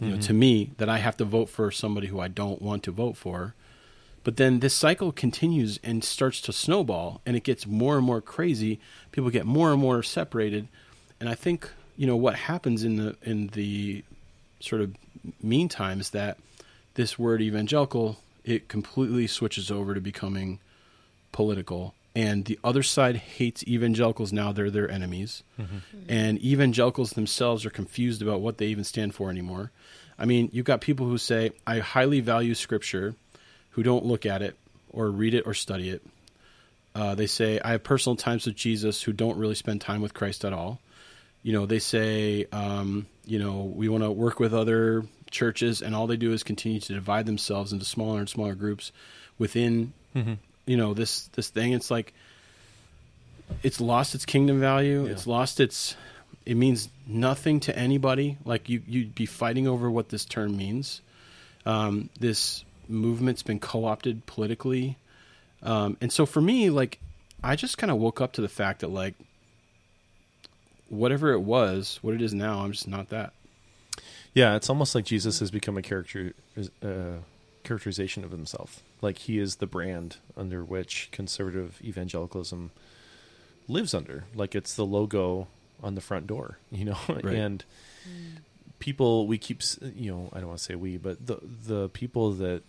you 0.00 0.08
know, 0.08 0.12
mm-hmm. 0.12 0.20
to 0.20 0.32
me 0.32 0.70
that 0.78 0.88
I 0.88 0.98
have 0.98 1.16
to 1.16 1.24
vote 1.24 1.48
for 1.48 1.72
somebody 1.72 2.06
who 2.06 2.20
I 2.20 2.28
don't 2.28 2.62
want 2.62 2.84
to 2.84 2.92
vote 2.92 3.16
for. 3.16 3.54
But 4.22 4.36
then 4.36 4.60
this 4.60 4.74
cycle 4.74 5.12
continues 5.12 5.80
and 5.82 6.04
starts 6.04 6.40
to 6.42 6.52
snowball, 6.52 7.20
and 7.24 7.36
it 7.36 7.44
gets 7.44 7.66
more 7.66 7.96
and 7.96 8.04
more 8.04 8.20
crazy. 8.20 8.78
People 9.12 9.30
get 9.30 9.46
more 9.46 9.72
and 9.72 9.80
more 9.80 10.02
separated, 10.02 10.68
and 11.18 11.28
I 11.28 11.34
think 11.34 11.70
you 11.96 12.06
know 12.06 12.16
what 12.16 12.34
happens 12.34 12.84
in 12.84 12.96
the 12.96 13.16
in 13.22 13.48
the 13.48 14.04
sort 14.60 14.82
of 14.82 14.94
meantime 15.42 16.00
is 16.00 16.10
that 16.10 16.38
this 16.94 17.18
word 17.18 17.40
evangelical 17.40 18.18
it 18.44 18.68
completely 18.68 19.26
switches 19.26 19.70
over 19.70 19.94
to 19.94 20.00
becoming 20.00 20.58
political. 21.32 21.94
And 22.16 22.44
the 22.46 22.58
other 22.64 22.82
side 22.82 23.16
hates 23.16 23.62
evangelicals. 23.68 24.32
Now 24.32 24.50
they're 24.50 24.70
their 24.70 24.90
enemies. 24.90 25.44
Mm-hmm. 25.60 25.78
And 26.08 26.42
evangelicals 26.42 27.12
themselves 27.12 27.64
are 27.64 27.70
confused 27.70 28.20
about 28.20 28.40
what 28.40 28.58
they 28.58 28.66
even 28.66 28.82
stand 28.82 29.14
for 29.14 29.30
anymore. 29.30 29.70
I 30.18 30.24
mean 30.24 30.50
you've 30.52 30.66
got 30.66 30.80
people 30.80 31.06
who 31.06 31.18
say 31.18 31.52
i 31.66 31.78
highly 31.78 32.20
value 32.20 32.54
scripture 32.54 33.14
who 33.70 33.82
don't 33.82 34.04
look 34.04 34.26
at 34.26 34.42
it 34.42 34.56
or 34.92 35.10
read 35.10 35.34
it 35.34 35.46
or 35.46 35.54
study 35.54 35.90
it 35.90 36.02
uh, 36.94 37.14
they 37.14 37.26
say 37.26 37.60
i 37.60 37.72
have 37.72 37.82
personal 37.84 38.16
times 38.16 38.46
with 38.46 38.56
jesus 38.56 39.02
who 39.02 39.12
don't 39.12 39.38
really 39.38 39.54
spend 39.54 39.80
time 39.80 40.00
with 40.02 40.14
christ 40.14 40.44
at 40.44 40.52
all. 40.52 40.80
You 41.42 41.54
know 41.54 41.64
they 41.64 41.78
say 41.78 42.46
um, 42.52 43.06
you 43.24 43.38
know 43.38 43.62
we 43.74 43.88
want 43.88 44.04
to 44.04 44.10
work 44.10 44.38
with 44.40 44.52
other 44.52 45.04
churches 45.30 45.80
and 45.80 45.94
all 45.94 46.06
they 46.06 46.16
do 46.18 46.32
is 46.32 46.42
continue 46.42 46.80
to 46.80 46.92
divide 46.92 47.24
themselves 47.24 47.72
into 47.72 47.84
smaller 47.84 48.18
and 48.18 48.28
smaller 48.28 48.54
groups 48.54 48.92
within 49.38 49.92
you 50.66 50.76
know 50.76 50.92
this 50.92 51.28
this 51.28 51.48
thing. 51.48 51.72
It's 51.72 51.90
like 51.90 52.12
it's 53.62 53.80
lost 53.80 54.14
its 54.14 54.26
kingdom 54.26 54.60
value. 54.60 55.04
Yeah. 55.06 55.12
it's 55.12 55.26
lost 55.26 55.60
its 55.60 55.96
it 56.44 56.56
means 56.56 56.88
nothing 57.06 57.60
to 57.60 57.76
anybody. 57.76 58.36
Like 58.44 58.68
you 58.68 58.82
you'd 58.86 59.14
be 59.14 59.26
fighting 59.26 59.66
over 59.66 59.90
what 59.90 60.10
this 60.10 60.24
term 60.24 60.56
means. 60.56 61.00
Um, 61.64 62.10
this 62.18 62.64
movement's 62.90 63.42
been 63.42 63.60
co-opted 63.60 64.26
politically 64.26 64.96
um, 65.62 65.96
and 66.00 66.12
so 66.12 66.26
for 66.26 66.40
me 66.40 66.70
like 66.70 66.98
i 67.42 67.56
just 67.56 67.78
kind 67.78 67.90
of 67.90 67.96
woke 67.98 68.20
up 68.20 68.32
to 68.32 68.40
the 68.40 68.48
fact 68.48 68.80
that 68.80 68.88
like 68.88 69.14
whatever 70.90 71.32
it 71.32 71.40
was, 71.40 71.98
what 72.02 72.14
it 72.14 72.20
is 72.20 72.34
now, 72.34 72.60
I'm 72.60 72.72
just 72.72 72.88
not 72.88 73.08
that. 73.08 73.32
Yeah, 74.34 74.54
it's 74.56 74.68
almost 74.68 74.94
like 74.94 75.04
Jesus 75.04 75.40
has 75.40 75.50
become 75.50 75.78
a 75.78 75.82
character 75.82 76.34
uh, 76.82 77.22
characterization 77.64 78.24
of 78.24 78.30
himself. 78.30 78.82
Like 79.00 79.18
he 79.18 79.38
is 79.38 79.56
the 79.56 79.66
brand 79.66 80.18
under 80.36 80.62
which 80.62 81.08
conservative 81.10 81.80
evangelicalism 81.82 82.70
lives 83.66 83.94
under. 83.94 84.24
Like 84.34 84.54
it's 84.54 84.74
the 84.74 84.84
logo 84.84 85.48
on 85.82 85.94
the 85.94 86.00
front 86.00 86.26
door, 86.26 86.58
you 86.70 86.84
know. 86.84 86.98
Right. 87.08 87.24
and 87.24 87.64
people 88.78 89.26
we 89.26 89.38
keep 89.38 89.62
you 89.96 90.12
know, 90.12 90.28
I 90.32 90.38
don't 90.38 90.48
want 90.48 90.58
to 90.58 90.64
say 90.64 90.74
we, 90.74 90.96
but 90.96 91.26
the 91.26 91.38
the 91.42 91.88
people 91.88 92.32
that 92.32 92.62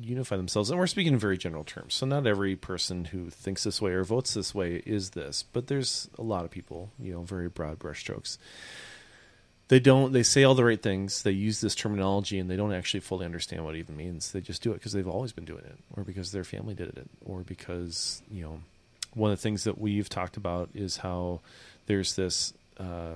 unify 0.00 0.36
themselves. 0.36 0.70
And 0.70 0.78
we're 0.78 0.86
speaking 0.86 1.14
in 1.14 1.18
very 1.18 1.38
general 1.38 1.64
terms. 1.64 1.94
So 1.94 2.06
not 2.06 2.26
every 2.26 2.56
person 2.56 3.06
who 3.06 3.30
thinks 3.30 3.64
this 3.64 3.80
way 3.80 3.92
or 3.92 4.04
votes 4.04 4.34
this 4.34 4.54
way 4.54 4.82
is 4.86 5.10
this, 5.10 5.42
but 5.42 5.66
there's 5.66 6.08
a 6.18 6.22
lot 6.22 6.44
of 6.44 6.50
people, 6.50 6.90
you 6.98 7.12
know, 7.12 7.22
very 7.22 7.48
broad 7.48 7.78
brushstrokes. 7.78 8.38
They 9.68 9.80
don't 9.80 10.12
they 10.12 10.22
say 10.22 10.44
all 10.44 10.54
the 10.54 10.64
right 10.64 10.80
things. 10.80 11.22
They 11.22 11.32
use 11.32 11.60
this 11.60 11.74
terminology 11.74 12.38
and 12.38 12.48
they 12.48 12.56
don't 12.56 12.72
actually 12.72 13.00
fully 13.00 13.24
understand 13.24 13.64
what 13.64 13.74
it 13.74 13.78
even 13.78 13.96
means. 13.96 14.30
They 14.30 14.40
just 14.40 14.62
do 14.62 14.70
it 14.70 14.74
because 14.74 14.92
they've 14.92 15.08
always 15.08 15.32
been 15.32 15.44
doing 15.44 15.64
it 15.64 15.78
or 15.96 16.04
because 16.04 16.30
their 16.30 16.44
family 16.44 16.74
did 16.74 16.88
it 16.88 17.10
or 17.24 17.40
because 17.40 18.22
you 18.30 18.42
know 18.42 18.60
one 19.16 19.32
of 19.32 19.38
the 19.38 19.42
things 19.42 19.64
that 19.64 19.78
we've 19.78 20.08
talked 20.08 20.36
about 20.36 20.68
is 20.74 20.98
how 20.98 21.40
there's 21.86 22.14
this 22.14 22.52
uh, 22.78 23.14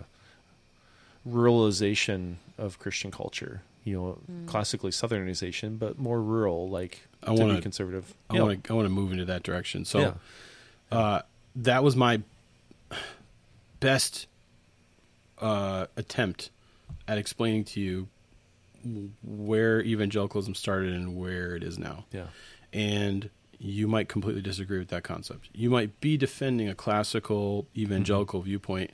ruralization 1.28 2.36
of 2.56 2.78
christian 2.78 3.10
culture 3.10 3.60
you 3.84 3.94
know 3.94 4.18
classically 4.46 4.90
southernization 4.90 5.78
but 5.78 5.98
more 5.98 6.20
rural 6.22 6.68
like 6.68 7.06
I 7.22 7.34
to 7.34 7.40
wanna- 7.40 7.54
be 7.54 7.60
conservative 7.60 8.14
I 8.28 8.34
Yeah. 8.36 8.42
want 8.42 8.64
to 8.64 8.72
I 8.72 8.76
want 8.76 8.86
to 8.86 8.90
move 8.90 9.12
into 9.12 9.24
that 9.26 9.42
direction. 9.42 9.84
So 9.84 9.98
Yeah. 10.00 10.14
uh, 10.98 11.22
that 11.56 11.82
was 11.82 11.96
my 11.96 12.22
best 13.80 14.26
uh, 15.38 15.86
attempt 15.96 16.50
at 17.08 17.16
explaining 17.18 17.64
to 17.64 17.80
you 17.80 18.08
where 19.22 19.80
evangelicalism 19.82 20.54
started 20.54 20.92
and 20.92 21.16
where 21.16 21.54
it 21.56 21.62
is 21.62 21.78
now. 21.78 22.04
yeah 22.12 22.26
And 22.72 23.30
you 23.58 23.86
might 23.88 24.08
completely 24.08 24.40
disagree 24.42 24.78
with 24.78 24.88
that 24.88 25.02
concept. 25.02 25.48
You 25.52 25.68
might 25.70 26.00
be 26.00 26.16
defending 26.16 26.68
a 26.68 26.74
classical 26.74 27.66
evangelical 27.76 28.40
viewpoint, 28.42 28.90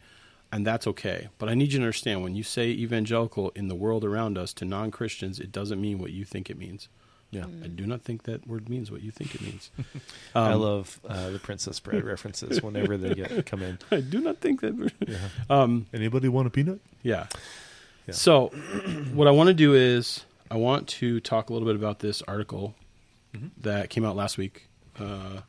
and 0.52 0.66
that's 0.66 0.86
okay. 0.86 1.28
But 1.38 1.48
I 1.48 1.54
need 1.54 1.72
you 1.72 1.78
to 1.78 1.84
understand 1.84 2.22
when 2.22 2.34
you 2.34 2.42
say 2.42 2.68
evangelical 2.70 3.50
in 3.50 3.68
the 3.68 3.74
world 3.74 4.04
around 4.04 4.38
us 4.38 4.52
to 4.54 4.64
non 4.64 4.90
Christians, 4.90 5.38
it 5.40 5.52
doesn't 5.52 5.80
mean 5.80 5.98
what 5.98 6.12
you 6.12 6.24
think 6.24 6.48
it 6.50 6.56
means. 6.58 6.88
yeah 7.30 7.46
I 7.64 7.68
do 7.68 7.84
not 7.86 8.02
think 8.02 8.22
that 8.24 8.46
word 8.46 8.68
means 8.68 8.90
what 8.90 9.02
you 9.02 9.10
think 9.10 9.34
it 9.34 9.40
means. 9.42 9.70
i 10.34 10.52
Um, 10.52 10.60
love 10.60 11.00
uh, 11.08 11.30
the 11.30 11.38
princess 11.40 11.80
bride 11.80 12.04
references 12.14 12.62
whenever 12.62 12.96
they 12.96 13.14
get 13.14 13.44
come 13.46 13.62
in 13.62 13.78
I 13.90 14.00
do 14.00 14.20
not 14.20 14.36
think 14.38 14.60
that. 14.60 14.74
yeah. 15.08 15.18
Um, 15.50 15.86
anybody 15.92 16.28
want 16.28 16.46
a 16.46 16.50
peanut 16.50 16.80
yeah. 17.02 17.26
Yeah. 18.06 18.14
So, 18.14 18.48
what 19.18 19.26
I 19.26 19.32
want 19.32 19.48
to 19.48 19.54
do 19.54 19.74
is 19.74 20.24
I 20.50 20.56
want 20.56 20.86
to 21.00 21.18
talk 21.20 21.50
a 21.50 21.52
little 21.52 21.66
bit 21.66 21.74
about 21.76 21.98
this 21.98 22.22
article 22.22 22.74
Mhm. 23.34 23.50
that 23.62 23.90
came 23.90 24.04
out 24.04 24.14
last 24.14 24.38
week. 24.38 24.68
Uh, 24.98 25.40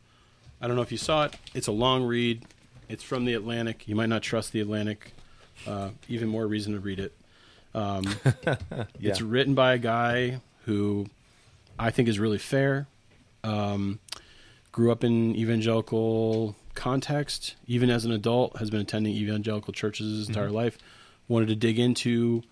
I 0.60 0.66
don't 0.68 0.76
know 0.76 0.82
if 0.82 0.92
you 0.92 0.98
saw 0.98 1.26
it. 1.26 1.36
It's 1.54 1.68
a 1.68 1.72
long 1.72 2.04
read. 2.04 2.44
It's 2.90 3.04
from 3.04 3.26
the 3.26 3.34
Atlantic. 3.34 3.88
You 3.88 3.96
might 3.96 4.10
not 4.10 4.22
trust 4.22 4.52
the 4.52 4.62
Atlantic. 4.62 5.14
Uh, 5.66 5.90
even 6.08 6.28
more 6.28 6.46
reason 6.48 6.74
to 6.74 6.80
read 6.80 7.00
it. 7.00 7.14
Um, 7.74 8.04
yeah 8.46 8.84
It's 9.00 9.22
written 9.22 9.56
by 9.56 9.74
a 9.74 9.78
guy 9.78 10.42
who 10.66 11.08
I 11.78 11.92
think 11.92 12.08
is 12.08 12.20
really 12.20 12.38
fair. 12.38 12.88
Um, 13.44 14.00
grew 14.72 14.92
up 14.92 15.04
in 15.04 15.36
evangelical 15.36 16.56
context, 16.76 17.56
even 17.66 17.90
as 17.90 18.06
an 18.06 18.12
adult, 18.12 18.58
has 18.58 18.70
been 18.70 18.82
attending 18.82 19.14
evangelical 19.14 19.74
churches 19.74 20.18
his 20.20 20.28
entire 20.28 20.50
life. 20.50 20.78
Wanted 21.28 21.48
to 21.50 21.56
dig 21.56 21.80
into 21.80 22.44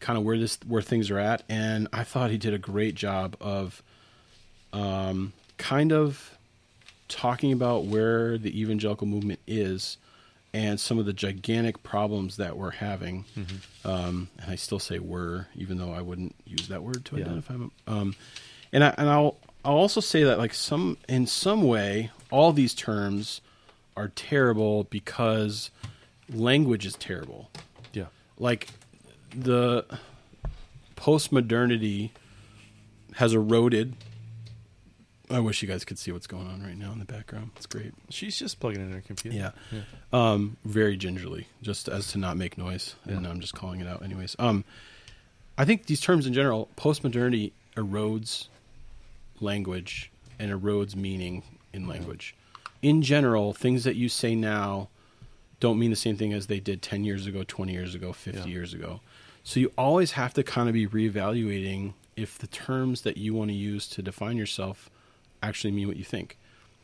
kind 0.00 0.18
of 0.18 0.24
where 0.24 0.38
this 0.38 0.58
where 0.66 0.82
things 0.82 1.10
are 1.10 1.18
at, 1.18 1.42
and 1.48 1.88
I 1.92 2.04
thought 2.04 2.30
he 2.30 2.38
did 2.38 2.54
a 2.54 2.58
great 2.58 2.94
job 2.94 3.36
of 3.40 3.82
um, 4.72 5.32
kind 5.56 5.92
of 5.92 6.37
talking 7.08 7.52
about 7.52 7.84
where 7.84 8.38
the 8.38 8.60
evangelical 8.60 9.06
movement 9.06 9.40
is 9.46 9.96
and 10.54 10.80
some 10.80 10.98
of 10.98 11.04
the 11.06 11.12
gigantic 11.12 11.82
problems 11.82 12.36
that 12.38 12.56
we're 12.56 12.70
having. 12.70 13.24
Mm-hmm. 13.36 13.88
Um, 13.88 14.28
and 14.38 14.50
I 14.50 14.54
still 14.56 14.78
say 14.78 14.98
"were," 14.98 15.46
even 15.54 15.78
though 15.78 15.92
I 15.92 16.00
wouldn't 16.00 16.34
use 16.46 16.68
that 16.68 16.82
word 16.82 17.04
to 17.06 17.16
Yeah. 17.16 17.24
identify 17.24 17.54
them. 17.54 17.72
Um, 17.86 18.16
and 18.72 18.82
I, 18.84 18.94
and 18.98 19.08
I'll 19.08 19.36
I'll 19.64 19.76
also 19.76 20.00
say 20.00 20.22
that 20.24 20.38
like 20.38 20.54
some 20.54 20.96
in 21.08 21.26
some 21.26 21.62
way, 21.62 22.10
all 22.30 22.52
these 22.52 22.74
terms 22.74 23.40
are 23.96 24.08
terrible 24.08 24.84
because 24.84 25.70
language 26.32 26.86
is 26.86 26.94
terrible. 26.94 27.50
yeah 27.92 28.06
Like 28.38 28.68
the 29.34 29.84
postmodernity 30.96 32.10
has 33.14 33.34
eroded. 33.34 33.94
I 35.30 35.40
wish 35.40 35.60
you 35.62 35.68
guys 35.68 35.84
could 35.84 35.98
see 35.98 36.10
what's 36.12 36.26
going 36.26 36.46
on 36.46 36.62
right 36.62 36.76
now 36.76 36.92
in 36.92 36.98
the 36.98 37.04
background. 37.04 37.50
It's 37.56 37.66
great. 37.66 37.92
She's 38.08 38.38
just 38.38 38.60
plugging 38.60 38.80
in 38.80 38.92
her 38.92 39.00
computer. 39.00 39.36
Yeah. 39.36 39.50
yeah. 39.70 39.80
Um, 40.12 40.56
very 40.64 40.96
gingerly, 40.96 41.46
just 41.62 41.88
as 41.88 42.08
to 42.12 42.18
not 42.18 42.36
make 42.36 42.56
noise, 42.56 42.94
and 43.04 43.24
Yeah. 43.24 43.30
I'm 43.30 43.40
just 43.40 43.54
calling 43.54 43.80
it 43.80 43.86
out, 43.86 44.02
anyways. 44.02 44.36
Um, 44.38 44.64
I 45.58 45.64
think 45.64 45.86
these 45.86 46.00
terms 46.00 46.26
in 46.26 46.32
general, 46.32 46.68
postmodernity 46.76 47.52
erodes 47.76 48.48
language 49.40 50.10
and 50.38 50.50
erodes 50.50 50.94
meaning 50.96 51.42
in 51.72 51.86
language. 51.86 52.34
In 52.82 53.02
general, 53.02 53.52
things 53.52 53.84
that 53.84 53.96
you 53.96 54.08
say 54.08 54.34
now 54.34 54.88
don't 55.60 55.78
mean 55.78 55.90
the 55.90 55.96
same 55.96 56.16
thing 56.16 56.32
as 56.32 56.46
they 56.46 56.60
did 56.60 56.80
10 56.82 57.04
years 57.04 57.26
ago, 57.26 57.42
20 57.46 57.72
years 57.72 57.94
ago, 57.94 58.12
50 58.12 58.40
Yeah. 58.40 58.46
years 58.46 58.72
ago. 58.72 59.00
So 59.42 59.58
you 59.60 59.72
always 59.76 60.12
have 60.12 60.32
to 60.34 60.42
kind 60.42 60.68
of 60.68 60.74
be 60.74 60.86
reevaluating 60.86 61.94
if 62.16 62.38
the 62.38 62.46
terms 62.46 63.02
that 63.02 63.16
you 63.16 63.34
want 63.34 63.50
to 63.50 63.56
use 63.56 63.88
to 63.88 64.02
define 64.02 64.36
yourself 64.36 64.90
actually 65.42 65.72
mean 65.72 65.88
what 65.88 65.96
you 65.96 66.04
think. 66.04 66.38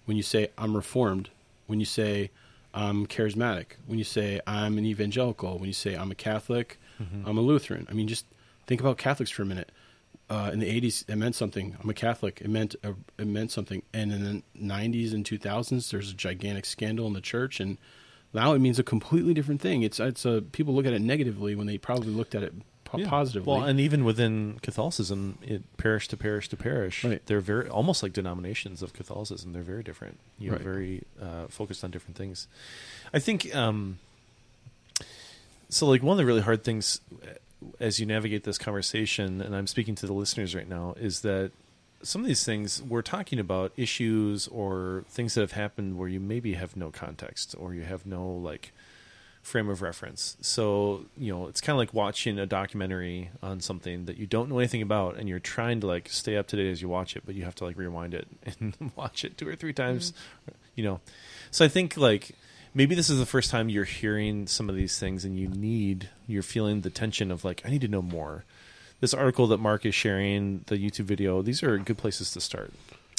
When 0.04 0.16
you 0.16 0.22
say 0.22 0.48
I'm 0.58 0.74
reformed, 0.76 1.30
when 1.66 1.80
you 1.80 1.86
say 1.86 2.30
I'm 2.72 3.06
charismatic, 3.06 3.66
when 3.86 3.98
you 3.98 4.04
say 4.04 4.40
I'm 4.46 4.78
an 4.78 4.84
evangelical, 4.84 5.58
when 5.58 5.66
you 5.68 5.72
say 5.72 5.94
I'm 5.94 6.10
a 6.10 6.14
Catholic, 6.14 6.78
I'm 7.26 7.36
a 7.38 7.40
Lutheran. 7.40 7.86
I 7.90 7.92
mean, 7.92 8.06
just 8.08 8.26
think 8.66 8.80
about 8.80 8.98
Catholics 8.98 9.30
for 9.30 9.42
a 9.42 9.46
minute. 9.46 9.70
Uh, 10.30 10.50
in 10.52 10.58
the 10.58 10.80
80s, 10.80 11.04
it 11.08 11.16
meant 11.16 11.34
something. 11.34 11.76
I'm 11.82 11.90
a 11.90 11.94
Catholic. 11.94 12.40
It 12.40 12.48
meant 12.48 12.74
uh, 12.82 12.92
it 13.18 13.26
meant 13.26 13.50
something. 13.50 13.82
And 13.92 14.10
in 14.12 14.24
the 14.24 14.42
90s 14.58 15.12
and 15.12 15.24
2000s, 15.24 15.90
there's 15.90 16.10
a 16.10 16.14
gigantic 16.14 16.64
scandal 16.64 17.06
in 17.06 17.12
the 17.12 17.20
church, 17.20 17.60
and 17.60 17.76
now 18.32 18.54
it 18.54 18.58
means 18.60 18.78
a 18.78 18.82
completely 18.82 19.34
different 19.34 19.60
thing. 19.60 19.82
It's 19.82 20.00
it's 20.00 20.24
a 20.24 20.42
people 20.42 20.74
look 20.74 20.86
at 20.86 20.92
it 20.92 21.02
negatively 21.02 21.54
when 21.54 21.66
they 21.66 21.78
probably 21.78 22.10
looked 22.10 22.34
at 22.34 22.42
it 22.42 22.54
po- 22.94 23.00
Yeah. 23.02 23.08
positively. 23.10 23.52
Well, 23.52 23.62
and 23.64 23.78
even 23.80 24.04
within 24.04 24.58
Catholicism, 24.62 25.38
it 25.42 25.62
parish 25.76 26.08
to 26.08 26.16
parish 26.16 26.48
to 26.50 26.56
parish. 26.56 27.04
Right. 27.04 27.24
They're 27.26 27.40
very 27.40 27.68
almost 27.68 28.02
like 28.02 28.12
denominations 28.12 28.82
of 28.82 28.92
Catholicism. 28.92 29.52
They're 29.52 29.62
very 29.62 29.82
different. 29.82 30.18
You 30.38 30.50
know, 30.50 30.56
Right. 30.56 30.64
very 30.64 31.02
uh, 31.20 31.46
focused 31.48 31.84
on 31.84 31.90
different 31.90 32.16
things. 32.16 32.48
I 33.12 33.18
think. 33.18 33.54
Um, 33.54 33.98
so, 35.68 35.86
like 35.86 36.02
one 36.02 36.12
of 36.14 36.18
the 36.18 36.26
really 36.26 36.40
hard 36.42 36.62
things 36.64 37.00
uh, 37.22 37.26
as 37.80 37.98
you 37.98 38.06
navigate 38.06 38.44
this 38.44 38.58
conversation, 38.58 39.40
and 39.40 39.56
I'm 39.56 39.66
speaking 39.66 39.94
to 39.96 40.06
the 40.06 40.12
listeners 40.12 40.54
right 40.54 40.68
now, 40.68 40.94
is 41.00 41.20
that 41.22 41.50
some 42.02 42.20
of 42.20 42.26
these 42.26 42.44
things 42.44 42.82
we're 42.82 43.00
talking 43.02 43.38
about 43.38 43.72
issues 43.76 44.46
or 44.48 45.04
things 45.08 45.34
that 45.34 45.40
have 45.40 45.52
happened 45.52 45.96
where 45.98 46.08
you 46.08 46.20
maybe 46.20 46.52
have 46.54 46.76
no 46.76 46.90
context 46.90 47.54
or 47.58 47.72
you 47.74 47.82
have 47.82 48.04
no 48.04 48.28
like 48.28 48.72
frame 49.44 49.68
of 49.68 49.82
reference. 49.82 50.38
So, 50.40 51.04
you 51.18 51.32
know, 51.32 51.48
it's 51.48 51.60
kind 51.60 51.74
of 51.74 51.78
like 51.78 51.92
watching 51.92 52.38
a 52.38 52.46
documentary 52.46 53.30
on 53.42 53.60
something 53.60 54.06
that 54.06 54.16
you 54.16 54.26
don't 54.26 54.48
know 54.48 54.58
anything 54.58 54.80
about 54.80 55.18
and 55.18 55.28
you're 55.28 55.38
trying 55.38 55.80
to 55.82 55.86
like 55.86 56.08
stay 56.08 56.36
up 56.36 56.46
to 56.48 56.56
date 56.56 56.70
as 56.70 56.80
you 56.80 56.88
watch 56.88 57.14
it, 57.14 57.24
but 57.26 57.34
you 57.34 57.44
have 57.44 57.54
to 57.56 57.64
like 57.64 57.76
rewind 57.76 58.14
it 58.14 58.26
and 58.58 58.74
watch 58.96 59.22
it 59.22 59.36
two 59.36 59.46
or 59.46 59.54
three 59.54 59.74
times, 59.74 60.14
you 60.74 60.82
know. 60.82 61.00
So 61.50 61.62
I 61.62 61.68
think 61.68 61.98
like 61.98 62.34
maybe 62.72 62.94
this 62.94 63.10
is 63.10 63.18
the 63.18 63.26
first 63.26 63.50
time 63.50 63.68
you're 63.68 63.84
hearing 63.84 64.46
some 64.46 64.70
of 64.70 64.76
these 64.76 64.98
things 64.98 65.26
and 65.26 65.38
you 65.38 65.48
need 65.48 66.08
you're 66.26 66.42
feeling 66.42 66.80
the 66.80 66.90
tension 66.90 67.30
of 67.30 67.44
like 67.44 67.60
I 67.66 67.68
need 67.68 67.82
to 67.82 67.88
know 67.88 68.02
more. 68.02 68.44
This 69.00 69.12
article 69.12 69.46
that 69.48 69.58
Mark 69.58 69.84
is 69.84 69.94
sharing, 69.94 70.64
the 70.68 70.78
YouTube 70.78 71.04
video, 71.04 71.42
these 71.42 71.62
are 71.62 71.76
good 71.76 71.98
places 71.98 72.32
to 72.32 72.40
start. 72.40 72.72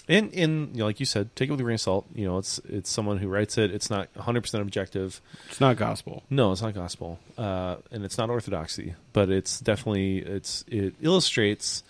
And 0.07 0.31
in 0.33 0.69
you 0.73 0.79
know, 0.79 0.85
like 0.85 0.99
you 0.99 1.05
said, 1.05 1.35
take 1.35 1.49
it 1.49 1.51
with 1.51 1.59
a 1.59 1.63
grain 1.63 1.75
of 1.75 1.81
salt. 1.81 2.05
You 2.13 2.25
know, 2.25 2.37
it's 2.37 2.59
it's 2.69 2.89
someone 2.89 3.17
who 3.17 3.27
writes 3.27 3.57
it. 3.57 3.71
It's 3.71 3.89
not 3.89 4.07
100 4.13 4.41
percent 4.41 4.61
objective. 4.61 5.19
it's 5.49 5.59
not 5.59 5.77
gospel. 5.77 6.23
No, 6.29 6.51
it's 6.51 6.61
not 6.61 6.73
gospel, 6.75 7.19
uh, 7.37 7.77
and 7.91 8.05
it's 8.05 8.17
not 8.17 8.29
orthodoxy, 8.29 8.93
but 9.13 9.29
it's 9.31 9.59
definitely 9.59 10.19
it's 10.19 10.63
it 10.67 10.93
illustrates 11.01 11.83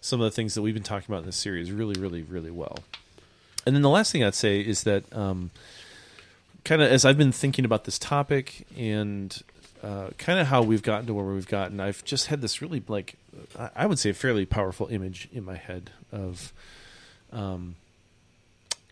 some 0.00 0.20
of 0.20 0.24
the 0.24 0.30
things 0.30 0.54
that 0.54 0.62
we've 0.62 0.74
been 0.74 0.82
talking 0.82 1.06
about 1.12 1.20
in 1.20 1.26
this 1.26 1.36
series 1.36 1.70
really, 1.70 2.00
really, 2.00 2.22
really 2.22 2.50
well. 2.50 2.78
And 3.66 3.74
then 3.74 3.82
the 3.82 3.90
last 3.90 4.12
thing 4.12 4.22
I'd 4.24 4.34
say 4.34 4.60
is 4.60 4.84
that, 4.84 5.04
um, 5.14 5.50
kind 6.64 6.80
of 6.80 6.90
as 6.90 7.04
I've 7.04 7.18
been 7.18 7.32
thinking 7.32 7.64
about 7.64 7.84
this 7.84 7.98
topic 7.98 8.66
and 8.78 9.36
uh, 9.82 10.08
kind 10.16 10.38
of 10.38 10.46
how 10.46 10.62
we've 10.62 10.82
gotten 10.82 11.06
to 11.08 11.12
where 11.14 11.24
we've 11.26 11.48
gotten, 11.48 11.80
I've 11.80 12.02
just 12.04 12.28
had 12.28 12.40
this 12.40 12.62
really 12.62 12.82
like 12.88 13.16
I- 13.58 13.70
I 13.76 13.86
would 13.86 13.98
say 13.98 14.08
a 14.08 14.14
fairly 14.14 14.46
powerful 14.46 14.86
image 14.86 15.28
in 15.32 15.44
my 15.44 15.56
head 15.56 15.90
of. 16.10 16.52
Um, 17.32 17.76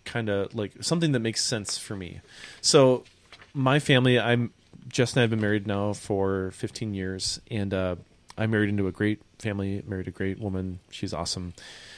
kind 0.05 0.28
of 0.28 0.55
like 0.55 0.72
something 0.82 1.12
that 1.12 1.20
makes 1.20 1.45
sense 1.45 1.78
for 1.78 1.97
me. 1.97 2.20
So, 2.61 3.05
my 3.53 3.78
family, 3.78 4.18
I'm 4.18 4.53
Jess 4.89 5.12
and 5.12 5.18
I 5.18 5.22
have 5.22 5.30
been 5.30 5.41
married 5.41 5.66
now 5.66 5.93
for 5.93 6.51
15 6.53 6.95
years, 6.95 7.41
and 7.51 7.74
uh, 7.74 7.97
I 8.39 8.47
married 8.47 8.68
into 8.68 8.87
a 8.87 8.93
great 8.93 9.20
family. 9.39 9.82
Married 9.87 10.09
a 10.09 10.12
great 10.12 10.39
woman. 10.39 10.78
She's 10.91 11.12
awesome. 11.12 11.55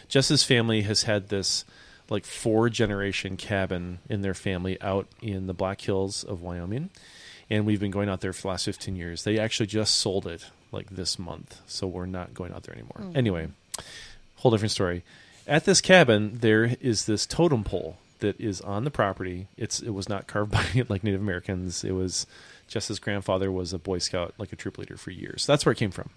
Jess's 0.08 0.42
family 0.42 0.82
has 0.82 1.02
had 1.02 1.28
this 1.28 1.64
like 2.10 2.24
four 2.24 2.70
generation 2.70 3.36
cabin 3.36 3.98
in 4.08 4.22
their 4.22 4.34
family 4.34 4.80
out 4.80 5.06
in 5.20 5.46
the 5.46 5.52
Black 5.52 5.80
Hills 5.80 6.24
of 6.24 6.40
Wyoming, 6.42 6.90
and 7.50 7.66
we've 7.66 7.80
been 7.80 7.90
going 7.90 8.08
out 8.08 8.20
there 8.20 8.32
for 8.32 8.42
the 8.42 8.48
last 8.48 8.64
15 8.64 8.96
years. 8.96 9.24
They 9.24 9.38
actually 9.38 9.66
just 9.66 9.96
sold 9.96 10.26
it 10.26 10.46
like 10.72 10.88
this 10.90 11.18
month, 11.18 11.60
so 11.66 11.86
we're 11.86 12.06
not 12.06 12.32
going 12.34 12.52
out 12.52 12.62
there 12.62 12.74
anymore. 12.74 13.12
Anyway, 13.14 13.48
whole 14.36 14.50
different 14.50 14.72
story. 14.72 15.04
At 15.48 15.64
this 15.64 15.80
cabin, 15.80 16.38
there 16.40 16.76
is 16.80 17.06
this 17.06 17.24
totem 17.24 17.64
pole 17.64 17.96
that 18.18 18.38
is 18.38 18.60
on 18.60 18.84
the 18.84 18.90
property. 18.90 19.48
It's 19.56 19.80
it 19.80 19.90
was 19.90 20.08
not 20.08 20.26
carved 20.26 20.50
by 20.52 20.64
like 20.88 21.02
Native 21.02 21.22
Americans. 21.22 21.84
It 21.84 21.92
was 21.92 22.26
Jess's 22.68 22.98
grandfather 22.98 23.50
was 23.50 23.72
a 23.72 23.78
Boy 23.78 23.98
Scout, 23.98 24.34
like 24.36 24.52
a 24.52 24.56
troop 24.56 24.76
leader 24.76 24.98
for 24.98 25.10
years. 25.10 25.46
That's 25.46 25.64
where 25.64 25.72
it 25.72 25.78
came 25.78 25.90
from. 25.90 26.10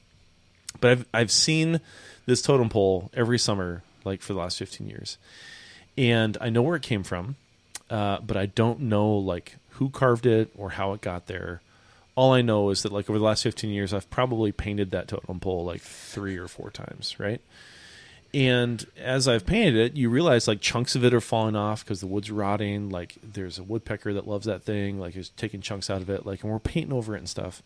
But 0.81 0.91
I've 0.91 1.05
I've 1.13 1.31
seen 1.31 1.79
this 2.25 2.41
totem 2.41 2.67
pole 2.69 3.09
every 3.13 3.39
summer, 3.39 3.83
like 4.03 4.21
for 4.21 4.33
the 4.33 4.39
last 4.39 4.59
fifteen 4.59 4.87
years, 4.87 5.17
and 5.97 6.37
I 6.41 6.49
know 6.49 6.61
where 6.61 6.75
it 6.75 6.83
came 6.83 7.03
from, 7.03 7.37
uh, 7.89 8.19
but 8.19 8.35
I 8.35 8.47
don't 8.47 8.81
know 8.81 9.11
like 9.13 9.55
who 9.71 9.89
carved 9.89 10.25
it 10.25 10.51
or 10.57 10.71
how 10.71 10.91
it 10.91 11.01
got 11.01 11.27
there. 11.27 11.61
All 12.15 12.33
I 12.33 12.41
know 12.41 12.69
is 12.69 12.83
that 12.83 12.91
like 12.91 13.09
over 13.09 13.17
the 13.17 13.25
last 13.25 13.43
fifteen 13.43 13.71
years, 13.71 13.93
I've 13.93 14.09
probably 14.09 14.51
painted 14.51 14.91
that 14.91 15.07
totem 15.07 15.39
pole 15.39 15.63
like 15.63 15.81
three 15.81 16.37
or 16.37 16.49
four 16.49 16.69
times, 16.69 17.17
right? 17.17 17.39
And 18.33 18.85
as 18.97 19.27
I've 19.27 19.45
painted 19.45 19.75
it, 19.75 19.97
you 19.97 20.09
realize 20.09 20.47
like 20.47 20.61
chunks 20.61 20.95
of 20.95 21.03
it 21.03 21.13
are 21.13 21.21
falling 21.21 21.55
off 21.55 21.83
because 21.83 21.99
the 21.99 22.07
wood's 22.07 22.31
rotting. 22.31 22.89
Like 22.89 23.17
there's 23.21 23.59
a 23.59 23.63
woodpecker 23.63 24.13
that 24.13 24.27
loves 24.27 24.45
that 24.45 24.63
thing, 24.63 24.99
like 24.99 25.15
is 25.17 25.29
taking 25.29 25.59
chunks 25.59 25.89
out 25.89 26.01
of 26.01 26.09
it. 26.09 26.25
Like, 26.25 26.43
and 26.43 26.51
we're 26.51 26.59
painting 26.59 26.93
over 26.93 27.15
it 27.15 27.19
and 27.19 27.29
stuff. 27.29 27.61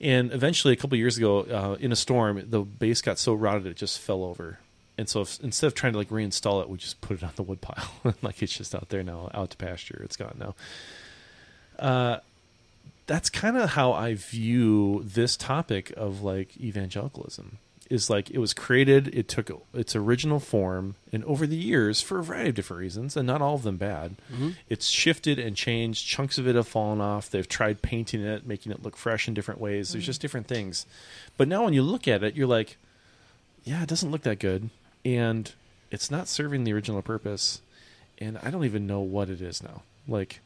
And 0.00 0.32
eventually, 0.32 0.72
a 0.72 0.76
couple 0.76 0.96
years 0.96 1.16
ago, 1.16 1.40
uh, 1.40 1.76
in 1.80 1.92
a 1.92 1.96
storm, 1.96 2.42
the 2.48 2.60
base 2.60 3.02
got 3.02 3.18
so 3.18 3.34
rotted 3.34 3.66
it 3.66 3.76
just 3.76 4.00
fell 4.00 4.24
over. 4.24 4.58
And 4.96 5.08
so 5.08 5.20
if, 5.20 5.38
instead 5.42 5.68
of 5.68 5.74
trying 5.74 5.92
to 5.92 5.98
like 5.98 6.08
reinstall 6.08 6.60
it, 6.60 6.68
we 6.68 6.76
just 6.76 7.00
put 7.00 7.16
it 7.16 7.22
on 7.22 7.32
the 7.36 7.44
wood 7.44 7.60
pile. 7.60 7.90
like 8.22 8.42
it's 8.42 8.56
just 8.56 8.74
out 8.74 8.88
there 8.88 9.04
now, 9.04 9.30
out 9.32 9.50
to 9.50 9.56
pasture. 9.56 10.00
It's 10.04 10.16
gone 10.16 10.36
now. 10.38 10.54
Uh, 11.78 12.18
that's 13.06 13.30
kind 13.30 13.56
of 13.56 13.70
how 13.70 13.92
I 13.92 14.14
view 14.14 15.02
this 15.04 15.36
topic 15.36 15.92
of 15.96 16.22
like 16.22 16.56
evangelicalism 16.58 17.58
is 17.90 18.10
like 18.10 18.30
it 18.30 18.38
was 18.38 18.52
created 18.52 19.08
it 19.14 19.28
took 19.28 19.50
its 19.72 19.96
original 19.96 20.40
form 20.40 20.94
and 21.12 21.24
over 21.24 21.46
the 21.46 21.56
years 21.56 22.00
for 22.00 22.18
a 22.18 22.22
variety 22.22 22.50
of 22.50 22.54
different 22.54 22.80
reasons 22.80 23.16
and 23.16 23.26
not 23.26 23.40
all 23.40 23.54
of 23.54 23.62
them 23.62 23.76
bad 23.76 24.16
mm-hmm. 24.32 24.50
it's 24.68 24.88
shifted 24.88 25.38
and 25.38 25.56
changed. 25.56 26.06
Chunks 26.06 26.38
of 26.38 26.46
it 26.46 26.54
have 26.54 26.68
fallen 26.68 27.00
off. 27.00 27.30
They've 27.30 27.48
tried 27.48 27.82
painting 27.82 28.22
it 28.22 28.46
making 28.46 28.72
it 28.72 28.82
look 28.82 28.96
fresh 28.96 29.28
in 29.28 29.34
different 29.34 29.60
ways. 29.60 29.92
There's 29.92 30.02
mm-hmm. 30.02 30.06
just 30.06 30.20
different 30.20 30.46
things. 30.46 30.86
But 31.36 31.48
now 31.48 31.64
when 31.64 31.74
you 31.74 31.82
look 31.82 32.06
at 32.06 32.22
it 32.22 32.36
you're 32.36 32.46
like 32.46 32.76
yeah 33.64 33.82
it 33.82 33.88
doesn't 33.88 34.10
look 34.10 34.22
that 34.22 34.38
good. 34.38 34.70
And 35.04 35.52
it's 35.90 36.10
not 36.10 36.28
serving 36.28 36.64
the 36.64 36.72
original 36.72 37.00
purpose 37.02 37.62
and 38.20 38.36
i 38.38 38.50
don't 38.50 38.64
even 38.64 38.86
know 38.86 39.00
what 39.00 39.30
it 39.30 39.40
is 39.40 39.62
now. 39.62 39.82
Like 40.06 40.40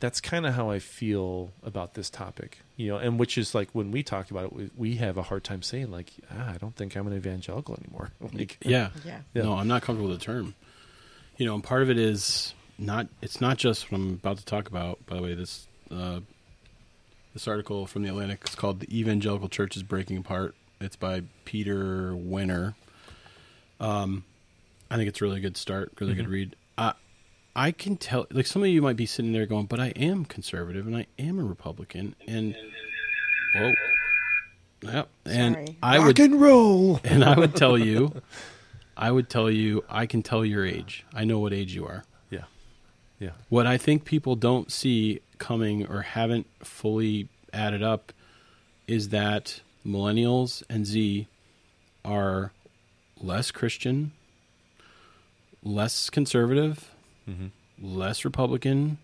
that's 0.00 0.20
kind 0.20 0.46
of 0.46 0.54
how 0.54 0.70
I 0.70 0.78
feel 0.78 1.50
about 1.62 1.94
this 1.94 2.10
topic, 2.10 2.58
you 2.78 2.86
know, 2.86 2.96
and 2.96 3.18
which 3.18 3.36
is 3.36 3.56
like 3.56 3.70
when 3.72 3.90
we 3.90 4.04
talk 4.04 4.30
about 4.30 4.44
it, 4.44 4.52
we, 4.52 4.70
we 4.76 4.94
have 4.94 5.16
a 5.18 5.22
hard 5.22 5.42
time 5.42 5.62
saying 5.62 5.90
like, 5.90 6.12
ah, 6.30 6.54
I 6.54 6.58
don't 6.58 6.76
think 6.76 6.94
I'm 6.94 7.08
an 7.08 7.12
evangelical 7.12 7.76
anymore. 7.76 8.12
like, 8.32 8.56
Yeah. 8.64 8.90
Yeah. 9.04 9.18
Yeah. 9.34 9.42
No, 9.42 9.54
I'm 9.54 9.66
not 9.66 9.82
comfortable 9.82 10.08
with 10.08 10.20
the 10.20 10.24
term. 10.24 10.54
You 11.36 11.44
know, 11.44 11.54
and 11.54 11.64
part 11.64 11.82
of 11.82 11.90
it 11.90 11.98
is 11.98 12.54
not. 12.78 13.08
It's 13.20 13.40
not 13.40 13.58
just 13.58 13.90
what 13.90 13.98
I'm 13.98 14.14
about 14.14 14.38
to 14.38 14.44
talk 14.44 14.68
about. 14.68 15.04
By 15.06 15.16
the 15.16 15.22
way, 15.22 15.34
this 15.34 15.66
uh, 15.90 16.20
this 17.34 17.48
article 17.48 17.86
from 17.86 18.02
the 18.02 18.10
Atlantic 18.10 18.44
is 18.48 18.54
called 18.54 18.78
"The 18.80 18.98
Evangelical 18.98 19.48
Church 19.48 19.76
is 19.76 19.82
Breaking 19.82 20.16
Apart." 20.16 20.54
It's 20.80 20.96
by 20.96 21.22
Peter 21.44 22.12
Wehner. 22.12 22.74
Um, 23.80 24.24
I 24.90 24.96
think 24.96 25.08
it's 25.08 25.20
a 25.20 25.24
really 25.24 25.40
good 25.40 25.56
start. 25.56 25.92
Really 26.00 26.14
good 26.14 26.28
read. 26.28 26.56
I 27.58 27.66
I 27.66 27.72
can 27.72 27.96
tell. 27.96 28.26
Like 28.30 28.46
some 28.46 28.62
of 28.62 28.68
you 28.68 28.80
might 28.82 28.96
be 28.96 29.06
sitting 29.06 29.32
there 29.32 29.46
going, 29.46 29.66
"But 29.66 29.80
I 29.80 29.88
am 29.88 30.24
conservative 30.24 30.86
and 30.86 30.96
I 30.96 31.06
am 31.18 31.38
a 31.38 31.44
Republican." 31.44 32.14
And 32.26 32.56
whoa. 33.54 33.72
Yep. 34.82 35.08
And 35.26 35.54
Sorry. 35.54 35.76
I 35.82 35.98
would 35.98 36.20
and 36.20 36.40
roll. 36.40 37.00
and 37.02 37.24
I 37.24 37.38
would 37.38 37.56
tell 37.56 37.76
you, 37.76 38.22
I 38.96 39.10
would 39.10 39.28
tell 39.28 39.50
you, 39.50 39.84
I 39.88 40.06
can 40.06 40.22
tell 40.22 40.44
your 40.44 40.64
age. 40.64 41.04
I 41.12 41.24
know 41.24 41.40
what 41.40 41.52
age 41.52 41.74
you 41.74 41.84
are. 41.86 42.04
Yeah, 42.30 42.44
yeah, 43.18 43.30
What 43.48 43.66
I 43.66 43.76
think 43.76 44.04
people 44.04 44.36
don't 44.36 44.70
see 44.70 45.20
coming 45.38 45.86
or 45.86 46.02
haven't 46.02 46.46
fully 46.64 47.28
added 47.52 47.82
up 47.82 48.12
is 48.86 49.08
that 49.08 49.60
millennials 49.84 50.62
and 50.68 50.86
Z 50.86 51.26
are 52.04 52.52
less 53.20 53.50
Christian, 53.50 54.12
less 55.64 56.08
conservative, 56.08 56.90
less 57.80 58.24
Republican, 58.24 58.98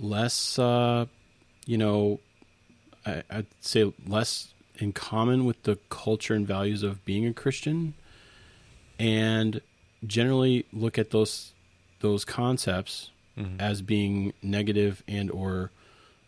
less, 0.00 0.58
uh, 0.58 1.06
you 1.66 1.78
know, 1.78 2.20
I, 3.06 3.22
I'd 3.30 3.46
say 3.60 3.92
less 4.06 4.52
in 4.76 4.92
common 4.92 5.44
with 5.44 5.62
the 5.64 5.78
culture 5.90 6.34
and 6.34 6.46
values 6.46 6.82
of 6.82 7.04
being 7.04 7.26
a 7.26 7.32
Christian, 7.32 7.94
and 8.98 9.60
generally 10.06 10.64
look 10.72 10.98
at 10.98 11.10
those 11.10 11.52
those 12.00 12.24
concepts 12.24 13.10
as 13.60 13.82
being 13.82 14.32
negative 14.42 15.02
and 15.06 15.30
or 15.30 15.70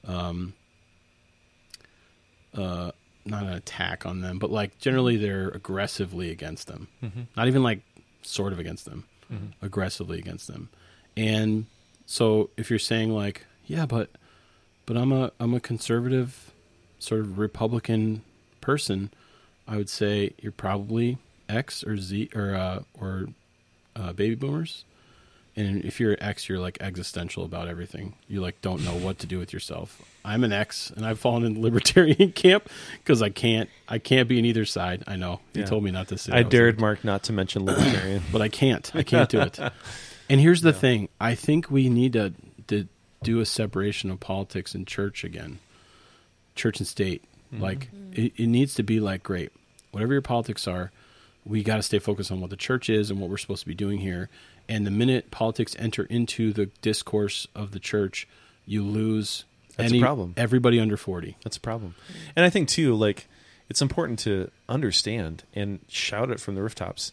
um, 0.07 0.53
uh, 2.55 2.91
not 3.25 3.43
an 3.45 3.53
attack 3.53 4.07
on 4.07 4.21
them, 4.21 4.39
but 4.39 4.51
like 4.51 4.79
generally 4.79 5.17
they're 5.17 5.49
aggressively 5.49 6.31
against 6.31 6.67
them. 6.67 6.89
Not 7.37 7.49
even 7.49 7.63
like 7.63 7.81
sort 8.23 8.53
of 8.53 8.59
against 8.59 8.85
them, 8.85 9.05
aggressively 9.63 10.19
against 10.19 10.47
them. 10.49 10.69
And 11.17 11.67
so 12.07 12.51
if 12.57 12.71
you're 12.71 12.79
saying 12.79 13.11
like, 13.15 13.45
yeah, 13.67 13.87
but 13.87 14.11
but 14.87 14.97
I'm 14.97 15.13
a 15.13 15.33
I'm 15.39 15.55
a 15.55 15.61
conservative 15.61 16.51
sort 16.99 17.21
of 17.21 17.39
Republican 17.39 18.23
person, 18.61 19.11
I 19.69 19.77
would 19.77 19.89
say 19.89 20.33
you're 20.41 20.53
probably 20.53 21.19
X 21.49 21.85
or 21.85 21.97
Z 21.97 22.31
or 22.35 22.55
uh, 22.55 22.83
or 22.99 23.27
uh, 23.97 24.13
baby 24.13 24.35
boomers. 24.35 24.85
And 25.57 25.85
if 25.85 25.99
you're 25.99 26.17
X, 26.21 26.49
you're 26.49 26.61
like 26.61 26.79
existential 26.81 27.45
about 27.45 27.67
everything. 27.69 28.15
You 28.29 28.41
like 28.41 28.61
don't 28.63 28.85
know 28.85 28.95
what 28.95 29.19
to 29.19 29.27
do 29.27 29.39
with 29.39 29.53
yourself. 29.53 30.01
I'm 30.25 30.45
an 30.45 30.53
X, 30.53 30.91
and 30.95 31.05
I've 31.05 31.19
fallen 31.19 31.45
in 31.45 31.55
the 31.55 31.61
libertarian 31.61 32.33
camp 32.35 32.69
because 32.99 33.21
I 33.21 33.31
can't 33.31 33.69
I 33.89 33.99
can't 33.99 34.29
be 34.29 34.39
in 34.39 34.45
either 34.45 34.65
side. 34.65 35.03
I 35.09 35.17
know 35.17 35.41
you 35.53 35.63
Yeah. 35.63 35.67
told 35.67 35.83
me 35.85 35.91
not 35.91 36.09
to 36.09 36.19
say. 36.19 36.33
I 36.33 36.45
dared 36.45 36.81
Mark 36.81 37.05
not 37.05 37.25
to 37.25 37.33
mention 37.33 37.65
libertarian. 37.65 38.23
but 38.33 38.41
I 38.43 38.49
can't. 38.49 38.91
I 38.95 39.03
can't 39.03 39.29
do 39.29 39.41
it. 39.41 39.59
And 40.31 40.41
here's 40.41 40.63
the 40.63 40.73
thing: 40.73 41.09
I 41.21 41.35
think 41.35 41.71
we 41.71 41.89
need 41.91 42.15
to, 42.15 42.33
to 42.69 42.89
do 43.23 43.41
a 43.41 43.47
separation 43.47 44.11
of 44.11 44.21
politics 44.21 44.75
and 44.75 44.87
church 44.87 45.25
again, 45.25 45.59
church 46.55 46.79
and 46.79 46.87
state. 46.87 47.25
Mm-hmm. 47.53 47.63
Like 47.63 47.91
it, 48.13 48.33
it 48.37 48.47
needs 48.47 48.75
to 48.75 48.83
be 48.83 49.01
like, 49.01 49.23
great, 49.23 49.51
whatever 49.91 50.13
your 50.13 50.23
politics 50.23 50.69
are, 50.69 50.93
we 51.45 51.63
got 51.63 51.77
to 51.77 51.83
stay 51.83 51.99
focused 51.99 52.31
on 52.31 52.41
what 52.41 52.51
the 52.51 52.57
church 52.57 52.89
is 52.89 53.11
and 53.11 53.21
what 53.21 53.29
we're 53.29 53.39
supposed 53.39 53.63
to 53.63 53.69
be 53.69 53.75
doing 53.75 53.99
here. 53.99 54.31
And 54.69 54.87
the 54.87 54.91
minute 54.93 55.33
politics 55.33 55.75
enter 55.81 56.05
into 56.05 56.53
the 56.53 56.67
discourse 56.81 57.49
of 57.57 57.73
the 57.73 57.81
church, 57.81 58.29
you 58.67 58.85
lose 58.85 59.45
That's 59.77 59.93
a 59.93 59.99
problem. 60.01 60.35
everybody 60.37 60.79
under 60.79 60.97
forty. 60.97 61.37
That's 61.43 61.57
a 61.57 61.61
problem. 61.61 61.97
And 62.37 62.47
I 62.47 62.51
think 62.51 62.69
too, 62.69 62.95
like 62.95 63.27
it's 63.69 63.83
important 63.83 64.21
to 64.21 64.53
understand 64.69 65.43
and 65.55 65.81
shout 65.89 66.31
it 66.31 66.39
from 66.39 66.55
the 66.55 66.63
rooftops. 66.63 67.13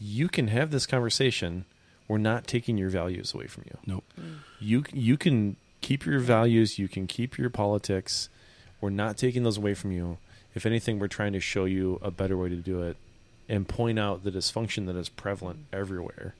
You 0.00 0.26
can 0.28 0.48
have 0.48 0.72
this 0.72 0.84
conversation. 0.84 1.64
We're 2.08 2.18
not 2.18 2.46
taking 2.46 2.78
your 2.78 2.90
values 2.90 3.34
away 3.34 3.46
from 3.46 3.64
you. 3.66 3.78
Nope. 3.86 4.04
Mm. 4.20 4.36
You 4.60 4.84
you 4.92 5.16
can 5.16 5.56
keep 5.80 6.06
your 6.06 6.20
values. 6.20 6.78
You 6.78 6.88
can 6.88 7.06
keep 7.06 7.38
your 7.38 7.50
politics. 7.50 8.28
We're 8.80 8.90
not 8.90 9.16
taking 9.16 9.42
those 9.42 9.58
away 9.58 9.74
from 9.74 9.92
you. 9.92 10.18
If 10.54 10.66
anything, 10.66 10.98
we're 10.98 11.08
trying 11.08 11.32
to 11.32 11.40
show 11.40 11.64
you 11.64 11.98
a 12.02 12.10
better 12.10 12.36
way 12.36 12.48
to 12.48 12.56
do 12.56 12.82
it 12.82 12.96
and 13.48 13.68
point 13.68 13.98
out 13.98 14.24
the 14.24 14.30
dysfunction 14.30 14.86
that 14.86 14.96
is 14.96 15.08
prevalent 15.08 15.60
everywhere. 15.72 16.34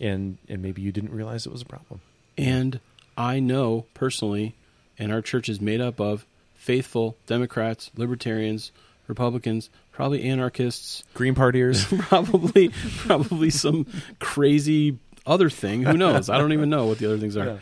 And 0.00 0.38
and 0.48 0.62
maybe 0.62 0.82
you 0.82 0.92
didn't 0.92 1.12
realize 1.12 1.46
it 1.46 1.52
was 1.52 1.62
a 1.62 1.66
problem. 1.66 2.00
And 2.36 2.80
I 3.16 3.40
know 3.40 3.86
personally, 3.94 4.54
and 4.98 5.12
our 5.12 5.22
church 5.22 5.48
is 5.48 5.60
made 5.60 5.80
up 5.80 6.00
of 6.00 6.26
faithful 6.54 7.16
Democrats, 7.26 7.90
libertarians, 7.96 8.72
Republicans, 9.08 9.70
probably 9.92 10.24
anarchists, 10.24 11.02
Green 11.14 11.34
partiers. 11.34 11.86
probably 12.08 12.70
probably 12.98 13.50
some 13.50 13.86
crazy 14.18 14.98
other 15.26 15.50
thing. 15.50 15.82
Who 15.82 15.96
knows? 15.96 16.30
I 16.30 16.38
don't 16.38 16.52
even 16.52 16.70
know 16.70 16.86
what 16.86 16.98
the 16.98 17.06
other 17.06 17.18
things 17.18 17.36
are. 17.36 17.46
Yeah. 17.46 17.58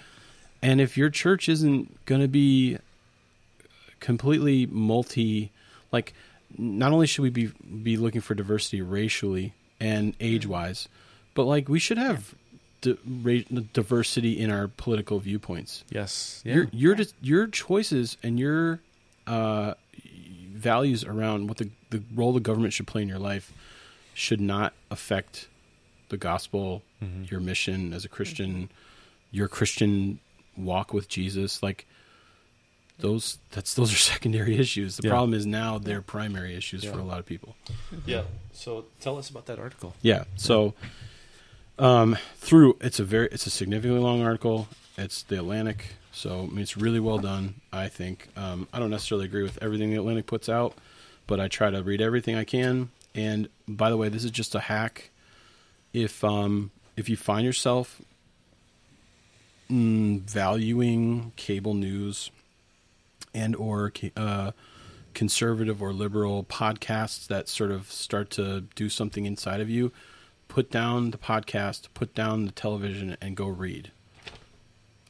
And 0.63 0.81
if 0.81 0.97
your 0.97 1.11
church 1.11 1.49
isn't 1.49 2.05
going 2.07 2.21
to 2.21 2.29
be 2.29 2.79
completely 4.01 4.67
multi, 4.67 5.51
like, 5.93 6.15
not 6.57 6.93
only 6.93 7.07
should 7.07 7.23
we 7.23 7.31
be 7.31 7.51
be 7.83 7.97
looking 7.97 8.21
for 8.21 8.35
diversity 8.35 8.81
racially 8.81 9.53
and 9.81 10.15
age 10.21 10.47
wise, 10.47 10.89
but 11.35 11.45
like 11.45 11.69
we 11.69 11.79
should 11.79 11.99
have 11.99 12.35
di- 12.81 12.97
ra- 13.23 13.61
diversity 13.73 14.39
in 14.39 14.51
our 14.51 14.69
political 14.69 15.19
viewpoints. 15.19 15.85
Yes. 15.91 16.43
Yeah. 16.45 16.55
Your 16.55 16.69
your 16.73 16.95
just 16.95 17.15
your 17.21 17.47
choices 17.49 18.17
and 18.23 18.39
your 18.39 18.81
uh, 19.27 19.75
values 20.53 21.05
around 21.05 21.49
what 21.49 21.59
the 21.59 21.71
the 21.91 22.03
role 22.15 22.33
the 22.33 22.41
government 22.41 22.73
should 22.73 22.87
play 22.87 23.03
in 23.03 23.09
your 23.09 23.19
life 23.19 23.53
should 24.15 24.41
not 24.41 24.73
affect 24.91 25.49
the 26.15 26.19
gospel, 26.19 26.83
Mm-hmm. 27.03 27.25
your 27.31 27.41
mission 27.41 27.93
as 27.93 28.05
a 28.05 28.09
Christian, 28.09 28.71
your 29.31 29.49
Christian 29.49 30.21
walk 30.57 30.95
with 30.95 31.07
Jesus. 31.09 31.63
Like 31.63 31.87
those, 32.99 33.39
that's 33.51 33.75
those 33.75 33.93
are 33.93 33.97
secondary 34.15 34.57
issues. 34.57 34.97
The 34.97 35.03
Yeah. 35.09 35.11
problem 35.11 35.35
is 35.35 35.45
now 35.45 35.79
they're 35.79 36.01
primary 36.01 36.55
issues 36.57 36.83
for 36.85 36.99
a 36.99 37.03
lot 37.05 37.19
of 37.19 37.27
people. 37.27 37.57
yeah. 38.07 38.23
So 38.53 38.87
tell 39.01 39.19
us 39.19 39.29
about 39.29 39.47
that 39.47 39.59
article. 39.59 39.95
Yeah. 40.01 40.25
So 40.37 40.73
um, 41.79 42.17
through 42.37 42.77
it's 42.81 42.99
a 43.01 43.05
very 43.05 43.29
it's 43.33 43.47
a 43.47 43.51
significantly 43.51 44.01
long 44.01 44.23
article. 44.23 44.69
It's 44.97 45.23
the 45.25 45.37
Atlantic, 45.39 45.87
so 46.13 46.43
I 46.45 46.47
mean, 46.47 46.61
it's 46.61 46.77
really 46.77 47.01
well 47.01 47.19
done. 47.19 47.57
I 47.73 47.89
think 47.89 48.29
um, 48.37 48.69
I 48.73 48.79
don't 48.79 48.91
necessarily 48.91 49.25
agree 49.27 49.43
with 49.43 49.59
everything 49.61 49.91
the 49.91 49.97
Atlantic 49.97 50.27
puts 50.27 50.49
out, 50.49 50.75
but 51.27 51.41
I 51.41 51.49
try 51.49 51.71
to 51.71 51.83
read 51.83 52.01
everything 52.01 52.37
I 52.37 52.45
can. 52.45 52.91
And 53.15 53.49
by 53.67 53.91
the 53.91 53.97
way, 53.97 54.09
this 54.09 54.25
is 54.25 54.31
just 54.31 54.55
a 54.55 54.61
hack. 54.61 55.11
If 55.95 56.23
um, 56.23 56.73
if 56.97 57.09
you 57.09 57.17
find 57.17 57.47
yourself 57.47 58.03
mm, 59.71 60.21
valuing 60.23 61.33
cable 61.37 61.73
news 61.73 62.31
and 63.33 63.57
or 63.57 63.93
uh, 64.17 64.51
conservative 65.15 65.81
or 65.81 65.93
liberal 65.93 66.45
podcasts 66.45 67.27
that 67.29 67.49
sort 67.49 67.71
of 67.71 67.91
start 67.91 68.31
to 68.31 68.63
do 68.75 68.89
something 68.89 69.25
inside 69.25 69.61
of 69.61 69.71
you, 69.71 69.93
put 70.49 70.71
down 70.71 71.13
the 71.13 71.19
podcast, 71.19 71.87
put 71.95 72.15
down 72.15 72.45
the 72.45 72.53
television, 72.53 73.17
and 73.21 73.37
go 73.37 73.47
read. 73.47 73.91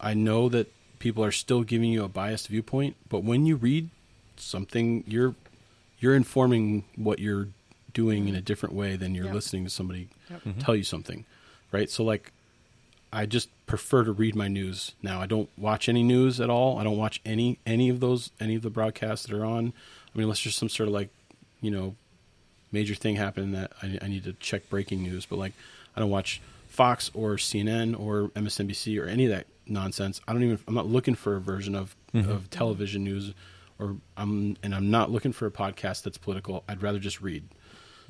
I 0.01 0.15
know 0.15 0.49
that 0.51 0.73
people 0.99 1.25
are 1.25 1.33
still 1.33 1.63
giving 1.63 1.91
you 1.91 2.05
a 2.05 2.09
biased 2.09 2.49
viewpoint, 2.49 2.97
but 3.09 3.25
when 3.25 3.47
you 3.47 3.57
read 3.57 3.89
something, 4.37 5.03
you're 5.07 5.35
you're 5.99 6.15
informing 6.15 6.85
what 6.97 7.19
you're 7.19 7.49
doing 7.95 8.29
in 8.29 8.35
a 8.35 8.43
different 8.43 8.75
way 8.75 8.97
than 8.97 9.15
you're 9.15 9.33
listening 9.33 9.65
to 9.65 9.71
somebody 9.71 10.09
Yep. 10.45 10.59
tell 10.61 10.77
you 10.77 10.85
something, 10.85 11.25
right? 11.73 11.91
So 11.91 12.05
like 12.05 12.33
I 13.13 13.27
just 13.27 13.49
prefer 13.67 14.03
to 14.03 14.13
read 14.13 14.35
my 14.35 14.49
news 14.49 14.93
now. 15.01 15.21
I 15.21 15.27
don't 15.27 15.49
watch 15.57 15.89
any 15.89 16.03
news 16.03 16.41
at 16.41 16.51
all. 16.51 16.79
I 16.79 16.85
don't 16.85 16.97
watch 16.97 17.21
any 17.25 17.59
any 17.65 17.89
of 17.89 18.01
those 18.01 18.33
any 18.41 18.57
of 18.57 18.63
the 18.63 18.71
broadcasts 18.71 19.27
that 19.27 19.37
are 19.37 19.45
on. 19.45 19.73
I 20.15 20.19
mean, 20.19 20.25
unless 20.25 20.43
there's 20.43 20.57
some 20.57 20.69
sort 20.69 20.89
of 20.89 20.95
like, 20.95 21.11
you 21.61 21.71
know, 21.71 21.95
major 22.73 22.95
thing 22.95 23.15
happening 23.17 23.53
that 23.53 23.73
I, 23.83 23.99
I 24.03 24.09
need 24.09 24.25
to 24.25 24.33
check 24.35 24.69
breaking 24.69 25.03
news. 25.03 25.27
But 25.27 25.39
like, 25.39 25.53
I 25.97 26.01
don't 26.01 26.11
watch 26.11 26.41
Fox 26.67 27.11
or 27.15 27.37
CNN 27.37 27.99
or 27.99 28.31
MSNBC 28.31 29.01
or 29.01 29.07
any 29.07 29.27
of 29.27 29.31
that 29.31 29.47
nonsense. 29.67 30.21
I 30.27 30.33
don't 30.33 30.43
even. 30.43 30.59
I'm 30.67 30.75
not 30.75 30.89
looking 30.89 31.15
for 31.15 31.37
a 31.37 31.41
version 31.41 31.77
of 31.77 31.95
mm-hmm. 32.13 32.29
of 32.29 32.51
television 32.51 33.05
news, 33.05 33.33
or 33.79 33.97
I'm 34.17 34.57
and 34.63 34.75
I'm 34.75 34.91
not 34.91 35.11
looking 35.11 35.33
for 35.33 35.47
a 35.47 35.53
podcast 35.53 36.03
that's 36.03 36.19
political. 36.19 36.65
I'd 36.69 36.83
rather 36.83 36.99
just 36.99 37.21
read. 37.21 37.45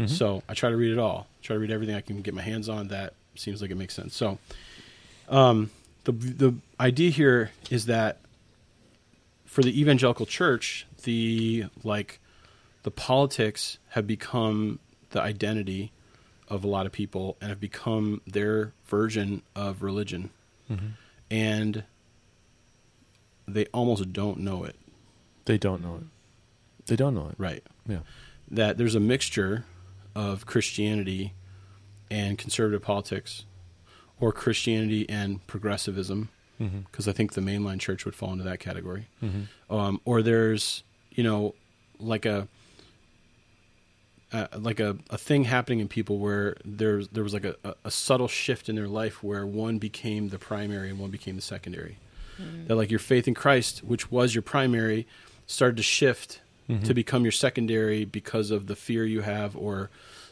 So 0.07 0.43
I 0.49 0.55
try 0.55 0.71
to 0.71 0.77
read 0.77 0.93
it 0.93 0.99
all. 0.99 1.27
Try 1.43 1.55
to 1.55 1.61
read 1.61 1.71
everything 1.71 1.95
I 1.95 2.01
can 2.01 2.21
get 2.23 2.35
my 2.35 2.43
hands 2.43 2.69
on. 2.69 2.89
That 2.89 3.15
seems 3.37 3.63
like 3.63 3.71
it 3.71 3.77
makes 3.77 3.95
sense. 3.95 4.17
So, 4.17 4.39
um, 5.29 5.71
the 6.05 6.13
the 6.13 6.55
idea 6.81 7.11
here 7.11 7.53
is 7.71 7.87
that 7.87 8.19
for 9.47 9.63
the 9.63 9.79
evangelical 9.81 10.27
church, 10.27 10.87
the 11.05 11.67
like 11.85 12.19
the 12.83 12.91
politics 12.91 13.79
have 13.91 14.07
become 14.07 14.81
the 15.11 15.21
identity 15.21 15.93
of 16.49 16.65
a 16.65 16.67
lot 16.67 16.87
of 16.87 16.93
people 16.93 17.37
and 17.41 17.49
have 17.51 17.61
become 17.61 18.21
their 18.27 18.73
version 18.87 19.43
of 19.55 19.83
religion, 19.83 20.31
and 21.31 21.85
they 23.47 23.67
almost 23.67 24.13
don't 24.13 24.41
know 24.41 24.65
it. 24.65 24.75
They 25.45 25.57
don't 25.59 25.83
know 25.83 25.97
it. 25.97 26.05
They 26.87 26.97
don't 26.97 27.15
know 27.15 27.29
it. 27.29 27.37
Right. 27.39 27.63
Yeah. 27.87 28.01
that 28.51 28.77
there's 28.77 28.95
a 28.95 29.01
mixture 29.01 29.65
of 30.15 30.47
Christianity 30.47 31.33
and 32.11 32.39
conservative 32.39 32.83
politics, 32.83 33.45
or 34.21 34.33
Christianity 34.33 35.09
and 35.09 35.45
progressivism, 35.47 36.29
because 36.91 37.09
I 37.09 37.13
think 37.13 37.33
the 37.33 37.41
mainline 37.41 37.81
church 37.81 38.05
would 38.05 38.15
fall 38.15 38.33
into 38.33 38.45
that 38.45 38.61
category. 38.61 39.09
Um, 39.71 40.01
or 40.05 40.23
there's, 40.23 40.85
you 41.11 41.25
know, 41.25 41.55
like 41.99 42.25
a 42.27 42.49
uh, 44.33 44.47
like 44.59 44.81
a, 44.81 44.97
a 45.11 45.19
thing 45.19 45.45
happening 45.45 45.79
in 45.81 45.89
people 45.89 46.19
where 46.19 46.57
there's 46.65 47.09
there 47.09 47.23
was 47.23 47.35
like 47.35 47.45
a, 47.45 47.55
a, 47.65 47.75
a 47.85 47.91
subtle 47.91 48.27
shift 48.29 48.69
in 48.69 48.75
their 48.77 48.89
life 48.89 49.23
where 49.23 49.47
one 49.47 49.79
became 49.79 50.31
the 50.31 50.39
primary 50.39 50.91
and 50.91 50.99
one 50.99 51.11
became 51.11 51.37
the 51.37 51.43
secondary. 51.43 51.99
That 52.67 52.75
like 52.75 52.91
your 52.91 52.99
faith 52.99 53.29
in 53.29 53.35
Christ, 53.35 53.85
which 53.85 54.11
was 54.11 54.35
your 54.35 54.43
primary, 54.43 55.07
started 55.47 55.77
to 55.77 55.85
shift 55.85 56.41
to 56.69 56.73
mm-hmm. 56.75 56.93
become 56.93 57.25
your 57.25 57.33
secondary 57.33 58.05
because 58.05 58.51
of 58.51 58.67
the 58.67 58.77
fear 58.77 59.05
you 59.05 59.21
have 59.21 59.57
or 59.57 59.91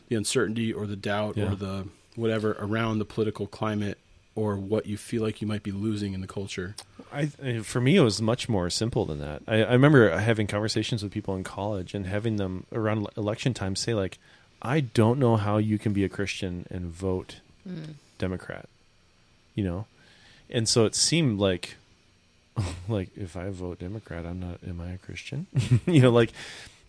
the 0.08 0.16
uncertainty 0.16 0.72
or 0.72 0.86
the 0.86 0.96
doubt 0.96 1.36
Yeah. 1.36 1.52
or 1.52 1.54
the 1.54 1.88
whatever 2.16 2.56
around 2.58 2.98
the 2.98 3.04
political 3.04 3.46
climate 3.46 3.98
or 4.34 4.56
what 4.56 4.86
you 4.86 4.96
feel 4.96 5.22
like 5.22 5.42
you 5.42 5.46
might 5.46 5.62
be 5.62 5.72
losing 5.72 6.14
in 6.14 6.20
the 6.20 6.26
culture. 6.26 6.74
I, 7.12 7.30
I- 7.42 7.58
for 7.60 7.80
me, 7.80 7.96
it 7.96 8.00
was 8.00 8.22
much 8.22 8.48
more 8.48 8.70
simple 8.70 9.04
than 9.04 9.18
that. 9.18 9.42
I, 9.46 9.62
I 9.62 9.72
remember 9.72 10.16
having 10.18 10.46
conversations 10.46 11.02
with 11.02 11.12
people 11.12 11.36
in 11.36 11.44
college 11.44 11.94
and 11.94 12.06
having 12.06 12.36
them 12.36 12.64
around 12.72 13.06
election 13.16 13.52
time 13.52 13.76
say, 13.76 13.92
like, 13.94 14.18
I 14.62 14.80
don't 14.80 15.18
know 15.18 15.36
how 15.36 15.58
you 15.58 15.78
can 15.78 15.92
be 15.92 16.04
a 16.04 16.08
Christian 16.08 16.66
and 16.70 16.86
vote 16.86 17.36
mm. 17.68 17.94
Democrat, 18.18 18.68
you 19.54 19.64
know? 19.64 19.86
And 20.48 20.68
so 20.68 20.84
it 20.84 20.94
seemed 20.94 21.38
like, 21.38 21.76
like, 22.88 23.10
if 23.16 23.36
I 23.36 23.50
vote 23.50 23.78
Democrat, 23.78 24.26
I'm 24.26 24.40
not, 24.40 24.58
am 24.66 24.80
I 24.80 24.90
a 24.92 24.98
Christian? 24.98 25.46
you 25.86 26.00
know, 26.00 26.10
like, 26.10 26.32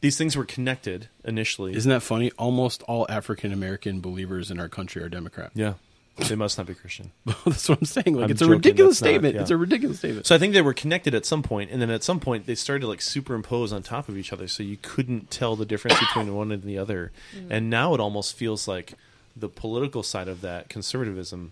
these 0.01 0.18
things 0.18 0.36
were 0.36 0.45
connected 0.45 1.07
initially. 1.24 1.74
Isn't 1.76 1.89
that 1.89 2.01
funny? 2.03 2.32
Almost 2.38 2.84
all 2.84 3.05
African 3.09 3.53
American 3.53 4.01
believers 4.01 4.51
in 4.51 4.59
our 4.59 4.68
country 4.70 5.01
are 5.01 5.09
Democrat. 5.09 5.51
yeah. 5.53 5.74
They 6.16 6.36
must 6.36 6.59
not 6.59 6.68
be 6.68 6.76
Christian. 6.76 7.11
That's 7.26 7.68
what 7.68 7.80
I'm 7.80 7.86
saying. 7.86 8.14
Like 8.14 8.26
I'm 8.26 8.30
it's 8.32 8.41
a 8.41 8.45
joking, 8.45 8.57
ridiculous 8.57 8.99
that's 8.99 9.01
not- 9.01 9.07
statement. 9.09 9.34
yeah. 9.34 9.41
It's 9.41 9.49
a 9.49 9.57
ridiculous 9.57 9.97
statement. 9.97 10.28
So 10.28 10.36
I 10.36 10.38
think 10.38 10.53
they 10.53 10.61
were 10.61 10.76
connected 10.76 11.16
at 11.16 11.26
some 11.26 11.41
point, 11.41 11.72
and 11.72 11.82
then 11.82 11.89
at 11.89 12.03
some 12.03 12.20
point 12.20 12.45
they 12.45 12.53
started 12.53 12.82
to 12.82 12.88
like 12.88 13.01
superimpose 13.01 13.74
on 13.74 13.82
top 13.82 14.09
of 14.09 14.16
each 14.16 14.32
other, 14.32 14.47
so 14.47 14.61
you 14.61 14.78
couldn't 14.80 15.32
tell 15.32 15.55
the 15.55 15.66
difference 15.66 15.99
between 15.99 16.36
one 16.36 16.51
and 16.51 16.61
the 16.61 16.78
other. 16.78 17.11
Mm. 17.36 17.47
And 17.49 17.70
now 17.72 17.95
it 17.95 17.99
almost 17.99 18.36
feels 18.36 18.68
like 18.68 18.93
the 19.36 19.49
political 19.49 20.03
side 20.03 20.28
of 20.28 20.41
that 20.41 20.70
conservatism 20.70 21.51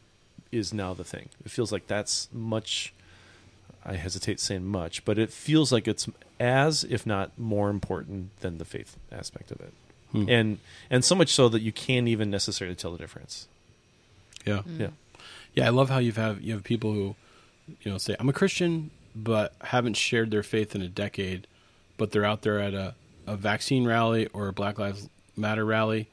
is 0.52 0.72
now 0.72 0.94
the 0.94 1.04
thing. 1.04 1.30
It 1.44 1.50
feels 1.50 1.72
like 1.72 1.88
that's 1.88 2.28
much. 2.32 2.94
I 3.86 3.96
hesitate 3.96 4.40
saying 4.40 4.66
much, 4.66 5.04
but 5.06 5.18
it 5.18 5.32
feels 5.32 5.72
like 5.72 5.88
it's 5.88 6.08
as, 6.40 6.84
if 6.84 7.06
not 7.06 7.38
more 7.38 7.70
important 7.70 8.38
than 8.42 8.58
the 8.58 8.66
faith 8.66 8.96
aspect 9.12 9.52
of 9.52 9.60
it, 9.62 9.74
Hmm. 10.12 10.26
and 10.30 10.60
and 10.90 11.06
so 11.06 11.16
much 11.16 11.30
so 11.30 11.48
that 11.50 11.62
you 11.62 11.72
can't 11.72 12.08
even 12.08 12.30
necessarily 12.30 12.76
tell 12.76 12.92
the 12.92 12.98
difference. 12.98 13.48
yeah. 14.46 14.62
Yeah, 14.78 14.90
Yeah, 15.54 15.68
I 15.68 15.70
love 15.70 15.90
how 15.90 16.00
you 16.00 16.12
have 16.14 16.42
you 16.42 16.54
have 16.54 16.64
people 16.64 16.94
who, 16.94 17.16
you 17.82 17.92
know, 17.92 17.98
say 17.98 18.16
I'm 18.20 18.30
a 18.30 18.34
Christian 18.34 18.92
but 19.16 19.54
haven't 19.62 19.96
shared 19.96 20.32
their 20.32 20.44
faith 20.44 20.74
in 20.76 20.82
a 20.82 20.88
decade, 20.88 21.48
but 21.98 22.12
they're 22.12 22.26
out 22.26 22.42
there 22.44 22.60
at 22.60 22.74
a, 22.74 22.96
a 23.28 23.36
vaccine 23.36 23.86
rally 23.86 24.28
or 24.28 24.48
a 24.48 24.54
Black 24.54 24.80
Lives 24.80 25.10
Matter 25.36 25.66
rally. 25.66 26.08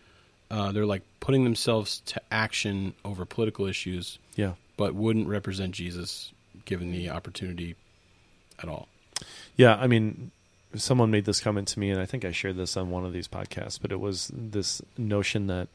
Uh, 0.50 0.72
they're 0.72 0.86
like 0.86 1.02
putting 1.20 1.44
themselves 1.44 2.00
to 2.06 2.20
action 2.32 2.94
over 3.04 3.24
political 3.24 3.66
issues, 3.66 4.18
yeah. 4.36 4.54
but 4.76 4.94
wouldn't 4.94 5.28
represent 5.28 5.72
Jesus 5.74 6.32
given 6.68 6.92
the 6.92 7.08
opportunity 7.10 7.74
at 8.62 8.68
all. 8.68 8.86
Yeah, 9.56 9.74
I 9.76 9.86
mean, 9.88 10.30
someone 10.76 11.10
made 11.10 11.24
this 11.24 11.40
comment 11.40 11.66
to 11.68 11.80
me, 11.80 11.90
and 11.90 12.00
I 12.00 12.06
think 12.06 12.24
I 12.24 12.30
shared 12.30 12.56
this 12.56 12.76
on 12.76 12.90
one 12.90 13.04
of 13.04 13.12
these 13.12 13.26
podcasts, 13.26 13.78
but 13.80 13.90
it 13.90 13.98
was 14.00 14.30
this 14.32 14.80
notion 14.96 15.48
that 15.48 15.68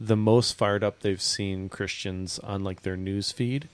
the 0.00 0.16
most 0.16 0.52
fired 0.56 0.84
up 0.84 1.00
they've 1.00 1.22
seen 1.22 1.68
Christians 1.68 2.38
on 2.40 2.62
like 2.62 2.82
their 2.82 2.96
news 2.96 3.32
feed 3.32 3.68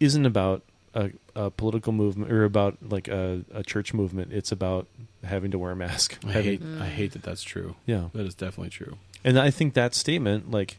isn't 0.00 0.26
about 0.26 0.62
a, 0.94 1.10
a 1.36 1.50
political 1.50 1.92
movement 1.92 2.30
or 2.32 2.44
about 2.44 2.76
like 2.82 3.08
a, 3.08 3.42
a 3.54 3.62
church 3.62 3.94
movement. 3.94 4.32
It's 4.32 4.52
about 4.52 4.86
having 5.24 5.50
to 5.52 5.58
wear 5.58 5.70
a 5.72 5.76
mask. 5.76 6.18
I 6.26 6.32
Having- 6.32 6.60
hate 6.60 6.82
I 6.82 6.88
hate 6.88 7.12
that 7.12 7.22
that's 7.22 7.42
true. 7.42 7.76
yeah, 7.86 8.08
That 8.12 8.26
is 8.26 8.34
definitely 8.34 8.70
true. 8.70 8.98
and 9.24 9.38
I 9.38 9.50
think 9.50 9.74
that 9.74 9.94
statement 9.94 10.50
like 10.50 10.78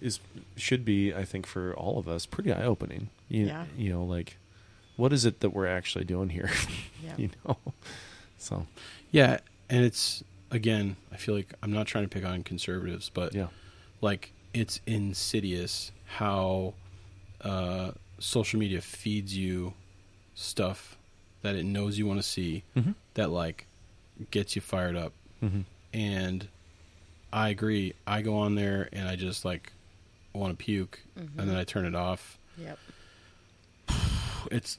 is 0.00 0.18
should 0.56 0.84
be 0.84 1.14
I 1.14 1.24
think 1.24 1.46
for 1.46 1.72
all 1.74 1.98
of 1.98 2.08
us 2.08 2.26
pretty 2.26 2.52
eye 2.52 2.64
opening. 2.64 3.10
You, 3.28 3.46
Yeah. 3.46 3.64
you 3.76 3.90
know, 3.92 4.04
like 4.04 4.36
what 4.96 5.12
is 5.12 5.24
it 5.24 5.40
that 5.40 5.50
we're 5.50 5.66
actually 5.66 6.04
doing 6.04 6.28
here? 6.30 6.50
Yeah. 7.04 7.14
you 7.18 7.30
know, 7.44 7.56
so 8.38 8.66
Yeah, 9.12 9.38
and 9.70 9.84
it's 9.84 10.24
again, 10.50 10.96
I 11.12 11.16
feel 11.16 11.34
like 11.34 11.52
I'm 11.62 11.72
not 11.72 11.86
trying 11.86 12.04
to 12.04 12.08
pick 12.08 12.24
on 12.24 12.42
conservatives, 12.42 13.10
but 13.12 13.34
yeah. 13.34 13.48
like 14.00 14.32
it's 14.54 14.80
insidious 14.86 15.92
how 16.06 16.74
uh, 17.42 17.90
social 18.18 18.58
media 18.58 18.80
feeds 18.80 19.36
you 19.36 19.74
stuff 20.34 20.96
that 21.42 21.54
it 21.54 21.64
knows 21.64 21.98
you 21.98 22.06
want 22.06 22.18
to 22.18 22.26
see 22.26 22.62
Mm-hmm. 22.76 22.92
that 23.14 23.30
like 23.30 23.66
gets 24.30 24.56
you 24.56 24.62
fired 24.62 24.96
up 24.96 25.12
Mm-hmm. 25.44 25.60
and 25.92 26.48
i 27.32 27.50
agree 27.50 27.92
i 28.06 28.22
go 28.22 28.38
on 28.38 28.54
there 28.54 28.88
and 28.92 29.06
i 29.06 29.14
just 29.16 29.44
like 29.44 29.70
want 30.32 30.58
to 30.58 30.64
puke 30.64 31.00
and 31.14 31.48
then 31.48 31.54
i 31.56 31.62
turn 31.64 31.84
it 31.84 31.94
off 31.94 32.38
Yep. 32.56 32.78
It's 34.50 34.78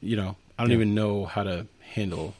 you 0.00 0.16
know 0.16 0.36
I 0.58 0.62
don't 0.62 0.70
Yeah. 0.70 0.76
even 0.76 0.94
know 0.94 1.24
how 1.26 1.42
to 1.44 1.66
handle 1.94 2.34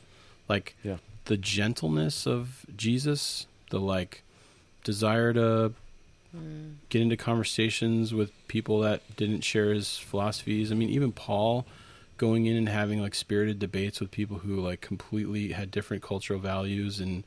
like 0.49 0.75
Yeah. 0.85 0.97
the 1.27 1.37
gentleness 1.37 2.27
of 2.27 2.65
Jesus, 2.77 3.47
the 3.71 3.79
like 3.81 4.23
desire 4.85 5.33
to 5.35 5.73
mm. 6.37 6.75
get 6.89 7.03
into 7.03 7.17
conversations 7.17 8.13
with 8.15 8.31
people 8.49 8.81
that 8.81 9.03
didn't 9.17 9.43
share 9.43 9.73
his 9.73 9.99
philosophies. 9.99 10.73
I 10.73 10.75
mean, 10.75 10.89
even 10.91 11.13
Paul 11.13 11.67
going 12.17 12.47
in 12.47 12.57
and 12.57 12.69
having 12.69 13.01
like 13.01 13.15
spirited 13.15 13.59
debates 13.59 14.01
with 14.01 14.11
people 14.11 14.39
who 14.39 14.61
like 14.61 14.81
completely 14.81 15.53
had 15.53 15.71
different 15.71 16.03
cultural 16.03 16.41
values 16.41 16.99
and 17.01 17.25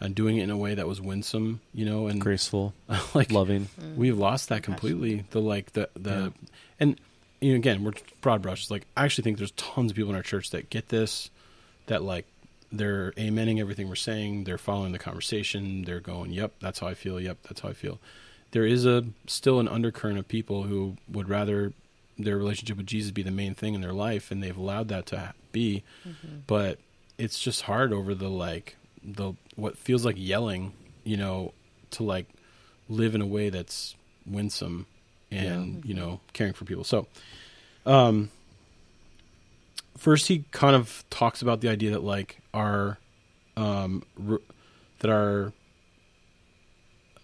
and 0.00 0.16
doing 0.16 0.36
it 0.38 0.42
in 0.42 0.50
a 0.50 0.56
way 0.56 0.74
that 0.74 0.88
was 0.88 1.00
winsome, 1.00 1.60
you 1.72 1.84
know, 1.84 2.08
and 2.08 2.20
Graceful, 2.20 2.74
like 3.14 3.30
loving. 3.30 3.68
Mm. 3.80 3.94
we've 3.96 4.18
lost 4.18 4.48
that 4.48 4.64
Compassion. 4.64 4.88
completely. 4.98 5.24
The 5.30 5.40
like 5.40 5.72
the 5.74 5.88
the 5.94 6.10
Yeah. 6.10 6.48
and 6.80 7.00
you 7.42 7.52
know 7.52 7.56
again 7.56 7.84
we're 7.84 7.92
broad 8.20 8.40
brush. 8.40 8.70
Like 8.70 8.86
I 8.96 9.04
actually 9.04 9.24
think 9.24 9.38
there's 9.38 9.50
tons 9.52 9.90
of 9.90 9.96
people 9.96 10.10
in 10.10 10.16
our 10.16 10.22
church 10.22 10.50
that 10.50 10.70
get 10.70 10.88
this, 10.88 11.30
that 11.86 12.02
like 12.02 12.26
they're 12.70 13.12
amening 13.12 13.60
everything 13.60 13.88
we're 13.88 13.96
saying. 13.96 14.44
They're 14.44 14.58
following 14.58 14.92
the 14.92 14.98
conversation. 14.98 15.84
They're 15.84 16.00
going, 16.00 16.32
"Yep, 16.32 16.54
that's 16.60 16.78
how 16.78 16.86
I 16.86 16.94
feel. 16.94 17.20
Yep, 17.20 17.38
that's 17.42 17.60
how 17.60 17.68
I 17.68 17.74
feel." 17.74 17.98
There 18.52 18.66
is 18.66 18.86
a 18.86 19.04
still 19.26 19.60
an 19.60 19.68
undercurrent 19.68 20.18
of 20.18 20.28
people 20.28 20.64
who 20.64 20.96
would 21.10 21.28
rather 21.28 21.72
their 22.18 22.36
relationship 22.36 22.76
with 22.76 22.86
Jesus 22.86 23.10
be 23.10 23.22
the 23.22 23.30
main 23.30 23.54
thing 23.54 23.74
in 23.74 23.80
their 23.80 23.92
life, 23.92 24.30
and 24.30 24.42
they've 24.42 24.56
allowed 24.56 24.88
that 24.88 25.06
to 25.06 25.34
be. 25.50 25.82
Mm-hmm. 26.06 26.40
But 26.46 26.78
it's 27.18 27.40
just 27.40 27.62
hard 27.62 27.92
over 27.92 28.14
the 28.14 28.30
like 28.30 28.76
the 29.02 29.32
what 29.56 29.76
feels 29.76 30.04
like 30.04 30.16
yelling, 30.16 30.72
you 31.04 31.16
know, 31.16 31.52
to 31.92 32.04
like 32.04 32.26
live 32.88 33.14
in 33.14 33.20
a 33.20 33.26
way 33.26 33.50
that's 33.50 33.96
winsome 34.24 34.86
and 35.32 35.84
you 35.84 35.94
know 35.94 36.20
caring 36.32 36.52
for 36.52 36.64
people. 36.64 36.84
So, 36.84 37.06
um, 37.86 38.30
first 39.96 40.28
he 40.28 40.44
kind 40.52 40.76
of 40.76 41.04
talks 41.10 41.42
about 41.42 41.60
the 41.60 41.68
idea 41.68 41.90
that 41.90 42.02
like 42.04 42.38
our 42.54 42.98
um 43.56 44.02
r- 44.28 44.40
that 45.00 45.10
our 45.10 45.52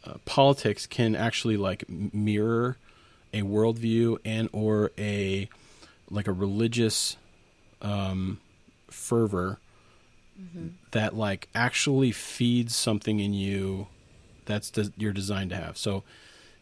uh, 0.04 0.14
politics 0.24 0.86
can 0.86 1.14
actually 1.14 1.56
like 1.56 1.84
mirror 1.88 2.76
a 3.34 3.42
worldview 3.42 4.18
and 4.24 4.48
or 4.52 4.90
a 4.98 5.48
like 6.10 6.26
a 6.26 6.32
religious 6.32 7.16
um 7.82 8.40
fervor 8.90 9.58
that 10.92 11.14
like 11.16 11.48
actually 11.54 12.12
feeds 12.12 12.74
something 12.74 13.20
in 13.20 13.32
you 13.34 13.88
that's 14.46 14.70
des- 14.70 14.92
you're 14.96 15.12
designed 15.12 15.50
to 15.50 15.56
have. 15.56 15.76
So 15.76 16.04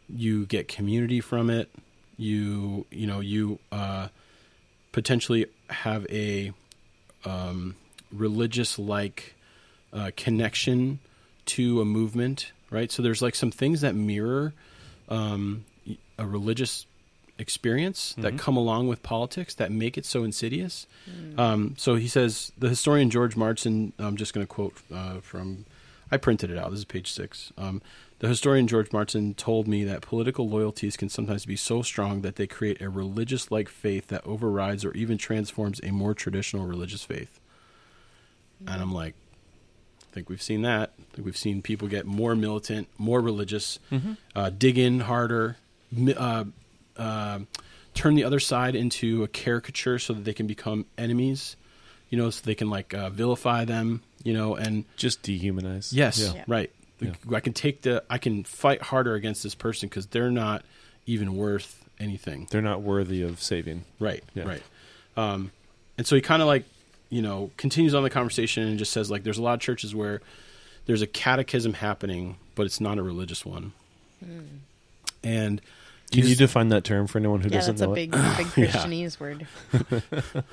you 0.09 0.47
get 0.47 0.69
community 0.69 1.21
from 1.21 1.51
it 1.51 1.69
you 2.17 2.87
you 2.91 3.07
know 3.07 3.21
you 3.21 3.59
uh 3.73 4.09
potentially 4.93 5.47
have 5.69 6.07
a 6.11 6.53
um 7.25 7.75
religious 8.13 8.79
like 8.79 9.35
uh, 9.93 10.11
connection 10.17 10.99
to 11.45 11.81
a 11.81 11.85
movement 11.85 12.53
right 12.71 12.91
so 12.93 13.03
there's 13.03 13.23
like 13.23 13.35
some 13.35 13.51
things 13.51 13.81
that 13.81 13.95
mirror 13.95 14.53
um 15.09 15.65
a 16.19 16.27
religious 16.27 16.87
experience 17.39 18.15
that 18.19 18.39
come 18.39 18.57
along 18.57 18.89
with 18.89 19.03
politics 19.03 19.55
that 19.57 19.71
make 19.71 19.99
it 19.99 20.07
so 20.07 20.25
insidious. 20.25 20.87
Um, 21.39 21.75
so 21.77 21.97
he 21.97 22.09
says 22.09 22.51
the 22.57 22.69
historian 22.71 23.11
George 23.11 23.37
Marsden. 23.37 23.93
I'm 23.99 24.17
just 24.17 24.33
going 24.33 24.47
to 24.47 24.49
quote 24.51 24.75
uh, 24.93 25.21
from. 25.21 25.67
I 26.11 26.17
printed 26.19 26.51
it 26.51 26.59
out. 26.59 26.71
This 26.71 26.81
is 26.81 26.85
page 26.85 27.11
six. 27.11 27.53
Um, 27.59 27.83
the 28.21 28.29
historian 28.29 28.69
George 28.69 28.93
Marsden 28.93 29.35
told 29.35 29.67
me 29.67 29.85
that 29.85 30.03
political 30.03 30.49
loyalties 30.49 30.97
can 30.97 31.09
sometimes 31.09 31.45
be 31.45 31.57
so 31.57 31.83
strong 31.83 32.23
that 32.23 32.37
they 32.37 32.47
create 32.47 32.81
a 32.81 32.89
religious-like 32.89 33.69
faith 33.69 34.07
that 34.09 34.25
overrides 34.25 34.85
or 34.85 34.93
even 34.93 35.19
transforms 35.19 35.81
a 35.83 35.91
more 35.91 36.15
traditional 36.15 36.67
religious 36.67 37.03
faith. 37.03 37.41
And 38.67 38.81
I'm 38.81 38.93
like, 38.93 39.15
I 40.01 40.15
think 40.15 40.31
we've 40.31 40.41
seen 40.41 40.63
that. 40.63 40.93
I 40.99 41.15
think 41.15 41.27
we've 41.27 41.37
seen 41.37 41.61
people 41.61 41.89
get 41.89 42.07
more 42.07 42.35
militant, 42.35 42.89
more 42.97 43.21
religious, 43.21 43.79
uh, 44.35 44.51
dig 44.51 44.79
in 44.79 45.01
harder, 45.01 45.57
uh, 46.17 46.45
uh, 46.97 47.41
turn 47.93 48.15
the 48.15 48.25
other 48.25 48.41
side 48.41 48.75
into 48.75 49.25
a 49.25 49.29
caricature 49.29 49.99
so 49.99 50.15
that 50.15 50.25
they 50.25 50.33
can 50.33 50.47
become 50.47 50.87
enemies. 50.97 51.57
You 52.09 52.17
know, 52.17 52.31
so 52.31 52.43
they 52.45 52.55
can 52.55 52.71
like 52.71 52.95
uh, 52.95 53.11
vilify 53.11 53.65
them. 53.65 54.01
You 54.27 54.33
know, 54.33 54.57
and 54.57 54.85
Just 54.97 55.23
dehumanize. 55.23 55.91
yes, 55.93 56.19
Yeah. 56.19 56.33
Yeah. 56.35 56.45
right. 56.49 56.71
Yeah. 56.99 57.13
I 57.33 57.39
can 57.41 57.53
take 57.53 57.83
the, 57.83 58.03
I 58.11 58.19
can 58.19 58.43
fight 58.43 58.83
harder 58.83 59.15
against 59.15 59.43
this 59.45 59.55
person 59.55 59.89
because 59.89 60.07
they're 60.07 60.31
not 60.33 60.65
even 61.07 61.37
worth 61.37 61.85
anything. 62.01 62.49
They're 62.51 62.61
not 62.63 62.83
worthy 62.83 63.23
of 63.23 63.41
saving. 63.41 63.85
Right, 64.01 64.25
Yeah. 64.35 64.45
right. 64.49 64.63
Um, 65.17 65.53
and 65.97 66.07
so 66.09 66.17
he 66.17 66.23
kind 66.23 66.43
of 66.43 66.49
like, 66.49 66.65
you 67.09 67.23
know, 67.23 67.53
continues 67.57 67.95
on 67.95 68.03
the 68.03 68.11
conversation 68.11 68.67
and 68.67 68.79
just 68.81 68.93
says 68.93 69.11
like, 69.13 69.23
there's 69.23 69.39
a 69.39 69.43
lot 69.43 69.55
of 69.55 69.61
churches 69.61 69.95
where 69.95 70.21
there's 70.87 71.03
a 71.03 71.07
catechism 71.07 71.75
happening, 71.75 72.37
but 72.57 72.67
it's 72.67 72.81
not 72.81 72.99
a 72.99 73.03
religious 73.05 73.47
one. 73.47 73.75
And 75.23 75.61
Can 76.11 76.27
you 76.27 76.35
define 76.35 76.71
that 76.71 76.83
term 76.83 77.07
for 77.07 77.19
anyone 77.19 77.43
who 77.43 77.49
Yeah, 77.49 77.57
doesn't 77.59 77.77
that's 77.77 77.83
a 77.83 77.87
know 77.87 77.95
big, 77.95 78.09
it? 78.13 78.37
big 78.37 78.47
Christianese 78.71 79.21
word. 79.21 79.47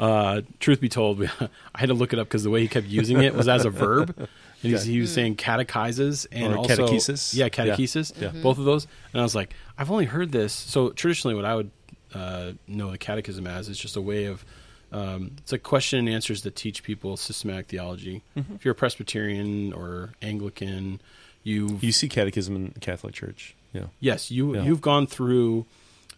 uh, 0.00 0.42
truth 0.60 0.80
be 0.80 0.88
told, 0.88 1.22
I 1.40 1.48
had 1.74 1.86
to 1.88 1.94
look 1.94 2.12
it 2.12 2.18
up 2.18 2.28
because 2.28 2.42
the 2.42 2.50
way 2.50 2.60
he 2.62 2.68
kept 2.68 2.86
using 2.86 3.20
it 3.22 3.34
was 3.34 3.48
as 3.48 3.64
a 3.64 3.70
verb. 3.70 4.28
And 4.62 4.72
he's, 4.72 4.84
he 4.84 4.98
was 4.98 5.12
saying 5.12 5.34
catechizes 5.36 6.24
and 6.32 6.54
Or 6.54 6.56
also 6.56 6.86
catechesis? 6.88 7.34
Yeah, 7.34 7.44
Yeah. 7.44 7.48
catechesis. 7.50 8.18
Yeah. 8.18 8.28
Both 8.42 8.56
of 8.56 8.64
those. 8.64 8.86
And 9.12 9.20
I 9.20 9.22
was 9.22 9.34
like, 9.34 9.52
I've 9.76 9.90
only 9.90 10.06
heard 10.06 10.32
this. 10.32 10.54
So 10.54 10.88
traditionally, 10.88 11.34
what 11.34 11.44
I 11.44 11.54
would 11.54 11.70
uh, 12.14 12.52
know 12.66 12.90
the 12.90 12.96
catechism 12.96 13.46
as 13.46 13.68
is 13.68 13.76
just 13.78 13.94
a 13.94 14.00
way 14.00 14.24
of 14.24 14.42
um, 14.90 15.32
it's 15.36 15.52
like 15.52 15.62
question 15.64 15.98
and 15.98 16.08
answers 16.08 16.42
that 16.44 16.56
teach 16.56 16.82
people 16.82 17.18
systematic 17.18 17.66
theology. 17.66 18.22
If 18.36 18.64
you're 18.64 18.72
a 18.72 18.74
Presbyterian 18.74 19.74
or 19.74 20.14
Anglican, 20.22 20.98
you 21.42 21.78
You 21.82 21.92
see 21.92 22.08
catechism 22.08 22.56
in 22.56 22.70
the 22.72 22.80
Catholic 22.80 23.12
Church. 23.12 23.54
Yeah. 23.74 23.88
Yes, 24.00 24.30
you 24.30 24.54
Yeah. 24.54 24.62
you've 24.62 24.80
gone 24.80 25.06
through 25.06 25.66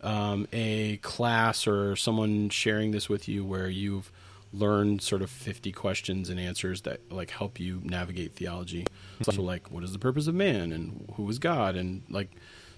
um, 0.03 0.47
a 0.53 0.99
class 0.99 1.67
or 1.67 1.97
someone 1.97 2.49
sharing 2.51 2.91
this 2.91 3.09
with 3.09 3.29
you 3.29 3.45
where 3.45 3.69
you've 3.69 4.11
learned 4.53 5.03
sort 5.03 5.23
of 5.23 5.31
50 5.31 5.73
questions 5.73 6.31
and 6.31 6.39
answers 6.41 6.83
that 6.83 7.01
like 7.13 7.31
help 7.31 7.59
you 7.61 7.81
navigate 7.85 8.35
theology. 8.35 8.87
So 9.23 9.43
like 9.43 9.71
what 9.71 9.83
is 9.85 9.93
the 9.93 9.99
purpose 9.99 10.27
of 10.29 10.35
man 10.35 10.73
and 10.73 11.13
who 11.17 11.29
is 11.29 11.39
God 11.39 11.77
and 11.77 12.03
like 12.09 12.31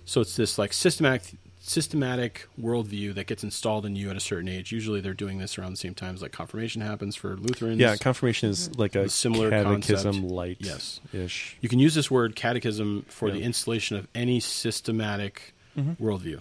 so 0.04 0.20
it's 0.22 0.34
this 0.36 0.58
like 0.58 0.72
systematic 0.72 1.36
systematic 1.60 2.48
worldview 2.60 3.14
that 3.14 3.26
gets 3.26 3.44
installed 3.44 3.84
in 3.84 3.94
you 3.94 4.08
at 4.10 4.16
a 4.16 4.20
certain 4.20 4.48
age. 4.48 4.72
Usually 4.72 5.00
they're 5.02 5.12
doing 5.12 5.38
this 5.38 5.58
around 5.58 5.72
the 5.72 5.76
same 5.76 5.94
times 5.94 6.22
like 6.22 6.32
confirmation 6.32 6.80
happens 6.80 7.14
for 7.14 7.36
Lutherans. 7.36 7.78
Yeah, 7.78 7.94
confirmation 7.96 8.48
is 8.48 8.76
like 8.78 8.94
a 8.96 9.02
A 9.02 9.08
similar 9.08 9.50
catechism 9.50 10.26
light 10.28 10.56
Yes. 10.60 11.00
ish. 11.12 11.56
You 11.60 11.68
can 11.68 11.78
use 11.78 11.94
this 11.94 12.10
word 12.10 12.34
catechism 12.34 13.04
for 13.08 13.30
the 13.30 13.42
installation 13.42 13.96
of 13.98 14.08
any 14.14 14.40
systematic 14.40 15.52
worldview. 15.76 16.40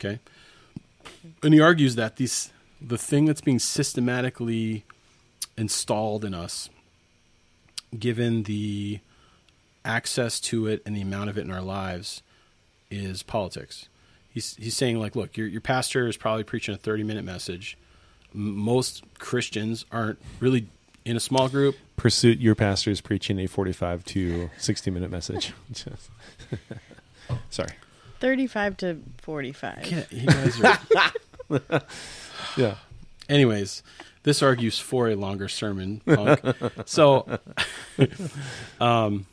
Okay. 0.00 0.20
And 1.42 1.54
he 1.54 1.60
argues 1.60 1.96
that 1.96 2.16
these 2.16 2.52
the 2.80 2.98
thing 2.98 3.24
that's 3.24 3.40
being 3.40 3.58
systematically 3.58 4.84
installed 5.56 6.24
in 6.24 6.34
us, 6.34 6.70
given 7.98 8.44
the 8.44 9.00
access 9.84 10.38
to 10.38 10.66
it 10.66 10.82
and 10.86 10.96
the 10.96 11.00
amount 11.00 11.30
of 11.30 11.38
it 11.38 11.42
in 11.42 11.50
our 11.50 11.62
lives, 11.62 12.22
is 12.90 13.22
politics. 13.22 13.88
He's 14.30 14.54
he's 14.56 14.76
saying 14.76 14.98
like, 15.00 15.16
look, 15.16 15.36
your 15.36 15.46
your 15.46 15.60
pastor 15.60 16.06
is 16.06 16.16
probably 16.16 16.44
preaching 16.44 16.74
a 16.74 16.78
thirty 16.78 17.02
minute 17.02 17.24
message. 17.24 17.76
Most 18.32 19.02
Christians 19.18 19.84
aren't 19.90 20.18
really 20.38 20.68
in 21.04 21.16
a 21.16 21.20
small 21.20 21.48
group. 21.48 21.76
Pursuit 21.96 22.38
your 22.38 22.54
pastor 22.54 22.90
is 22.90 23.00
preaching 23.00 23.38
a 23.40 23.46
45 23.46 24.04
to 24.04 24.50
60 24.58 24.90
minute 24.90 25.10
message. 25.10 25.54
Sorry. 27.50 27.70
35 28.20 28.76
to 28.78 28.98
45. 29.22 29.86
Yeah, 29.90 30.04
you 30.10 30.26
guys 30.26 30.60
are. 30.60 31.82
Yeah. 32.56 32.74
Anyways, 33.28 33.82
this 34.22 34.42
argues 34.42 34.78
for 34.78 35.08
a 35.08 35.14
longer 35.14 35.48
sermon, 35.48 36.00
punk. 36.06 36.40
so, 36.86 37.38
um, 38.80 39.26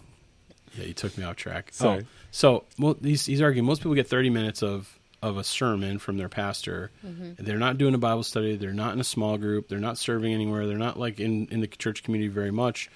yeah, 0.77 0.85
you 0.85 0.93
took 0.93 1.17
me 1.17 1.23
off 1.23 1.35
track. 1.35 1.69
Sorry. 1.71 2.01
Oh, 2.03 2.07
so 2.31 2.65
well, 2.77 2.97
he's, 3.01 3.25
he's 3.25 3.41
arguing 3.41 3.65
most 3.65 3.79
people 3.79 3.95
get 3.95 4.07
30 4.07 4.29
minutes 4.29 4.61
of, 4.61 4.99
of 5.21 5.37
a 5.37 5.43
sermon 5.43 5.97
from 5.99 6.17
their 6.17 6.29
pastor. 6.29 6.91
They're 7.03 7.57
not 7.57 7.77
doing 7.77 7.93
a 7.93 7.97
Bible 7.97 8.23
study. 8.23 8.57
They're 8.57 8.73
not 8.73 8.93
in 8.93 8.99
a 8.99 9.05
small 9.05 9.37
group. 9.37 9.69
They're 9.69 9.79
not 9.79 9.97
serving 9.97 10.33
anywhere. 10.33 10.67
They're 10.67 10.77
not 10.77 10.99
like 10.99 11.19
in, 11.19 11.47
in 11.47 11.61
the 11.61 11.67
church 11.67 12.03
community 12.03 12.27
very 12.27 12.51
much. 12.51 12.89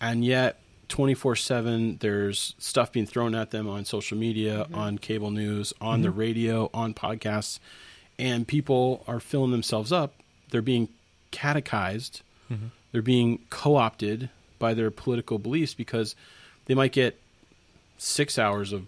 And 0.00 0.24
yet, 0.24 0.59
24 0.90 1.36
7, 1.36 1.96
there's 2.00 2.54
stuff 2.58 2.92
being 2.92 3.06
thrown 3.06 3.34
at 3.34 3.50
them 3.50 3.68
on 3.68 3.84
social 3.86 4.18
media, 4.18 4.64
mm-hmm. 4.64 4.74
on 4.74 4.98
cable 4.98 5.30
news, 5.30 5.72
on 5.80 6.02
the 6.02 6.08
mm-hmm. 6.08 6.18
radio, 6.18 6.70
on 6.74 6.92
podcasts. 6.92 7.58
And 8.18 8.46
people 8.46 9.02
are 9.08 9.20
filling 9.20 9.50
themselves 9.50 9.92
up. 9.92 10.14
They're 10.50 10.60
being 10.60 10.88
catechized. 11.30 12.20
Mm-hmm. 12.50 12.66
They're 12.92 13.02
being 13.02 13.40
co 13.48 13.76
opted 13.76 14.28
by 14.58 14.74
their 14.74 14.90
political 14.90 15.38
beliefs 15.38 15.72
because 15.72 16.14
they 16.66 16.74
might 16.74 16.92
get 16.92 17.18
six 17.96 18.38
hours 18.38 18.72
of, 18.72 18.86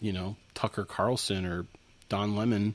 you 0.00 0.12
know, 0.12 0.36
Tucker 0.54 0.84
Carlson 0.84 1.44
or 1.46 1.66
Don 2.08 2.34
Lemon 2.34 2.74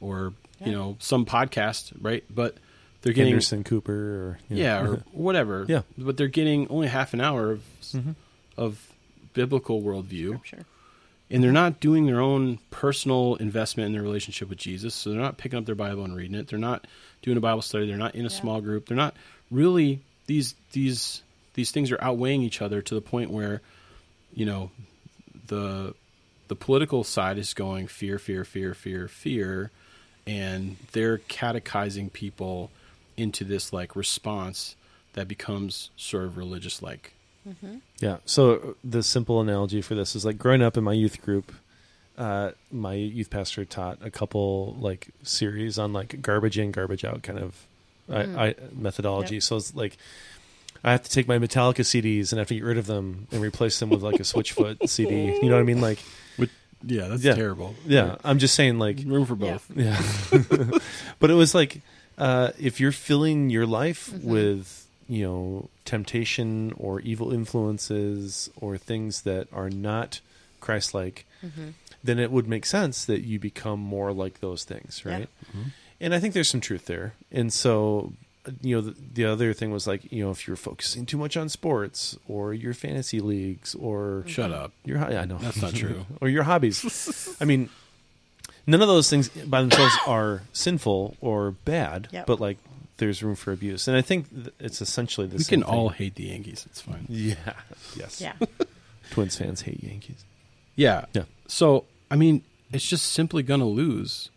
or 0.00 0.32
Yeah. 0.60 0.66
you 0.66 0.72
know 0.72 0.96
some 0.98 1.24
podcast, 1.26 1.92
right? 2.00 2.24
But 2.28 2.56
they're 3.04 3.12
getting 3.12 3.32
Anderson 3.34 3.62
Cooper 3.64 3.92
or 3.92 4.38
you 4.48 4.56
know. 4.56 4.62
yeah, 4.62 4.82
or 4.82 4.96
whatever. 5.12 5.64
Yeah. 5.68 5.82
but 5.96 6.16
they're 6.16 6.26
getting 6.28 6.66
only 6.68 6.88
half 6.88 7.14
an 7.14 7.20
hour 7.20 7.52
of 7.52 7.62
Mhm. 7.92 8.14
of 8.56 8.92
biblical 9.34 9.82
worldview, 9.82 10.44
Sure. 10.44 10.60
and 11.30 11.42
they're 11.42 11.52
not 11.52 11.80
doing 11.80 12.06
their 12.06 12.20
own 12.20 12.58
personal 12.70 13.36
investment 13.36 13.86
in 13.86 13.92
their 13.92 14.02
relationship 14.02 14.48
with 14.48 14.58
Jesus. 14.58 14.94
So 14.94 15.10
they're 15.10 15.20
not 15.20 15.38
picking 15.38 15.58
up 15.58 15.64
their 15.66 15.74
Bible 15.74 16.04
and 16.04 16.14
reading 16.16 16.34
it. 16.36 16.48
They're 16.48 16.58
not 16.58 16.86
doing 17.22 17.36
a 17.36 17.40
Bible 17.40 17.62
study. 17.62 17.86
They're 17.86 17.96
not 17.96 18.14
in 18.14 18.22
a 18.22 18.24
Yeah. 18.24 18.28
small 18.40 18.60
group. 18.60 18.86
They're 18.86 18.96
not 18.96 19.14
really 19.50 20.00
these 20.26 20.54
these 20.72 21.22
these 21.54 21.70
things 21.70 21.92
are 21.92 22.02
outweighing 22.02 22.42
each 22.42 22.60
other 22.62 22.80
to 22.82 22.94
the 22.94 23.00
point 23.00 23.30
where 23.30 23.60
you 24.34 24.46
know 24.46 24.70
the 25.48 25.94
the 26.48 26.56
political 26.56 27.04
side 27.04 27.38
is 27.38 27.54
going 27.54 27.86
fear, 27.88 28.18
fear, 28.18 28.44
fear, 28.44 28.74
fear, 28.74 29.08
fear, 29.08 29.70
and 30.26 30.76
they're 30.92 31.18
catechizing 31.18 32.10
people 32.10 32.70
into 33.16 33.44
this 33.44 33.72
like 33.72 33.94
response 33.96 34.76
that 35.14 35.28
becomes 35.28 35.90
sort 35.96 36.24
of 36.24 36.36
religious 36.36 36.82
like. 36.82 37.12
Yeah. 38.00 38.16
So 38.24 38.76
the 38.82 39.02
simple 39.02 39.40
analogy 39.40 39.82
for 39.82 39.94
this 39.94 40.16
is 40.16 40.24
like 40.24 40.38
growing 40.38 40.62
up 40.62 40.76
in 40.78 40.84
my 40.84 40.94
youth 40.94 41.20
group, 41.20 41.52
uh, 42.16 42.52
my 42.72 42.94
youth 42.94 43.28
pastor 43.28 43.64
taught 43.66 43.98
a 44.00 44.10
couple 44.10 44.74
like 44.80 45.08
series 45.22 45.78
on 45.78 45.92
like 45.92 46.22
garbage 46.22 46.58
in, 46.58 46.70
garbage 46.72 47.04
out 47.04 47.22
kind 47.22 47.38
of 47.38 47.66
Mm. 48.06 48.36
I, 48.36 48.46
I, 48.48 48.54
methodology. 48.72 49.36
Yep. 49.36 49.42
So 49.44 49.56
it's 49.56 49.74
like 49.74 49.96
I 50.84 50.92
have 50.92 51.02
to 51.04 51.10
take 51.10 51.26
my 51.26 51.38
Metallica 51.38 51.80
CDs 51.80 52.32
and 52.32 52.38
I 52.38 52.42
have 52.42 52.48
to 52.48 52.54
get 52.54 52.62
rid 52.62 52.76
of 52.76 52.84
them 52.86 53.26
and 53.32 53.40
replace 53.40 53.78
them 53.80 53.88
with 53.88 54.02
like 54.02 54.16
a 54.16 54.24
Switchfoot 54.24 54.86
CD. 54.90 55.24
You 55.40 55.48
know 55.48 55.54
what 55.54 55.60
I 55.60 55.62
mean? 55.62 55.80
Like, 55.80 55.98
Yeah, 56.86 57.08
that's 57.08 57.22
Yeah. 57.24 57.34
terrible. 57.34 57.74
yeah. 57.86 58.16
I'm 58.22 58.38
just 58.38 58.54
saying 58.54 58.78
like 58.78 58.98
room 59.06 59.24
for 59.24 59.36
Yeah. 59.36 59.52
both. 59.52 59.70
Yeah. 59.74 60.78
but 61.18 61.30
it 61.30 61.34
was 61.34 61.54
like 61.54 61.80
uh, 62.18 62.50
if 62.58 62.78
you're 62.80 62.92
filling 62.92 63.50
your 63.50 63.66
life 63.66 64.10
Mhm. 64.10 64.24
with, 64.24 64.86
you 65.08 65.24
know, 65.24 65.68
temptation 65.84 66.72
or 66.76 67.00
evil 67.00 67.32
influences 67.32 68.50
or 68.60 68.78
things 68.78 69.22
that 69.22 69.48
are 69.52 69.70
not 69.70 70.20
Christ 70.60 70.94
like, 70.94 71.24
hmm 71.40 71.70
then 72.02 72.18
it 72.18 72.30
would 72.30 72.46
make 72.46 72.66
sense 72.66 73.06
that 73.06 73.22
you 73.22 73.38
become 73.38 73.80
more 73.80 74.12
like 74.12 74.40
those 74.40 74.62
things, 74.62 75.00
Yeah. 75.06 75.12
right? 75.12 75.28
Mhm. 75.56 75.72
And 76.02 76.14
I 76.14 76.20
think 76.20 76.34
there's 76.34 76.50
some 76.50 76.60
truth 76.60 76.84
there. 76.84 77.14
And 77.32 77.50
so, 77.50 78.12
uh, 78.46 78.50
you 78.60 78.76
know, 78.76 78.82
the, 78.82 78.94
the 79.14 79.24
other 79.24 79.54
thing 79.54 79.70
was 79.70 79.86
like, 79.86 80.12
you 80.12 80.22
know, 80.22 80.30
if 80.30 80.46
you're 80.46 80.54
focusing 80.58 81.06
too 81.06 81.16
much 81.16 81.34
on 81.34 81.48
sports 81.48 82.18
or 82.28 82.52
your 82.52 82.74
fantasy 82.74 83.20
leagues 83.20 83.74
or 83.74 84.22
Shut 84.26 84.52
up. 84.52 84.72
your, 84.84 84.98
ho- 84.98 85.08
yeah, 85.10 85.22
I 85.22 85.24
know 85.24 85.38
That's 85.38 85.62
not 85.62 85.74
true. 85.74 86.04
or 86.20 86.28
your 86.28 86.42
hobbies. 86.42 87.34
I 87.40 87.46
mean, 87.46 87.70
none 88.66 88.80
of 88.82 88.88
those 88.88 89.08
things 89.10 89.28
by 89.28 89.60
themselves 89.60 89.94
are 90.06 90.42
sinful 90.52 91.16
or 91.20 91.50
bad, 91.52 92.08
Yep. 92.12 92.26
but 92.26 92.40
like 92.40 92.58
there's 92.98 93.22
room 93.22 93.34
for 93.34 93.52
abuse. 93.52 93.88
And 93.88 93.96
I 93.96 94.02
think 94.02 94.26
it's 94.60 94.80
essentially 94.80 95.26
the 95.26 95.36
we 95.38 95.42
same 95.44 95.62
can 95.62 95.68
all 95.68 95.88
hate 95.90 96.14
the 96.14 96.24
Yankees. 96.24 96.64
It's 96.70 96.80
fine. 96.80 97.06
Yeah. 97.08 97.34
Yes. 97.96 98.20
Yeah. 98.20 98.34
Twins 99.10 99.36
fans 99.36 99.62
hate 99.62 99.82
Yankees. 99.82 100.24
Yeah. 100.76 101.06
Yeah. 101.12 101.24
So, 101.48 101.84
I 102.10 102.16
mean, 102.16 102.42
it's 102.72 102.86
just 102.88 103.06
simply 103.12 103.42
going 103.42 103.60
to 103.60 103.66
lose 103.66 104.30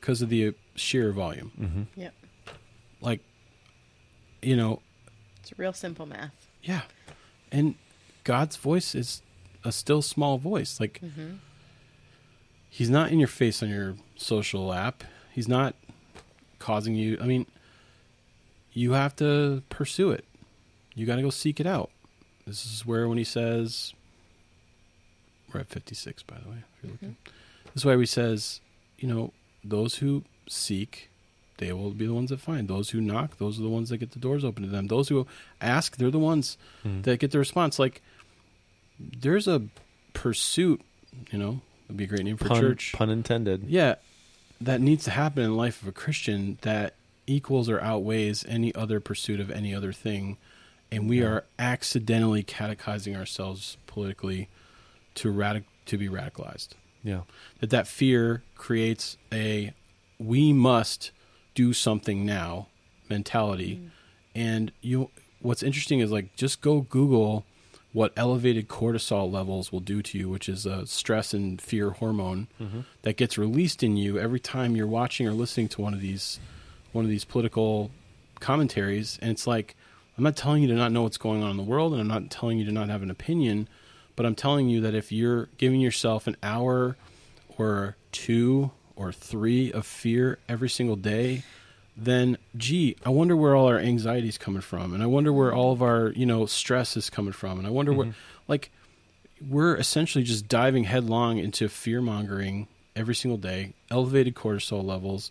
because 0.00 0.20
of 0.22 0.28
the 0.30 0.54
sheer 0.74 1.12
volume. 1.12 1.52
Mm-hmm. 1.60 2.00
Yep. 2.00 2.14
Like, 3.00 3.20
you 4.42 4.56
know, 4.56 4.80
It's 5.42 5.56
real 5.58 5.72
simple 5.72 6.06
math. 6.06 6.48
yeah. 6.62 6.82
And 7.50 7.74
God's 8.24 8.56
voice 8.56 8.94
is 8.94 9.22
a 9.64 9.70
still 9.72 10.02
small 10.02 10.38
voice. 10.38 10.80
Like, 10.80 10.98
hmm 11.00 11.34
he's 12.74 12.88
not 12.88 13.12
in 13.12 13.18
your 13.18 13.28
face 13.28 13.62
on 13.62 13.68
your 13.68 13.94
social 14.16 14.72
app. 14.72 15.04
He's 15.30 15.46
not 15.48 15.74
causing 16.58 16.94
you. 16.94 17.18
I 17.20 17.26
mean, 17.26 17.44
you 18.72 18.92
have 18.92 19.14
to 19.16 19.62
pursue 19.68 20.10
it. 20.10 20.24
You 20.94 21.04
got 21.04 21.16
to 21.16 21.22
go 21.22 21.28
seek 21.30 21.60
it 21.60 21.66
out. 21.66 21.90
This 22.46 22.64
is 22.64 22.86
where 22.86 23.06
when 23.08 23.18
he 23.18 23.24
says, 23.24 23.92
we're 25.52 25.60
at 25.60 25.68
56, 25.68 26.22
by 26.22 26.36
the 26.42 26.48
way. 26.50 26.56
If 26.78 26.82
you're 26.84 26.92
looking. 26.92 27.16
This 27.74 27.82
is 27.82 27.84
why 27.84 27.96
he 27.96 28.06
says, 28.06 28.60
you 28.98 29.06
know, 29.08 29.32
those 29.62 29.96
who 29.96 30.24
seek, 30.48 31.10
they 31.58 31.72
will 31.72 31.90
be 31.90 32.06
the 32.06 32.14
ones 32.14 32.30
that 32.30 32.40
find. 32.40 32.68
Those 32.68 32.90
who 32.90 33.00
knock, 33.00 33.36
those 33.38 33.58
are 33.58 33.62
the 33.62 33.68
ones 33.68 33.90
that 33.90 33.98
get 33.98 34.12
the 34.12 34.18
doors 34.18 34.44
open 34.44 34.62
to 34.64 34.68
them. 34.70 34.86
Those 34.88 35.08
who 35.08 35.26
ask, 35.60 35.96
they're 35.98 36.10
the 36.10 36.18
ones 36.18 36.56
Mm-hmm. 36.84 37.02
that 37.02 37.20
get 37.20 37.30
the 37.32 37.38
response. 37.38 37.78
Like, 37.78 38.00
there's 38.98 39.46
a 39.46 39.62
pursuit, 40.14 40.80
you 41.30 41.38
know, 41.38 41.60
would 41.92 41.98
be 41.98 42.04
a 42.04 42.08
great 42.08 42.24
name 42.24 42.36
for 42.36 42.48
pun, 42.48 42.60
church. 42.60 42.92
pun 42.94 43.10
intended. 43.10 43.64
Yeah, 43.68 43.96
that 44.60 44.80
needs 44.80 45.04
to 45.04 45.10
happen 45.10 45.42
in 45.44 45.50
the 45.50 45.56
life 45.56 45.82
of 45.82 45.88
a 45.88 45.92
Christian 45.92 46.58
that 46.62 46.94
equals 47.26 47.68
or 47.68 47.80
outweighs 47.80 48.44
any 48.48 48.74
other 48.74 48.98
pursuit 49.00 49.40
of 49.40 49.50
any 49.50 49.74
other 49.74 49.92
thing, 49.92 50.38
and 50.90 51.08
we 51.08 51.20
Yeah. 51.20 51.26
are 51.26 51.44
accidentally 51.58 52.42
catechizing 52.42 53.14
ourselves 53.16 53.76
politically 53.86 54.48
to 55.16 55.32
radic- 55.32 55.64
to 55.86 55.98
be 55.98 56.08
radicalized. 56.08 56.70
Yeah. 57.04 57.22
That 57.60 57.70
that 57.70 57.86
fear 57.86 58.42
creates 58.54 59.16
a 59.32 59.74
we 60.18 60.52
must 60.52 61.10
do 61.54 61.72
something 61.72 62.24
now 62.24 62.68
mentality, 63.08 63.76
mm. 63.76 63.90
and 64.34 64.72
you. 64.80 65.10
What's 65.40 65.64
interesting 65.64 65.98
is 65.98 66.12
like 66.12 66.36
just 66.36 66.60
go 66.60 66.82
Google 66.82 67.44
what 67.92 68.12
elevated 68.16 68.68
cortisol 68.68 69.30
levels 69.30 69.70
will 69.70 69.80
do 69.80 70.00
to 70.02 70.18
you, 70.18 70.28
which 70.28 70.48
is 70.48 70.64
a 70.66 70.86
stress 70.86 71.34
and 71.34 71.60
fear 71.60 71.90
hormone 71.90 72.48
Mm-hmm. 72.60 72.80
that 73.02 73.16
gets 73.16 73.36
released 73.36 73.82
in 73.82 73.96
you 73.96 74.18
every 74.18 74.40
time 74.40 74.74
you're 74.76 74.86
watching 74.86 75.26
or 75.26 75.32
listening 75.32 75.68
to 75.68 75.80
one 75.82 75.92
of 75.94 76.00
these 76.00 76.40
one 76.92 77.04
of 77.04 77.10
these 77.10 77.24
political 77.24 77.90
commentaries 78.40 79.18
and 79.22 79.30
it's 79.30 79.46
like 79.46 79.74
I'm 80.18 80.24
not 80.24 80.36
telling 80.36 80.62
you 80.62 80.68
to 80.68 80.74
not 80.74 80.92
know 80.92 81.02
what's 81.02 81.16
going 81.16 81.42
on 81.42 81.50
in 81.50 81.56
the 81.56 81.62
world 81.62 81.92
and 81.92 82.00
I'm 82.00 82.08
not 82.08 82.30
telling 82.30 82.58
you 82.58 82.64
to 82.66 82.72
not 82.72 82.88
have 82.88 83.02
an 83.02 83.10
opinion 83.10 83.68
but 84.16 84.26
I'm 84.26 84.34
telling 84.34 84.68
you 84.68 84.80
that 84.82 84.94
if 84.94 85.10
you're 85.12 85.48
giving 85.58 85.80
yourself 85.80 86.26
an 86.26 86.36
hour 86.42 86.96
or 87.58 87.96
two 88.10 88.70
or 88.96 89.10
3 89.12 89.72
of 89.72 89.86
fear 89.86 90.38
every 90.48 90.68
single 90.68 90.96
day 90.96 91.44
then 91.96 92.38
gee 92.56 92.96
I 93.04 93.10
wonder 93.10 93.36
where 93.36 93.54
all 93.54 93.66
our 93.66 93.78
anxiety 93.78 94.28
is 94.28 94.38
coming 94.38 94.62
from 94.62 94.94
and 94.94 95.02
I 95.02 95.06
wonder 95.06 95.32
where 95.32 95.54
all 95.54 95.72
of 95.72 95.82
our 95.82 96.08
you 96.16 96.26
know 96.26 96.46
stress 96.46 96.96
is 96.96 97.10
coming 97.10 97.32
from 97.32 97.58
and 97.58 97.66
I 97.66 97.70
wonder 97.70 97.92
where 97.92 98.06
mm-hmm. 98.08 98.18
like 98.48 98.70
we're 99.48 99.76
essentially 99.76 100.24
just 100.24 100.48
diving 100.48 100.84
headlong 100.84 101.38
into 101.38 101.68
fear 101.68 102.00
mongering 102.00 102.68
every 102.94 103.14
single 103.14 103.38
day, 103.38 103.72
elevated 103.90 104.34
cortisol 104.34 104.84
levels. 104.84 105.30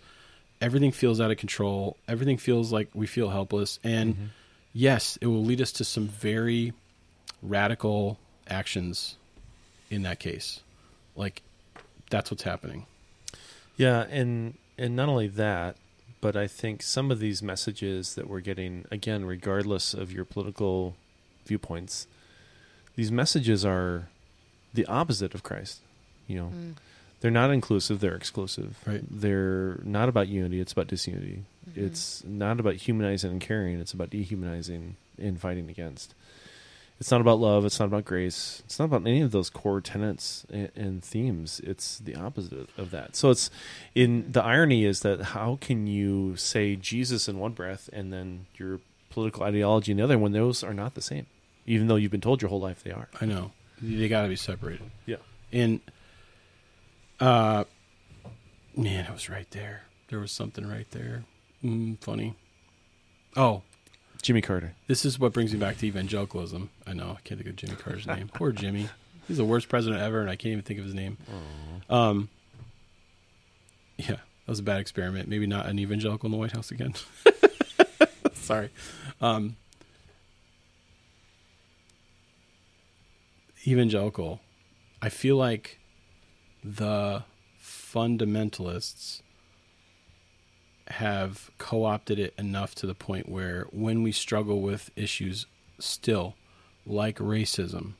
Everything 0.60 0.92
feels 0.92 1.20
out 1.20 1.32
of 1.32 1.38
control. 1.38 1.98
Everything 2.08 2.38
feels 2.38 2.72
like 2.72 2.90
we 2.94 3.08
feel 3.08 3.30
helpless. 3.30 3.80
And 3.84 4.16
mm-hmm. 4.16 4.26
yes, 4.74 5.18
it 5.22 5.28
will 5.28 5.44
lead 5.44 5.62
us 5.62 5.72
to 5.74 5.84
some 5.84 6.08
very 6.08 6.74
radical 7.42 8.20
actions 8.48 9.16
in 9.90 10.04
that 10.04 10.20
case. 10.20 10.62
Like, 11.16 11.42
that's 12.10 12.30
what's 12.30 12.44
happening. 12.44 12.86
Yeah, 13.78 14.06
and 14.10 14.56
and 14.78 14.96
not 14.96 15.10
only 15.10 15.28
that, 15.28 15.76
but 16.22 16.36
I 16.38 16.48
think 16.48 16.82
some 16.84 17.12
of 17.12 17.20
these 17.20 17.42
messages 17.44 18.16
that 18.16 18.28
we're 18.30 18.40
getting, 18.42 18.86
again, 18.92 19.26
regardless 19.26 19.94
of 19.94 20.12
your 20.12 20.24
political 20.26 20.96
viewpoints, 21.46 22.08
these 22.96 23.12
messages 23.12 23.66
are 23.66 24.08
the 24.74 24.86
opposite 24.86 25.34
of 25.36 25.44
Christ. 25.44 25.80
You 26.28 26.36
know, 26.38 26.48
Mm. 26.56 26.74
they're 27.20 27.32
not 27.32 27.52
inclusive; 27.52 28.00
they're 28.00 28.16
exclusive. 28.16 28.78
Right. 28.86 29.04
They're 29.10 29.80
not 29.84 30.08
about 30.10 30.28
unity; 30.30 30.60
it's 30.62 30.72
about 30.72 30.88
disunity. 30.88 31.44
Mhm. 31.70 31.78
It's 31.86 32.24
not 32.24 32.60
about 32.60 32.76
humanizing 32.76 33.32
and 33.32 33.42
caring; 33.42 33.80
it's 33.80 33.94
about 33.94 34.10
dehumanizing 34.12 34.96
and 35.18 35.40
fighting 35.42 35.70
against. 35.70 36.14
It's 37.02 37.10
not 37.10 37.20
about 37.20 37.40
love. 37.40 37.66
It's 37.66 37.80
not 37.80 37.88
about 37.88 38.06
grace. 38.06 38.62
It's 38.64 38.78
not 38.78 38.86
about 38.86 39.08
any 39.08 39.22
of 39.22 39.32
those 39.32 39.50
core 39.50 39.82
tenets 39.82 40.46
and, 40.52 40.70
and 40.76 41.04
themes. 41.04 41.60
It's 41.64 41.98
the 41.98 42.14
opposite 42.14 42.70
of 42.78 42.92
that. 42.92 43.16
So 43.16 43.32
it's 43.32 43.50
in 43.96 44.32
the 44.32 44.44
irony 44.44 44.86
is 44.86 45.00
that 45.00 45.20
how 45.20 45.58
can 45.60 45.88
you 45.88 46.36
say 46.36 46.76
Jesus 46.76 47.28
in 47.28 47.40
one 47.40 47.54
breath 47.54 47.90
and 47.92 48.14
then 48.14 48.46
your 48.56 48.82
political 49.10 49.42
ideology 49.42 49.92
in 49.92 49.98
the 49.98 50.04
other 50.04 50.20
when 50.20 50.32
those 50.32 50.64
are 50.64 50.76
not 50.76 50.94
the 50.94 51.02
same, 51.02 51.26
even 51.66 51.88
though 51.88 51.96
you've 51.96 52.12
been 52.12 52.22
told 52.22 52.40
your 52.40 52.50
whole 52.50 52.62
life 52.62 52.84
they 52.84 52.92
are. 52.92 53.10
I 53.20 53.26
know. 53.26 53.52
They 53.82 54.08
got 54.08 54.22
to 54.22 54.28
be 54.28 54.36
separated. 54.36 54.92
Yeah. 55.08 55.16
And, 55.52 55.80
uh, 57.20 57.64
man, 58.78 59.06
it 59.06 59.12
was 59.12 59.28
right 59.28 59.50
there. 59.50 59.86
There 60.10 60.20
was 60.20 60.32
something 60.32 60.70
right 60.70 60.90
there. 60.92 61.24
Mm, 61.64 62.00
funny. 62.00 62.36
Oh, 63.36 63.64
Jimmy 64.22 64.42
Carter. 64.42 64.74
This 64.88 65.06
is 65.06 65.20
what 65.20 65.34
brings 65.34 65.54
me 65.54 65.60
back 65.60 65.78
to 65.78 65.86
evangelicalism. 65.86 66.70
I 66.86 66.94
know 66.94 67.16
I 67.18 67.22
can't 67.24 67.40
think 67.40 67.50
of 67.50 67.56
Jimmy 67.56 67.76
Carter's 67.76 68.08
name. 68.08 68.30
Poor 68.34 68.52
Jimmy. 68.52 68.90
He's 69.28 69.38
the 69.38 69.46
worst 69.46 69.70
president 69.70 70.02
ever, 70.02 70.22
and 70.22 70.30
I 70.30 70.36
can't 70.36 70.52
even 70.52 70.64
think 70.64 70.80
of 70.80 70.86
his 70.86 70.94
name. 70.94 71.18
Um, 71.90 72.30
yeah, 73.98 74.08
that 74.08 74.48
was 74.48 74.60
a 74.60 74.64
bad 74.64 74.80
experiment. 74.82 75.28
Maybe 75.30 75.48
not 75.48 75.68
an 75.68 75.80
evangelical 75.80 76.28
in 76.28 76.32
the 76.32 76.38
White 76.38 76.52
House 76.52 76.72
again. 76.72 76.94
Sorry. 78.34 78.70
Um, 79.22 79.56
evangelical. 83.66 84.40
I 85.02 85.10
feel 85.10 85.38
like 85.38 85.80
the 86.64 87.24
fundamentalists 87.64 89.22
have 90.94 91.50
co-opted 91.58 92.20
it 92.20 92.34
enough 92.38 92.76
to 92.76 92.86
the 92.88 92.96
point 92.96 93.28
where 93.30 93.66
when 93.72 94.04
we 94.04 94.12
struggle 94.12 94.62
with 94.62 94.90
issues 94.96 95.46
still 95.80 96.36
like 96.86 97.18
racism 97.18 97.94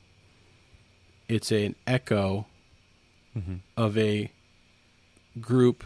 it's 1.28 1.50
an 1.52 1.74
echo 1.86 2.46
Mm-hmm. 3.36 3.54
of 3.78 3.96
a 3.96 4.30
group 5.40 5.84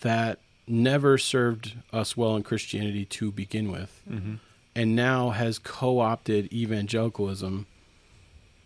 that 0.00 0.40
never 0.66 1.16
served 1.16 1.74
us 1.92 2.16
well 2.16 2.34
in 2.34 2.42
Christianity 2.42 3.04
to 3.04 3.30
begin 3.30 3.70
with 3.70 4.02
Mm-hmm. 4.10 4.34
and 4.74 4.96
now 4.96 5.30
has 5.30 5.60
co-opted 5.60 6.52
evangelicalism 6.52 7.66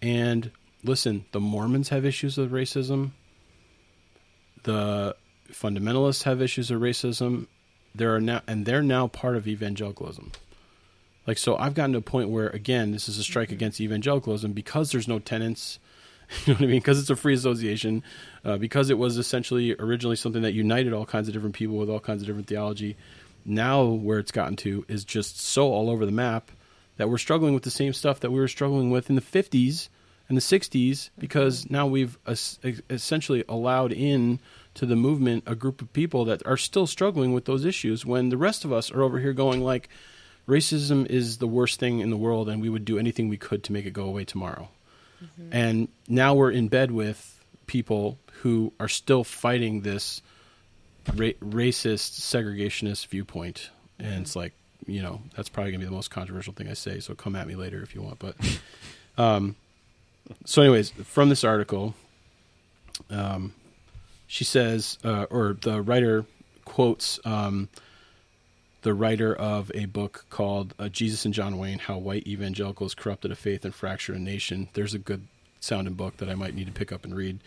and 0.00 0.50
listen 0.82 1.26
the 1.32 1.40
mormons 1.40 1.90
have 1.90 2.07
issues 2.07 2.38
with 2.38 2.50
racism 2.50 3.11
the 4.62 5.14
fundamentalists 5.53 6.24
have 6.24 6.42
issues 6.42 6.70
of 6.70 6.80
racism. 6.80 7.46
There 7.94 8.14
are 8.14 8.20
now 8.20 8.42
and 8.46 8.64
they're 8.66 8.82
now 8.82 9.07
part 9.07 9.36
of 9.36 9.46
evangelicalism. 9.46 10.32
Like 11.26 11.38
so 11.38 11.57
i've 11.57 11.74
gotten 11.74 11.92
to 11.92 11.98
a 11.98 12.03
point 12.03 12.30
where 12.30 12.48
again 12.48 12.90
this 12.90 13.09
is 13.09 13.18
a 13.18 13.22
strike 13.22 13.53
against 13.53 13.80
evangelicalism 13.80 14.53
because 14.53 14.92
there's 14.92 15.09
no 15.09 15.18
tenants. 15.18 15.78
You 16.46 16.55
know 16.55 16.61
what 16.61 16.64
i 16.64 16.66
mean? 16.66 16.80
Because 16.80 16.98
it's 16.98 17.11
a 17.11 17.16
free 17.16 17.34
association. 17.34 18.03
Uh, 18.42 18.57
because 18.57 18.88
it 18.88 18.96
was 18.96 19.18
essentially 19.18 19.76
originally 19.78 20.16
something 20.16 20.42
that 20.42 20.55
united 20.55 20.94
all 20.94 21.05
kinds 21.05 21.28
of 21.28 21.34
different 21.34 21.55
people 21.55 21.76
with 21.76 21.90
all 21.90 22.00
kinds 22.00 22.22
of 22.22 22.26
different 22.26 22.46
theology. 22.46 22.96
Now 23.44 23.84
where 23.84 24.18
it's 24.18 24.32
gotten 24.32 24.57
to 24.57 24.86
is 24.88 25.05
just 25.05 25.38
so 25.38 25.70
all 25.70 25.90
over 25.90 26.07
the 26.07 26.12
map 26.12 26.50
that 26.96 27.11
we're 27.11 27.18
struggling 27.18 27.53
with 27.53 27.64
the 27.64 27.70
same 27.70 27.92
stuff 27.92 28.20
that 28.20 28.30
we 28.30 28.40
were 28.40 28.48
struggling 28.48 28.90
with 28.90 29.11
in 29.11 29.16
the 29.16 29.22
50s 29.22 29.88
and 30.28 30.36
the 30.36 30.40
60s 30.40 31.11
because 31.18 31.68
now 31.68 31.86
we've 31.86 32.18
es- 32.26 32.59
essentially 32.88 33.44
allowed 33.48 33.92
in 33.92 34.38
to 34.74 34.86
the 34.86 34.96
movement 34.96 35.44
a 35.46 35.54
group 35.54 35.82
of 35.82 35.92
people 35.92 36.24
that 36.24 36.44
are 36.46 36.56
still 36.56 36.86
struggling 36.86 37.32
with 37.32 37.44
those 37.44 37.64
issues 37.64 38.06
when 38.06 38.30
the 38.30 38.36
rest 38.36 38.64
of 38.64 38.72
us 38.72 38.90
are 38.90 39.02
over 39.02 39.18
here 39.18 39.32
going 39.32 39.62
like 39.62 39.88
racism 40.48 41.06
is 41.06 41.38
the 41.38 41.46
worst 41.46 41.78
thing 41.78 42.00
in 42.00 42.10
the 42.10 42.16
world 42.16 42.48
and 42.48 42.60
we 42.60 42.68
would 42.68 42.84
do 42.84 42.98
anything 42.98 43.28
we 43.28 43.36
could 43.36 43.62
to 43.64 43.72
make 43.72 43.86
it 43.86 43.92
go 43.92 44.04
away 44.04 44.24
tomorrow. 44.24 44.68
And 45.52 45.86
now 46.08 46.34
we're 46.34 46.50
in 46.50 46.66
bed 46.66 46.90
with 46.90 47.40
people 47.68 48.18
who 48.40 48.72
are 48.80 48.88
still 48.88 49.22
fighting 49.22 49.82
this 49.82 50.20
ra- 51.14 51.38
racist 51.40 52.18
segregationist 52.18 53.06
viewpoint. 53.06 53.70
And 54.00 54.22
it's 54.22 54.34
like 54.34 54.52
you 54.86 55.02
know 55.02 55.20
that's 55.36 55.48
probably 55.48 55.72
going 55.72 55.80
to 55.80 55.86
be 55.86 55.90
the 55.90 55.94
most 55.94 56.10
controversial 56.10 56.52
thing 56.52 56.68
i 56.68 56.72
say 56.72 57.00
so 57.00 57.14
come 57.14 57.36
at 57.36 57.46
me 57.46 57.54
later 57.54 57.82
if 57.82 57.94
you 57.94 58.02
want 58.02 58.18
but 58.18 58.36
um 59.18 59.56
so 60.44 60.62
anyways 60.62 60.90
from 60.90 61.28
this 61.28 61.44
article 61.44 61.94
um 63.10 63.54
she 64.32 64.44
says 64.44 64.96
uh, 65.04 65.26
or 65.28 65.58
the 65.60 65.82
writer 65.82 66.24
quotes 66.64 67.20
um 67.26 67.68
the 68.80 68.94
writer 68.94 69.34
of 69.34 69.70
a 69.74 69.84
book 69.84 70.24
called 70.30 70.74
uh, 70.78 70.88
Jesus 70.88 71.24
and 71.26 71.34
John 71.34 71.58
Wayne: 71.58 71.78
How 71.78 71.98
White 71.98 72.26
Evangelicals 72.26 72.94
Corrupted 72.94 73.30
a 73.30 73.36
Faith 73.36 73.64
and 73.66 73.74
Fractured 73.74 74.16
a 74.16 74.18
Nation. 74.18 74.68
There's 74.72 74.94
a 74.94 74.98
good 74.98 75.26
sounding 75.60 75.94
book 75.94 76.16
that 76.16 76.28
I 76.30 76.34
might 76.34 76.54
need 76.54 76.66
to 76.66 76.72
pick 76.72 76.90
up 76.92 77.04
and 77.04 77.14
read. 77.14 77.38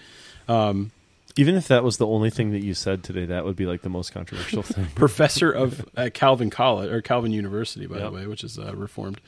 Um, 0.47 0.91
Even 1.35 1.55
if 1.55 1.67
that 1.67 1.83
was 1.83 1.97
the 1.97 2.07
only 2.07 2.29
thing 2.29 2.51
that 2.51 2.63
you 2.63 2.73
said 2.73 3.03
today, 3.03 3.25
that 3.25 3.43
would 3.45 3.55
be 3.57 3.65
like 3.65 3.81
the 3.81 3.89
most 3.89 4.13
controversial 4.13 4.63
thing. 4.73 4.85
professor 4.95 5.51
of 5.51 5.85
uh, 5.97 6.09
Calvin 6.13 6.49
College 6.51 6.89
or 6.91 7.01
Calvin 7.01 7.31
University, 7.33 7.87
by 7.87 7.97
Yep. 7.97 8.05
the 8.05 8.11
way, 8.15 8.27
which 8.27 8.43
is 8.45 8.57
uh, 8.59 8.73
reformed. 8.75 9.19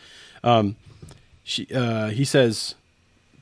Um, 0.45 0.75
she, 1.43 1.67
uh, 1.73 2.07
he 2.09 2.23
says 2.23 2.75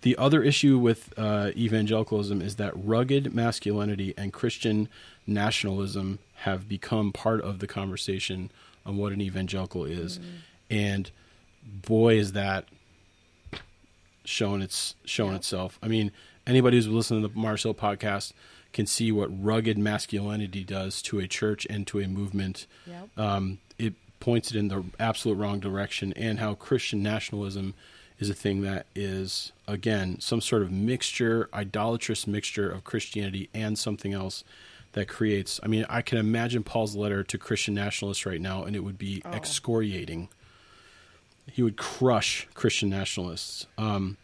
the 0.05 0.15
other 0.17 0.43
issue 0.43 0.77
with 0.77 1.11
uh, 1.17 1.49
evangelicalism 1.57 2.39
is 2.39 2.57
that 2.57 2.71
rugged 2.75 3.33
masculinity 3.33 4.13
and 4.15 4.31
Christian 4.31 4.87
nationalism 5.25 6.19
have 6.45 6.69
become 6.69 7.11
part 7.11 7.41
of 7.41 7.57
the 7.57 7.65
conversation 7.65 8.51
on 8.85 8.97
what 8.97 9.11
an 9.11 9.19
evangelical 9.19 9.83
is, 9.83 10.19
and 10.69 11.09
boy, 11.63 12.17
is 12.19 12.33
that 12.33 12.65
shown 14.23 14.61
its 14.61 14.93
shown 15.05 15.31
Yeah. 15.31 15.37
itself. 15.37 15.79
I 15.81 15.87
mean, 15.87 16.11
anybody 16.45 16.77
who's 16.77 16.87
listening 16.87 17.21
to 17.23 17.27
the 17.29 17.35
Mars 17.39 17.63
Hill 17.63 17.73
podcast 17.73 18.31
can 18.73 18.85
see 18.85 19.11
what 19.11 19.29
rugged 19.43 19.77
masculinity 19.77 20.63
does 20.63 21.01
to 21.03 21.19
a 21.19 21.27
church 21.27 21.65
and 21.69 21.87
to 21.87 21.99
a 21.99 22.07
movement. 22.07 22.67
Yep. 22.85 23.09
Um, 23.17 23.57
it 23.79 23.93
points 24.19 24.51
it 24.51 24.57
in 24.57 24.67
the 24.67 24.83
absolute 24.99 25.35
wrong 25.35 25.59
direction, 25.59 26.13
and 26.13 26.39
how 26.39 26.53
Christian 26.53 27.01
nationalism 27.01 27.73
is 28.19 28.29
a 28.29 28.33
thing 28.33 28.61
that 28.61 28.85
is 28.95 29.51
again 29.67 30.19
some 30.19 30.41
sort 30.41 30.61
of 30.61 30.71
mixture, 30.71 31.49
idolatrous 31.53 32.25
mixture 32.27 32.69
of 32.69 32.83
Christianity 32.83 33.49
and 33.53 33.77
something 33.77 34.13
else 34.13 34.43
that 34.93 35.07
creates. 35.09 35.59
I 35.61 35.67
mean, 35.67 35.85
I 35.89 36.01
can 36.01 36.17
imagine 36.17 36.63
Paul's 36.63 36.95
letter 36.95 37.23
to 37.23 37.37
Christian 37.37 37.73
nationalists 37.73 38.25
right 38.25 38.39
now, 38.39 38.63
and 38.63 38.75
it 38.75 38.79
would 38.79 38.97
be 38.97 39.21
Oh. 39.25 39.31
excoriating. 39.31 40.29
He 41.51 41.61
would 41.61 41.75
crush 41.77 42.47
Christian 42.53 42.89
nationalists. 42.89 43.67
Um, 43.77 44.17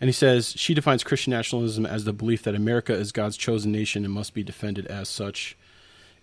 and 0.00 0.08
he 0.08 0.12
says 0.12 0.54
she 0.56 0.74
defines 0.74 1.04
Christian 1.04 1.30
nationalism 1.32 1.84
as 1.86 2.04
the 2.04 2.12
belief 2.12 2.42
that 2.42 2.54
America 2.54 2.92
is 2.94 3.12
God's 3.12 3.36
chosen 3.36 3.70
nation 3.72 4.04
and 4.04 4.12
must 4.12 4.34
be 4.34 4.42
defended 4.42 4.86
as 4.86 5.08
such, 5.08 5.56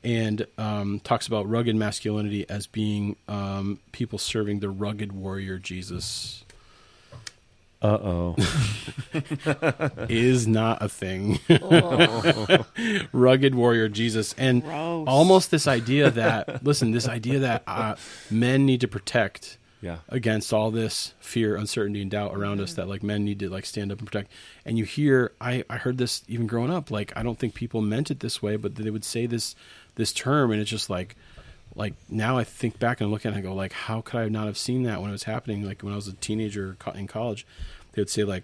and 0.03 0.45
um, 0.57 0.99
talks 0.99 1.27
about 1.27 1.47
rugged 1.47 1.75
masculinity 1.75 2.47
as 2.49 2.65
being 2.67 3.15
um, 3.27 3.79
people 3.91 4.17
serving 4.19 4.59
the 4.59 4.69
rugged 4.69 5.11
warrior 5.11 5.59
Jesus 5.59 6.43
Uh 7.81 7.87
oh. 7.87 8.35
is 10.09 10.47
not 10.47 10.81
a 10.83 10.89
thing. 10.89 11.39
Oh, 11.49 12.65
rugged 13.11 13.55
warrior 13.55 13.89
Jesus, 13.89 14.33
and 14.37 14.63
gross. 14.63 15.05
almost 15.07 15.51
this 15.51 15.67
idea 15.67 16.11
that 16.11 16.63
listen, 16.63 16.91
this 16.91 17.07
idea 17.07 17.39
that 17.39 17.63
uh, 17.67 17.95
men 18.29 18.65
need 18.65 18.81
to 18.81 18.87
protect 18.87 19.57
Yeah. 19.81 19.97
against 20.09 20.53
all 20.53 20.69
this 20.69 21.13
fear, 21.19 21.55
uncertainty, 21.55 22.01
and 22.03 22.11
doubt 22.11 22.35
around 22.35 22.61
us 22.61 22.73
that 22.75 22.87
like 22.87 23.01
men 23.03 23.25
need 23.25 23.39
to 23.39 23.49
like 23.49 23.65
stand 23.65 23.91
up 23.91 23.97
and 23.99 24.07
protect. 24.07 24.31
And 24.65 24.77
you 24.77 24.85
hear, 24.85 25.31
I 25.41 25.63
I 25.69 25.77
heard 25.77 25.97
this 25.97 26.23
even 26.27 26.45
growing 26.47 26.71
up. 26.71 26.91
Like 26.91 27.11
I 27.15 27.23
don't 27.23 27.39
think 27.39 27.55
people 27.55 27.81
meant 27.81 28.11
it 28.11 28.19
this 28.19 28.41
way, 28.43 28.57
but 28.57 28.75
they 28.75 28.91
would 28.91 29.03
say 29.05 29.25
this 29.25 29.55
this 29.95 30.13
term, 30.13 30.51
and 30.51 30.61
it's 30.61 30.69
just 30.69 30.89
like 30.89 31.15
like 31.75 31.93
now 32.09 32.37
I 32.37 32.43
think 32.43 32.79
back 32.79 33.01
and 33.01 33.11
look 33.11 33.25
at 33.25 33.33
it 33.33 33.37
and 33.37 33.45
I 33.45 33.49
go 33.49 33.53
like, 33.55 33.73
how 33.73 34.01
could 34.01 34.19
I 34.19 34.27
not 34.29 34.47
have 34.47 34.57
seen 34.57 34.83
that 34.83 35.01
when 35.01 35.09
it 35.09 35.13
was 35.13 35.23
happening? 35.23 35.65
Like 35.65 35.81
when 35.81 35.93
I 35.93 35.95
was 35.95 36.07
a 36.07 36.13
teenager 36.13 36.77
in 36.95 37.07
college, 37.07 37.45
they 37.93 38.01
would 38.01 38.09
say 38.09 38.23
like. 38.23 38.43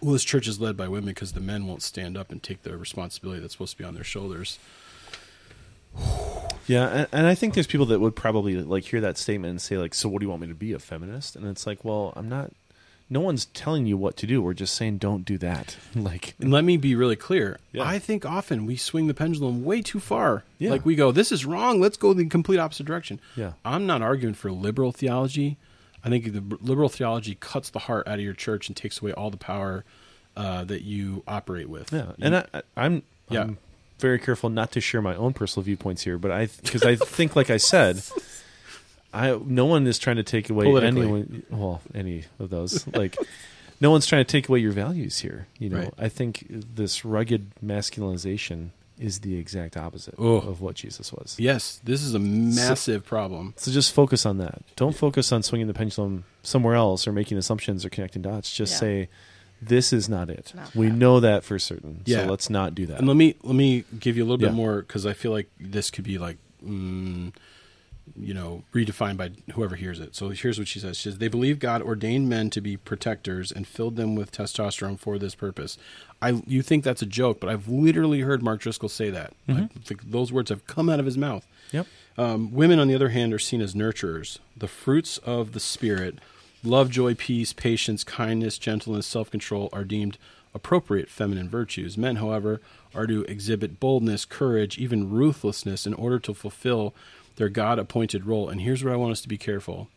Well, 0.00 0.12
this 0.12 0.22
church 0.22 0.46
is 0.46 0.60
led 0.60 0.76
by 0.76 0.86
women 0.86 1.06
because 1.06 1.32
the 1.32 1.40
men 1.40 1.66
won't 1.66 1.82
stand 1.82 2.16
up 2.16 2.30
and 2.30 2.40
take 2.40 2.62
the 2.62 2.78
responsibility 2.78 3.40
that's 3.40 3.54
supposed 3.54 3.72
to 3.72 3.78
be 3.78 3.84
on 3.84 3.94
their 3.94 4.04
shoulders. 4.04 4.60
Yeah, 6.68 6.86
and, 6.88 7.08
and 7.12 7.26
I 7.26 7.34
think 7.34 7.54
there's 7.54 7.66
people 7.66 7.86
that 7.86 7.98
would 7.98 8.14
probably 8.14 8.56
like 8.56 8.84
hear 8.84 9.00
that 9.00 9.16
statement 9.16 9.50
and 9.52 9.60
say 9.60 9.78
like, 9.78 9.94
"So 9.94 10.06
what 10.06 10.20
do 10.20 10.26
you 10.26 10.28
want 10.28 10.42
me 10.42 10.48
to 10.48 10.54
be 10.54 10.74
a 10.74 10.78
feminist?" 10.78 11.34
And 11.34 11.46
it's 11.46 11.66
like, 11.66 11.82
well, 11.82 12.12
I'm 12.14 12.28
not. 12.28 12.52
No 13.10 13.20
one's 13.20 13.46
telling 13.46 13.86
you 13.86 13.96
what 13.96 14.16
to 14.18 14.26
do. 14.26 14.42
We're 14.42 14.52
just 14.54 14.74
saying 14.74 14.98
don't 14.98 15.24
do 15.24 15.38
that. 15.38 15.76
like, 15.94 16.34
let 16.38 16.64
me 16.64 16.76
be 16.76 16.94
really 16.94 17.16
clear. 17.16 17.58
Yeah. 17.72 17.82
I 17.84 17.98
think 17.98 18.26
often 18.26 18.66
we 18.66 18.76
swing 18.76 19.06
the 19.06 19.14
pendulum 19.14 19.64
way 19.64 19.80
too 19.82 19.98
far. 20.00 20.44
Yeah. 20.58 20.70
Like 20.70 20.84
we 20.84 20.94
go, 20.94 21.10
this 21.12 21.32
is 21.32 21.46
wrong. 21.46 21.80
Let's 21.80 21.96
go 21.96 22.12
the 22.12 22.26
complete 22.26 22.58
opposite 22.58 22.84
direction. 22.86 23.20
Yeah. 23.34 23.52
I'm 23.64 23.86
not 23.86 24.02
arguing 24.02 24.34
for 24.34 24.52
liberal 24.52 24.92
theology. 24.92 25.56
I 26.04 26.10
think 26.10 26.32
the 26.32 26.58
liberal 26.60 26.88
theology 26.88 27.36
cuts 27.40 27.70
the 27.70 27.80
heart 27.80 28.06
out 28.06 28.14
of 28.18 28.24
your 28.24 28.34
church 28.34 28.68
and 28.68 28.76
takes 28.76 29.00
away 29.00 29.12
all 29.12 29.30
the 29.30 29.36
power 29.36 29.84
uh, 30.36 30.64
that 30.64 30.82
you 30.82 31.22
operate 31.26 31.68
with. 31.68 31.92
yeah, 31.92 32.12
and 32.20 32.36
I, 32.36 32.44
I, 32.54 32.62
I'm 32.76 33.02
Yeah. 33.30 33.42
I'm 33.42 33.58
very 33.98 34.20
careful 34.20 34.48
not 34.48 34.70
to 34.72 34.80
share 34.80 35.02
my 35.02 35.16
own 35.16 35.32
personal 35.32 35.64
viewpoints 35.64 36.02
here, 36.02 36.16
but 36.18 36.30
I 36.30 36.46
because 36.62 36.84
I 36.84 36.94
think, 37.16 37.34
like 37.34 37.50
I 37.50 37.56
said, 37.56 38.00
I 39.12 39.38
no 39.44 39.64
one 39.66 39.86
is 39.86 39.98
trying 39.98 40.16
to 40.16 40.22
take 40.22 40.50
away 40.50 40.66
anyone. 40.84 41.42
Well, 41.50 41.80
any 41.94 42.24
of 42.38 42.50
those 42.50 42.86
like. 42.94 43.16
No 43.80 43.92
one's 43.92 44.06
trying 44.06 44.24
to 44.24 44.28
take 44.32 44.48
away 44.48 44.58
your 44.58 44.72
values 44.72 45.18
here. 45.20 45.46
You 45.60 45.68
know, 45.68 45.78
Right. 45.78 45.94
I 45.96 46.08
think 46.08 46.46
this 46.48 47.04
rugged 47.04 47.52
masculinization 47.64 48.70
is 48.98 49.20
the 49.20 49.36
exact 49.36 49.76
opposite 49.76 50.14
Oh. 50.18 50.38
of 50.38 50.60
what 50.60 50.74
Jesus 50.74 51.12
was. 51.12 51.36
Yes, 51.38 51.80
this 51.84 52.02
is 52.02 52.12
a 52.12 52.18
massive 52.18 53.04
problem. 53.06 53.54
So 53.56 53.70
just 53.70 53.92
focus 53.94 54.26
on 54.26 54.38
that. 54.38 54.62
Don't 54.74 54.96
focus 54.96 55.30
on 55.30 55.44
swinging 55.44 55.68
the 55.68 55.74
pendulum 55.74 56.24
somewhere 56.42 56.74
else 56.74 57.06
or 57.06 57.12
making 57.12 57.38
assumptions 57.38 57.84
or 57.84 57.88
connecting 57.90 58.22
dots. 58.22 58.52
Just 58.52 58.72
Yeah. 58.72 58.78
say, 58.78 59.08
"This 59.62 59.92
is 59.92 60.08
not 60.08 60.28
it. 60.28 60.52
Not 60.56 60.74
we 60.74 60.88
that. 60.88 60.94
know 60.96 61.20
that 61.20 61.44
for 61.44 61.60
certain. 61.60 62.00
Yeah. 62.04 62.24
So 62.24 62.30
let's 62.30 62.50
not 62.50 62.74
do 62.74 62.84
that." 62.86 62.98
And 62.98 63.06
let 63.06 63.16
me 63.16 63.36
let 63.44 63.54
me 63.54 63.84
give 64.00 64.16
you 64.16 64.24
a 64.24 64.26
little 64.26 64.42
Yeah. 64.42 64.48
bit 64.48 64.56
more 64.56 64.80
because 64.82 65.06
I 65.06 65.12
feel 65.12 65.30
like 65.30 65.48
this 65.60 65.92
could 65.92 66.02
be 66.04 66.18
like, 66.18 66.38
mm, 66.66 67.32
you 68.16 68.34
know, 68.34 68.62
redefined 68.74 69.16
by 69.16 69.30
whoever 69.52 69.76
hears 69.76 70.00
it. 70.00 70.14
So 70.14 70.30
here's 70.30 70.58
what 70.58 70.68
she 70.68 70.78
says: 70.78 70.96
She 70.96 71.10
says 71.10 71.18
they 71.18 71.28
believe 71.28 71.58
God 71.58 71.82
ordained 71.82 72.28
men 72.28 72.50
to 72.50 72.60
be 72.60 72.76
protectors 72.76 73.52
and 73.52 73.66
filled 73.66 73.96
them 73.96 74.14
with 74.14 74.32
testosterone 74.32 74.98
for 74.98 75.18
this 75.18 75.34
purpose. 75.34 75.78
I 76.20 76.42
you 76.46 76.62
think 76.62 76.84
that's 76.84 77.02
a 77.02 77.06
joke, 77.06 77.40
but 77.40 77.48
I've 77.50 77.68
literally 77.68 78.20
heard 78.20 78.42
Mark 78.42 78.60
Driscoll 78.60 78.88
say 78.88 79.10
that. 79.10 79.32
I 79.48 79.68
think 79.84 80.10
those 80.10 80.32
words 80.32 80.50
have 80.50 80.66
come 80.66 80.88
out 80.88 81.00
of 81.00 81.06
his 81.06 81.18
mouth. 81.18 81.46
yep. 81.72 81.86
Um, 82.16 82.52
women, 82.52 82.80
on 82.80 82.88
the 82.88 82.96
other 82.96 83.10
hand, 83.10 83.32
are 83.32 83.38
seen 83.38 83.60
as 83.60 83.74
nurturers. 83.74 84.38
The 84.56 84.66
fruits 84.66 85.18
of 85.18 85.52
the 85.52 85.60
spirit 85.60 86.18
Love, 86.64 86.90
joy, 86.90 87.14
peace, 87.14 87.52
patience, 87.52 88.02
kindness, 88.02 88.58
gentleness, 88.58 89.06
self 89.06 89.30
control 89.30 89.68
are 89.72 89.84
deemed 89.84 90.18
appropriate 90.52 91.08
feminine 91.08 91.48
virtues. 91.48 91.96
Men, 91.96 92.16
however, 92.16 92.60
are 92.94 93.06
to 93.06 93.22
exhibit 93.24 93.78
boldness, 93.78 94.24
courage, 94.24 94.76
even 94.76 95.10
ruthlessness 95.10 95.86
in 95.86 95.94
order 95.94 96.18
to 96.18 96.34
fulfill 96.34 96.94
their 97.38 97.48
God 97.48 97.78
appointed 97.78 98.26
role. 98.26 98.48
And 98.48 98.60
here's 98.60 98.84
where 98.84 98.92
I 98.92 98.96
want 98.96 99.12
us 99.12 99.22
to 99.22 99.28
be 99.28 99.38
careful. 99.38 99.88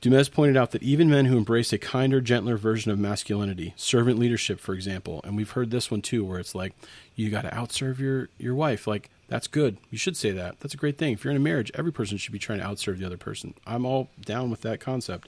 Du 0.00 0.10
Mez 0.10 0.30
pointed 0.30 0.56
out 0.56 0.70
that 0.72 0.82
even 0.82 1.08
men 1.08 1.24
who 1.24 1.36
embrace 1.36 1.72
a 1.72 1.78
kinder, 1.78 2.20
gentler 2.20 2.56
version 2.56 2.90
of 2.90 2.98
masculinity, 2.98 3.72
servant 3.76 4.18
leadership, 4.18 4.60
for 4.60 4.74
example, 4.74 5.20
and 5.24 5.34
we've 5.34 5.52
heard 5.52 5.70
this 5.70 5.90
one 5.90 6.02
too, 6.02 6.24
where 6.24 6.38
it's 6.38 6.54
like 6.54 6.74
you 7.16 7.30
got 7.30 7.42
to 7.42 7.50
outserve 7.50 7.98
your 7.98 8.28
your 8.38 8.54
wife. 8.54 8.86
Like 8.86 9.08
that's 9.28 9.46
good. 9.46 9.78
You 9.90 9.96
should 9.96 10.16
say 10.16 10.30
that. 10.32 10.60
That's 10.60 10.74
a 10.74 10.76
great 10.76 10.98
thing. 10.98 11.14
If 11.14 11.24
you're 11.24 11.30
in 11.30 11.38
a 11.38 11.40
marriage, 11.40 11.72
every 11.74 11.92
person 11.92 12.18
should 12.18 12.32
be 12.32 12.38
trying 12.38 12.58
to 12.58 12.66
outserve 12.66 12.98
the 12.98 13.06
other 13.06 13.16
person. 13.16 13.54
I'm 13.66 13.86
all 13.86 14.10
down 14.22 14.50
with 14.50 14.60
that 14.60 14.78
concept. 14.78 15.26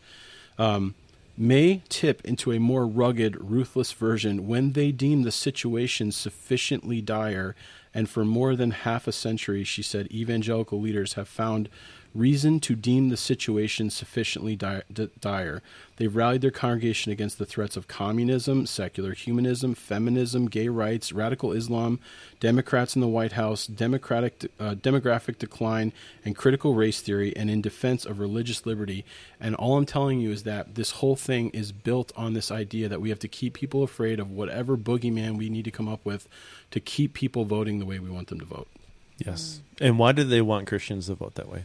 Um, 0.59 0.95
may 1.37 1.82
tip 1.89 2.24
into 2.24 2.53
a 2.53 2.61
more 2.61 2.87
rugged, 2.87 3.37
ruthless 3.41 3.93
version 3.93 4.47
when 4.47 4.72
they 4.72 4.93
deem 4.93 5.22
the 5.22 5.32
situation 5.32 6.11
sufficiently 6.11 7.01
dire. 7.01 7.55
And 7.93 8.09
for 8.09 8.24
more 8.24 8.57
than 8.57 8.70
half 8.70 9.07
a 9.07 9.12
century, 9.12 9.64
she 9.64 9.82
said, 9.82 10.11
evangelical 10.11 10.80
leaders 10.80 11.14
have 11.14 11.28
found 11.28 11.68
reason 12.17 12.61
to 12.61 12.75
deem 12.75 13.09
the 13.09 13.17
situation 13.17 13.91
sufficiently 13.91 14.57
dire. 14.57 15.62
They've 15.97 16.14
rallied 16.14 16.43
their 16.43 16.51
congregation 16.51 17.12
against 17.12 17.39
the 17.39 17.47
threats 17.47 17.77
of 17.77 17.89
communism, 17.89 18.67
secular 18.67 19.14
humanism, 19.14 19.75
feminism, 19.75 20.47
gay 20.47 20.69
rights, 20.69 21.12
radical 21.12 21.53
Islam, 21.53 22.01
Democrats 22.39 22.95
in 22.95 23.01
the 23.01 23.09
White 23.09 23.33
House, 23.33 23.67
democratic 23.67 24.51
uh, 24.61 24.75
demographic 24.75 25.39
decline, 25.39 25.93
and 26.25 26.37
critical 26.37 26.75
race 26.75 27.01
theory, 27.01 27.35
and 27.37 27.51
in 27.51 27.62
defense 27.62 28.05
of 28.05 28.19
religious 28.19 28.67
liberty. 28.67 29.05
And 29.41 29.55
all 29.55 29.77
I'm 29.77 29.87
telling 29.87 30.21
you 30.21 30.31
is 30.31 30.43
that 30.43 30.75
this 30.75 30.93
whole 30.93 31.17
thing 31.17 31.51
is 31.51 31.73
built 31.73 32.12
on 32.17 32.35
this 32.35 32.51
idea 32.51 32.89
that 32.89 33.01
we 33.01 33.09
have 33.09 33.21
to 33.21 33.29
keep 33.29 33.55
people 33.55 33.83
afraid 33.83 34.21
of 34.21 34.31
whatever 34.31 34.77
boogeyman 34.77 35.39
we 35.39 35.49
need 35.49 35.64
to 35.64 35.71
come 35.71 35.89
up 35.89 36.05
with 36.05 36.29
to 36.71 36.81
keep 36.81 37.14
people 37.14 37.45
voting 37.45 37.79
the 37.79 37.87
way 37.87 37.99
we 37.99 38.11
want 38.11 38.29
them 38.29 38.41
to 38.41 38.47
vote. 38.47 38.69
Yes. 39.19 39.61
And 39.81 39.99
why 39.99 40.12
do 40.12 40.25
they 40.25 40.43
want 40.43 40.67
Christians 40.67 41.07
to 41.07 41.14
vote 41.14 41.37
that 41.37 41.49
way? 41.49 41.64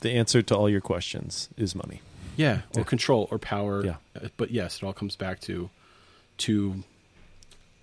The 0.00 0.10
answer 0.10 0.42
to 0.42 0.56
all 0.56 0.68
your 0.68 0.80
questions 0.80 1.48
is 1.56 1.74
money. 1.74 2.00
Yeah, 2.36 2.62
or 2.74 2.80
Yeah. 2.80 2.84
control 2.84 3.28
or 3.30 3.38
power. 3.38 3.84
Yeah. 3.84 3.96
Uh, 4.16 4.28
But 4.36 4.50
yes, 4.50 4.76
it 4.78 4.82
all 4.84 4.92
comes 4.94 5.16
back 5.16 5.40
to 5.42 5.70
to 6.38 6.84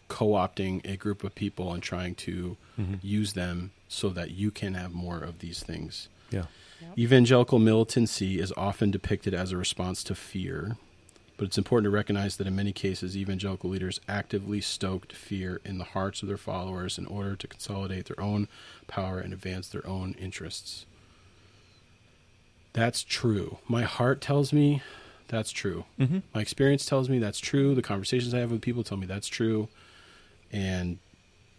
co-opting 0.07 0.83
a 0.89 0.95
group 0.97 1.23
of 1.23 1.35
people 1.35 1.73
and 1.73 1.83
trying 1.83 2.15
to 2.15 2.57
use 3.03 3.33
them 3.33 3.71
so 3.87 4.09
that 4.09 4.31
you 4.31 4.49
can 4.51 4.73
have 4.73 4.93
more 4.93 5.19
of 5.19 5.39
these 5.39 5.61
things. 5.61 6.07
Yeah. 6.31 6.45
Evangelical 6.97 7.59
militancy 7.59 8.39
is 8.39 8.51
often 8.57 8.89
depicted 8.89 9.33
as 9.35 9.51
a 9.51 9.57
response 9.57 10.03
to 10.05 10.15
fear, 10.15 10.77
but 11.37 11.45
it's 11.45 11.57
important 11.59 11.85
to 11.85 11.89
recognize 11.91 12.37
that 12.37 12.47
in 12.47 12.55
many 12.55 12.71
cases, 12.71 13.15
evangelical 13.15 13.69
leaders 13.69 13.99
actively 14.07 14.59
stoked 14.61 15.13
fear 15.13 15.61
in 15.63 15.77
the 15.77 15.83
hearts 15.83 16.23
of 16.23 16.27
their 16.27 16.37
followers 16.37 16.97
in 16.97 17.05
order 17.05 17.35
to 17.35 17.47
consolidate 17.47 18.05
their 18.05 18.19
own 18.19 18.47
power 18.87 19.19
and 19.19 19.33
advance 19.33 19.67
their 19.67 19.85
own 19.85 20.15
interests. 20.19 20.86
That's 22.77 23.01
true. 23.01 23.57
My 23.67 23.81
heart 23.81 24.21
tells 24.21 24.53
me 24.53 24.83
that's 25.29 25.51
true. 25.51 25.85
Mm-hmm. 25.99 26.19
My 26.35 26.41
experience 26.41 26.85
tells 26.85 27.09
me 27.09 27.17
that's 27.17 27.39
true. 27.39 27.73
The 27.73 27.81
conversations 27.81 28.35
I 28.35 28.39
have 28.39 28.51
with 28.51 28.61
people 28.61 28.83
tell 28.83 28.99
me 28.99 29.07
that's 29.07 29.27
true. 29.27 29.67
And 30.53 30.99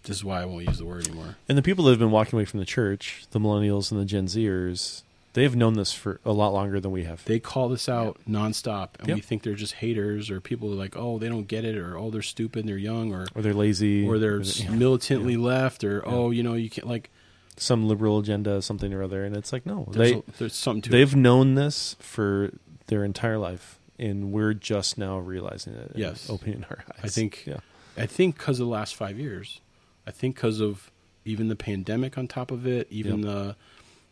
this 0.05 0.19
is 0.19 0.25
why 0.25 0.43
I 0.43 0.45
won't 0.45 0.67
use 0.67 0.79
the 0.79 0.85
word 0.87 1.09
anymore. 1.09 1.35
And 1.49 1.59
the 1.59 1.63
people 1.63 1.85
that 1.87 1.91
have 1.91 1.99
been 1.99 2.13
walking 2.13 2.37
away 2.37 2.45
from 2.45 2.61
the 2.61 2.67
church, 2.67 3.25
the 3.33 3.41
millennials 3.41 3.91
and 3.91 4.01
the 4.01 4.05
Gen 4.05 4.27
Zers, 4.27 5.03
they've 5.33 5.57
known 5.57 5.75
this 5.75 5.93
for 5.93 6.21
a 6.25 6.31
lot 6.31 6.53
longer 6.53 6.79
than 6.79 6.93
we 6.93 7.03
have. 7.03 7.25
They 7.25 7.41
call 7.41 7.69
this 7.69 7.89
out 7.89 8.19
nonstop, 8.29 8.91
and 9.01 9.13
we 9.13 9.21
think 9.21 9.43
they're 9.43 9.55
just 9.55 9.75
haters 9.75 10.31
or 10.31 10.41
people 10.41 10.71
are 10.73 10.77
like, 10.77 10.97
oh, 10.97 11.19
they 11.19 11.29
don't 11.29 11.49
get 11.49 11.65
it, 11.65 11.77
or 11.77 11.99
oh, 11.99 12.11
they're 12.11 12.23
stupid, 12.23 12.61
and 12.61 12.69
they're 12.69 12.79
young, 12.79 13.13
or 13.13 13.27
or 13.35 13.43
they're 13.43 13.53
lazy, 13.55 14.07
or 14.07 14.21
they're 14.21 14.41
yeah. 14.43 14.71
militantly 14.71 15.35
Yeah. 15.35 15.41
left, 15.41 15.83
or 15.83 16.01
oh, 16.07 16.31
you 16.31 16.45
know, 16.45 16.55
you 16.55 16.71
can't 16.71 16.87
like. 16.87 17.11
Some 17.59 17.89
liberal 17.89 18.19
agenda, 18.19 18.63
something 18.63 18.93
or 18.93 19.03
other. 19.03 19.25
And 19.25 19.37
it's 19.37 19.53
like, 19.53 19.67
no, 19.67 19.87
There's, 19.91 20.11
they 20.13 20.19
a, 20.19 20.23
there's 20.39 20.55
something 20.55 20.83
to 20.83 20.91
they've 20.91 21.13
it. 21.13 21.17
known 21.17 21.55
this 21.55 21.97
for 22.01 22.53
their 22.87 23.05
entire 23.05 23.39
life, 23.39 23.79
and 23.99 24.33
we're 24.33 24.55
just 24.55 24.97
now 24.99 25.19
realizing 25.19 25.75
it. 25.75 25.93
Yes. 25.95 26.29
opening 26.31 26.65
our 26.71 26.79
eyes. 26.93 27.01
I 27.05 27.09
think- 27.09 27.45
yeah, 27.47 27.59
I 27.97 28.07
think 28.07 28.37
because 28.39 28.61
of 28.61 28.67
the 28.67 28.73
last 28.73 28.95
five 28.95 29.19
years, 29.19 29.61
I 30.07 30.11
think 30.11 30.37
because 30.37 30.61
of 30.61 30.91
even 31.25 31.49
the 31.49 31.57
pandemic 31.57 32.17
on 32.17 32.29
top 32.29 32.51
of 32.51 32.67
it, 32.67 32.87
even 32.91 33.23
Yep. 33.23 33.27
the 33.27 33.57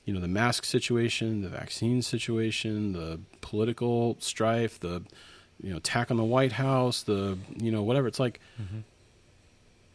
you 0.05 0.13
know 0.15 0.21
the 0.21 0.29
mask 0.29 0.65
situation, 0.65 1.43
the 1.43 1.49
vaccine 1.49 2.03
situation, 2.03 2.93
the 2.93 3.19
political 3.41 4.17
strife, 4.21 4.79
the 4.81 5.03
you 5.63 5.71
know 5.71 5.77
attack 5.79 6.11
on 6.11 6.17
the 6.17 6.25
White 6.25 6.53
House, 6.53 7.03
the 7.05 7.39
you 7.57 7.71
know 7.73 7.83
whatever. 7.83 8.07
It's 8.09 8.21
like 8.21 8.41
Mm-hmm. 8.61 8.79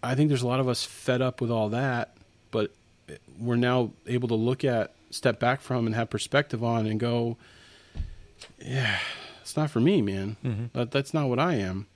I 0.04 0.16
think 0.16 0.30
there's 0.30 0.42
a 0.42 0.48
lot 0.48 0.60
of 0.60 0.68
us 0.68 0.84
fed 0.84 1.22
up 1.22 1.42
with 1.42 1.52
all 1.52 1.70
that, 1.70 2.16
but 2.50 2.72
we're 3.40 3.56
now 3.56 3.92
able 4.08 4.28
to 4.30 4.36
look 4.36 4.64
at, 4.64 4.94
step 5.10 5.40
back 5.40 5.62
from, 5.62 5.86
and 5.86 5.96
have 5.96 6.10
perspective 6.10 6.64
on, 6.64 6.86
and 6.86 7.00
go, 7.00 7.38
yeah, 8.60 9.00
it's 9.42 9.56
not 9.58 9.70
for 9.70 9.80
me, 9.80 10.02
man. 10.02 10.38
Mm-hmm. 10.44 10.66
That, 10.78 10.92
that's 10.92 11.14
not 11.14 11.28
what 11.30 11.40
I 11.40 11.56
am, 11.56 11.88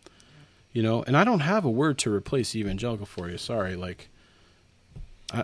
you 0.74 0.82
know. 0.84 1.04
And 1.04 1.16
I 1.16 1.24
don't 1.24 1.40
have 1.42 1.66
a 1.66 1.70
word 1.70 1.98
to 2.00 2.14
replace 2.14 2.56
evangelical 2.56 3.06
for 3.06 3.30
you. 3.30 3.38
Sorry, 3.38 3.76
like, 3.76 4.10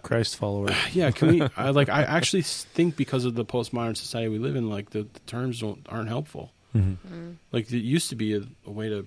Christ 0.04 0.36
follower. 0.38 0.70
yeah, 0.94 1.12
can 1.12 1.28
we? 1.30 1.42
I 1.58 1.70
like. 1.72 1.90
I 1.90 2.04
actually 2.04 2.44
think 2.44 2.96
because 2.96 3.26
of 3.26 3.36
the 3.36 3.44
postmodern 3.46 3.98
society 3.98 4.30
we 4.30 4.40
live 4.40 4.56
in, 4.56 4.70
like 4.70 4.92
the, 4.92 5.04
the 5.04 5.20
terms 5.28 5.60
don't 5.62 5.86
aren't 5.90 6.08
helpful. 6.10 6.52
Mm-hmm. 6.76 7.32
Like 7.52 7.72
it 7.72 7.80
used 7.80 8.10
to 8.10 8.16
be 8.16 8.34
a, 8.36 8.44
a 8.66 8.72
way 8.72 8.88
to 8.90 9.06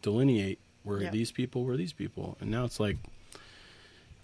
delineate 0.00 0.58
where 0.82 1.00
Yeah. 1.02 1.10
these 1.10 1.30
people 1.30 1.62
were 1.64 1.76
these 1.76 1.92
people, 1.92 2.36
and 2.40 2.50
now 2.50 2.64
it's 2.64 2.80
like, 2.80 2.96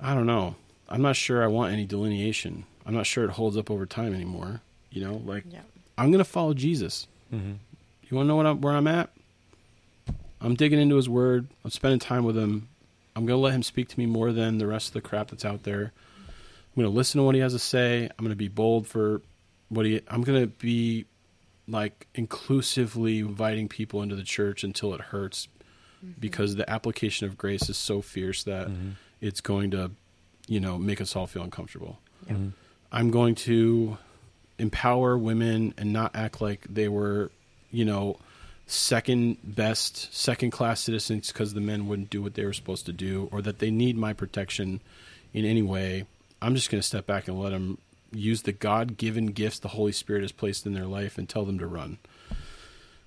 I 0.00 0.14
don't 0.14 0.26
know. 0.26 0.56
I'm 0.88 1.02
not 1.02 1.16
sure 1.16 1.42
I 1.42 1.46
want 1.48 1.72
any 1.72 1.84
delineation. 1.84 2.64
I'm 2.86 2.94
not 2.94 3.06
sure 3.06 3.24
it 3.24 3.30
holds 3.30 3.56
up 3.56 3.70
over 3.70 3.84
time 3.86 4.14
anymore. 4.14 4.60
You 4.90 5.04
know, 5.04 5.22
like 5.24 5.44
Yeah. 5.50 5.60
I'm 5.98 6.10
gonna 6.10 6.24
follow 6.24 6.54
Jesus. 6.54 7.06
Mm-hmm. 7.32 7.52
You 8.08 8.16
want 8.16 8.24
to 8.24 8.28
know 8.28 8.36
what 8.36 8.46
I'm, 8.46 8.60
where 8.62 8.72
I'm 8.74 8.86
at? 8.86 9.10
I'm 10.40 10.54
digging 10.54 10.80
into 10.80 10.96
His 10.96 11.08
Word. 11.10 11.46
I'm 11.64 11.70
spending 11.70 11.98
time 11.98 12.24
with 12.24 12.36
Him. 12.38 12.68
I'm 13.14 13.26
going 13.26 13.36
to 13.36 13.42
let 13.42 13.52
Him 13.52 13.62
speak 13.62 13.88
to 13.88 13.98
me 13.98 14.06
more 14.06 14.32
than 14.32 14.56
the 14.56 14.66
rest 14.66 14.88
of 14.88 14.92
the 14.94 15.00
crap 15.02 15.28
that's 15.28 15.44
out 15.44 15.64
there. 15.64 15.92
I'm 16.16 16.82
going 16.82 16.90
to 16.90 16.96
listen 16.96 17.18
to 17.18 17.24
what 17.24 17.34
He 17.34 17.40
has 17.42 17.52
to 17.52 17.58
say. 17.58 18.04
I'm 18.04 18.24
going 18.24 18.30
to 18.30 18.36
be 18.36 18.48
bold 18.48 18.86
for 18.86 19.20
what 19.68 19.84
He. 19.84 20.00
I'm 20.08 20.22
going 20.22 20.40
to 20.40 20.46
be 20.46 21.04
like 21.66 22.06
inclusively 22.14 23.18
inviting 23.18 23.68
people 23.68 24.00
into 24.00 24.16
the 24.16 24.22
church 24.22 24.64
until 24.64 24.94
it 24.94 25.00
hurts, 25.02 25.48
because 26.18 26.54
the 26.56 26.68
application 26.70 27.26
of 27.26 27.36
grace 27.36 27.68
is 27.68 27.76
so 27.76 28.00
fierce 28.00 28.42
that 28.44 28.68
Mm-hmm. 28.68 28.90
it's 29.20 29.42
going 29.42 29.70
to, 29.72 29.90
you 30.48 30.58
know, 30.60 30.76
make 30.78 31.00
us 31.00 31.14
all 31.14 31.26
feel 31.28 31.42
uncomfortable. 31.42 31.98
Mm-hmm. 32.28 32.48
I'm 32.90 33.10
going 33.10 33.34
to 33.36 33.98
empower 34.58 35.16
women 35.16 35.74
and 35.78 35.92
not 35.92 36.16
act 36.16 36.40
like 36.40 36.66
they 36.68 36.88
were, 36.88 37.30
you 37.70 37.84
know, 37.84 38.16
second 38.66 39.38
best, 39.44 40.12
second 40.14 40.50
class 40.50 40.80
citizens 40.80 41.32
because 41.32 41.54
the 41.54 41.60
men 41.60 41.86
wouldn't 41.86 42.10
do 42.10 42.22
what 42.22 42.34
they 42.34 42.44
were 42.44 42.52
supposed 42.52 42.86
to 42.86 42.92
do 42.92 43.28
or 43.32 43.40
that 43.42 43.58
they 43.60 43.70
need 43.70 43.96
my 43.96 44.12
protection 44.12 44.80
in 45.32 45.44
any 45.44 45.62
way. 45.62 46.04
I'm 46.42 46.54
just 46.54 46.70
going 46.70 46.80
to 46.80 46.86
step 46.86 47.06
back 47.06 47.28
and 47.28 47.38
let 47.40 47.50
them 47.50 47.78
use 48.12 48.42
the 48.42 48.52
God 48.52 48.96
given 48.96 49.26
gifts 49.26 49.58
the 49.58 49.68
Holy 49.68 49.92
Spirit 49.92 50.22
has 50.22 50.32
placed 50.32 50.66
in 50.66 50.72
their 50.74 50.86
life 50.86 51.18
and 51.18 51.28
tell 51.28 51.44
them 51.44 51.58
to 51.58 51.66
run. 51.66 51.98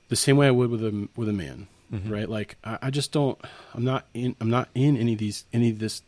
The 0.09 0.15
same 0.15 0.37
way 0.37 0.47
I 0.47 0.51
would 0.51 0.69
with 0.69 0.83
a 0.83 1.07
with 1.15 1.29
a 1.29 1.33
man, 1.33 1.67
Mm-hmm. 1.91 2.13
right? 2.13 2.29
Like 2.29 2.55
I, 2.63 2.77
I 2.83 2.89
just 2.89 3.11
don't. 3.11 3.37
I'm 3.73 3.83
not 3.83 4.05
in. 4.13 4.35
I'm 4.39 4.49
not 4.49 4.69
in 4.73 4.95
any 4.95 5.11
of 5.13 5.19
these 5.19 5.43
any 5.51 5.69
of 5.71 5.79
this 5.79 6.01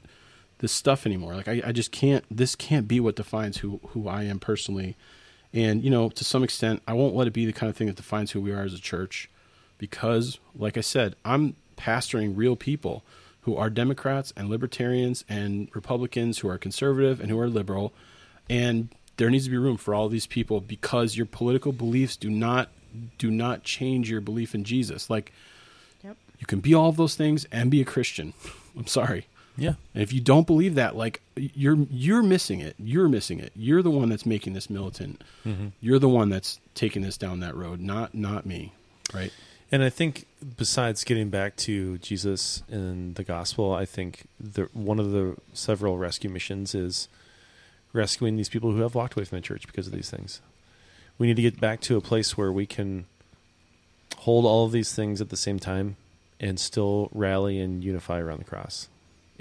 this 0.64 0.72
stuff 0.72 1.06
anymore. 1.06 1.36
Like 1.36 1.50
I, 1.50 1.62
I 1.66 1.72
just 1.74 1.92
can't. 1.92 2.24
This 2.32 2.56
can't 2.56 2.88
be 2.88 3.02
what 3.02 3.18
defines 3.18 3.58
who 3.58 3.82
who 3.90 4.08
I 4.08 4.24
am 4.24 4.40
personally. 4.40 4.96
And 5.54 5.84
you 5.84 5.90
know, 5.90 6.08
to 6.10 6.24
some 6.24 6.42
extent, 6.42 6.82
I 6.88 6.94
won't 6.94 7.16
let 7.16 7.28
it 7.28 7.34
be 7.34 7.46
the 7.46 7.52
kind 7.52 7.70
of 7.70 7.76
thing 7.76 7.88
that 7.88 7.98
defines 7.98 8.32
who 8.32 8.40
we 8.40 8.54
are 8.54 8.64
as 8.64 8.74
a 8.74 8.80
church, 8.80 9.30
because, 9.78 10.40
like 10.56 10.78
I 10.78 10.82
said, 10.82 11.18
I'm 11.26 11.58
pastoring 11.76 12.32
real 12.38 12.56
people 12.56 13.04
who 13.42 13.58
are 13.58 13.70
Democrats 13.70 14.32
and 14.38 14.50
libertarians 14.50 15.26
and 15.28 15.68
Republicans 15.76 16.40
who 16.40 16.48
are 16.48 16.58
conservative 16.58 17.20
and 17.20 17.30
who 17.30 17.38
are 17.38 17.50
liberal, 17.50 17.92
and 18.50 18.88
there 19.18 19.30
needs 19.30 19.44
to 19.44 19.52
be 19.52 19.58
room 19.58 19.76
for 19.76 19.94
all 19.94 20.08
these 20.08 20.28
people 20.28 20.62
because 20.62 21.18
your 21.18 21.26
political 21.26 21.74
beliefs 21.74 22.16
do 22.16 22.30
not 22.30 22.70
do 23.18 23.30
not 23.30 23.64
change 23.64 24.10
your 24.10 24.22
belief 24.22 24.56
in 24.56 24.64
Jesus. 24.64 25.10
Like 25.10 25.34
Yep. 26.06 26.16
you 26.40 26.48
can 26.48 26.62
be 26.62 26.74
all 26.74 26.88
of 26.88 26.96
those 26.96 27.16
things 27.16 27.46
and 27.52 27.70
be 27.70 27.82
a 27.82 27.86
Christian. 27.86 28.34
I'm 28.78 28.88
sorry. 28.88 29.28
Yeah. 29.56 29.74
And 29.94 30.02
if 30.02 30.12
you 30.12 30.20
don't 30.22 30.48
believe 30.48 30.76
that, 30.76 30.96
like 30.96 31.22
you're 31.36 31.78
you're 31.92 32.24
missing 32.24 32.60
it. 32.60 32.76
You're 32.80 33.08
missing 33.10 33.40
it. 33.40 33.52
You're 33.56 33.82
the 33.82 33.92
one 33.92 34.10
that's 34.10 34.26
making 34.26 34.54
this 34.54 34.70
militant. 34.70 35.24
Mm-hmm. 35.46 35.68
You're 35.80 36.00
the 36.00 36.10
one 36.10 36.30
that's 36.30 36.60
taking 36.74 37.02
this 37.04 37.18
down 37.18 37.40
that 37.42 37.56
road, 37.56 37.80
not 37.80 38.16
not 38.16 38.46
me. 38.46 38.74
Right? 39.14 39.32
And 39.72 39.84
I 39.84 39.90
think 39.90 40.26
besides 40.58 41.04
getting 41.04 41.30
back 41.30 41.56
to 41.58 41.98
Jesus 42.00 42.62
and 42.70 43.16
the 43.16 43.24
gospel, 43.24 43.74
I 43.74 43.86
think 43.86 44.26
the, 44.40 44.70
one 44.74 45.00
of 45.00 45.12
the 45.12 45.36
several 45.54 45.98
rescue 45.98 46.30
missions 46.30 46.76
is 46.76 47.08
rescuing 47.92 48.36
these 48.38 48.50
people 48.50 48.72
who 48.72 48.82
have 48.82 48.94
walked 48.96 49.16
away 49.16 49.26
from 49.26 49.38
the 49.38 49.42
church 49.42 49.66
because 49.66 49.88
of 49.88 49.94
these 49.94 50.10
things. 50.12 50.42
we 51.18 51.28
need 51.28 51.36
to 51.36 51.42
get 51.42 51.60
back 51.60 51.80
to 51.82 51.98
a 51.98 52.02
place 52.02 52.38
where 52.38 52.52
we 52.52 52.66
can 52.66 53.06
hold 54.18 54.46
all 54.46 54.66
of 54.66 54.72
these 54.72 54.94
things 54.94 55.22
at 55.22 55.30
the 55.30 55.38
same 55.38 55.60
time 55.60 55.96
and 56.40 56.60
still 56.60 57.10
rally 57.14 57.60
and 57.60 57.84
unify 57.84 58.20
around 58.20 58.40
the 58.40 58.46
cross. 58.46 58.88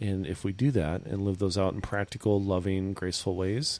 And 0.02 0.26
if 0.26 0.42
we 0.42 0.52
do 0.52 0.72
that 0.72 1.04
and 1.06 1.24
live 1.24 1.38
those 1.38 1.56
out 1.56 1.74
in 1.74 1.80
practical, 1.80 2.42
loving, 2.42 2.92
graceful 2.92 3.36
ways, 3.36 3.78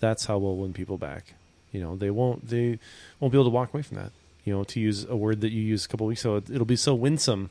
that's 0.00 0.26
how 0.26 0.36
we'll 0.36 0.56
win 0.56 0.74
people 0.74 0.98
back. 0.98 1.32
You 1.72 1.80
know, 1.80 1.96
they 1.96 2.10
won't 2.10 2.48
they 2.48 2.78
won't 3.18 3.32
be 3.32 3.38
able 3.38 3.44
to 3.44 3.54
walk 3.54 3.72
away 3.72 3.82
from 3.82 3.96
that. 3.96 4.12
You 4.44 4.52
know, 4.52 4.64
to 4.64 4.80
use 4.80 5.04
a 5.04 5.16
word 5.16 5.40
that 5.40 5.50
you 5.50 5.62
used 5.62 5.86
a 5.86 5.88
couple 5.88 6.06
weeks 6.06 6.24
ago, 6.24 6.36
it'll 6.36 6.66
be 6.66 6.76
so 6.76 6.94
winsome 6.94 7.48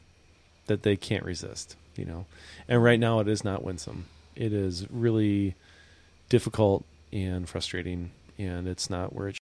that 0.68 0.84
they 0.84 0.96
can't 0.96 1.24
resist. 1.24 1.76
You 1.96 2.06
know, 2.06 2.26
and 2.68 2.84
right 2.84 3.00
now 3.00 3.20
it 3.22 3.28
is 3.28 3.44
not 3.44 3.64
winsome. 3.64 4.06
It 4.36 4.54
is 4.54 4.86
really 4.92 5.56
difficult 6.30 6.86
and 7.12 7.50
frustrating, 7.50 8.12
and 8.38 8.68
it's 8.68 8.88
not 8.90 9.14
where 9.14 9.30
it. 9.30 9.34
Should. 9.34 9.40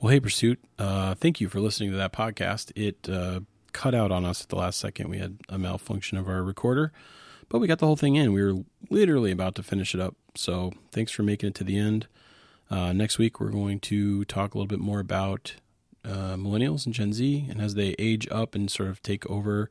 Well, 0.00 0.12
hey, 0.12 0.20
Pursuit, 0.20 0.60
uh, 0.78 1.14
thank 1.14 1.40
you 1.40 1.48
for 1.48 1.58
listening 1.58 1.90
to 1.90 1.96
that 1.96 2.12
podcast. 2.12 2.70
It 2.76 3.08
uh, 3.08 3.40
cut 3.74 3.94
out 3.94 4.10
on 4.10 4.24
us 4.24 4.40
at 4.40 4.48
the 4.48 4.56
last 4.56 4.78
second. 4.78 5.10
We 5.10 5.18
had 5.18 5.40
a 5.50 5.58
malfunction 5.58 6.16
of 6.16 6.26
our 6.26 6.42
recorder, 6.42 6.92
but 7.50 7.58
we 7.58 7.66
got 7.66 7.80
the 7.80 7.86
whole 7.86 7.96
thing 7.96 8.16
in. 8.16 8.32
We 8.32 8.42
were 8.42 8.62
literally 8.88 9.30
about 9.30 9.54
to 9.56 9.62
finish 9.62 9.94
it 9.94 10.00
up. 10.00 10.14
So 10.34 10.72
thanks 10.92 11.12
for 11.12 11.22
making 11.22 11.50
it 11.50 11.54
to 11.56 11.64
the 11.64 11.76
end. 11.76 12.06
Uh, 12.70 12.94
next 12.94 13.18
week, 13.18 13.38
we're 13.38 13.50
going 13.50 13.80
to 13.80 14.24
talk 14.24 14.54
a 14.54 14.58
little 14.58 14.68
bit 14.68 14.80
more 14.80 15.00
about 15.00 15.56
uh, 16.04 16.36
millennials 16.36 16.86
and 16.86 16.94
Gen 16.94 17.12
Z 17.12 17.46
and 17.50 17.60
as 17.60 17.74
they 17.74 17.94
age 17.98 18.26
up 18.30 18.54
and 18.54 18.70
sort 18.70 18.88
of 18.88 19.02
take 19.02 19.28
over 19.30 19.70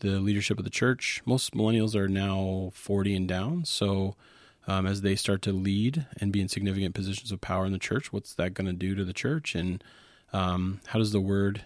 the 0.00 0.20
leadership 0.20 0.58
of 0.58 0.64
the 0.64 0.70
church. 0.70 1.22
Most 1.24 1.54
millennials 1.54 1.94
are 1.94 2.08
now 2.08 2.70
40 2.74 3.14
and 3.14 3.28
down. 3.28 3.64
So 3.64 4.14
um, 4.66 4.86
as 4.86 5.00
they 5.00 5.16
start 5.16 5.42
to 5.42 5.52
lead 5.52 6.06
and 6.20 6.32
be 6.32 6.40
in 6.40 6.48
significant 6.48 6.94
positions 6.94 7.32
of 7.32 7.40
power 7.40 7.64
in 7.66 7.72
the 7.72 7.78
church, 7.78 8.12
what's 8.12 8.34
that 8.34 8.54
going 8.54 8.66
to 8.66 8.72
do 8.72 8.94
to 8.94 9.04
the 9.04 9.12
church? 9.12 9.54
And 9.54 9.82
um, 10.32 10.80
how 10.88 10.98
does 10.98 11.12
the 11.12 11.20
word 11.20 11.62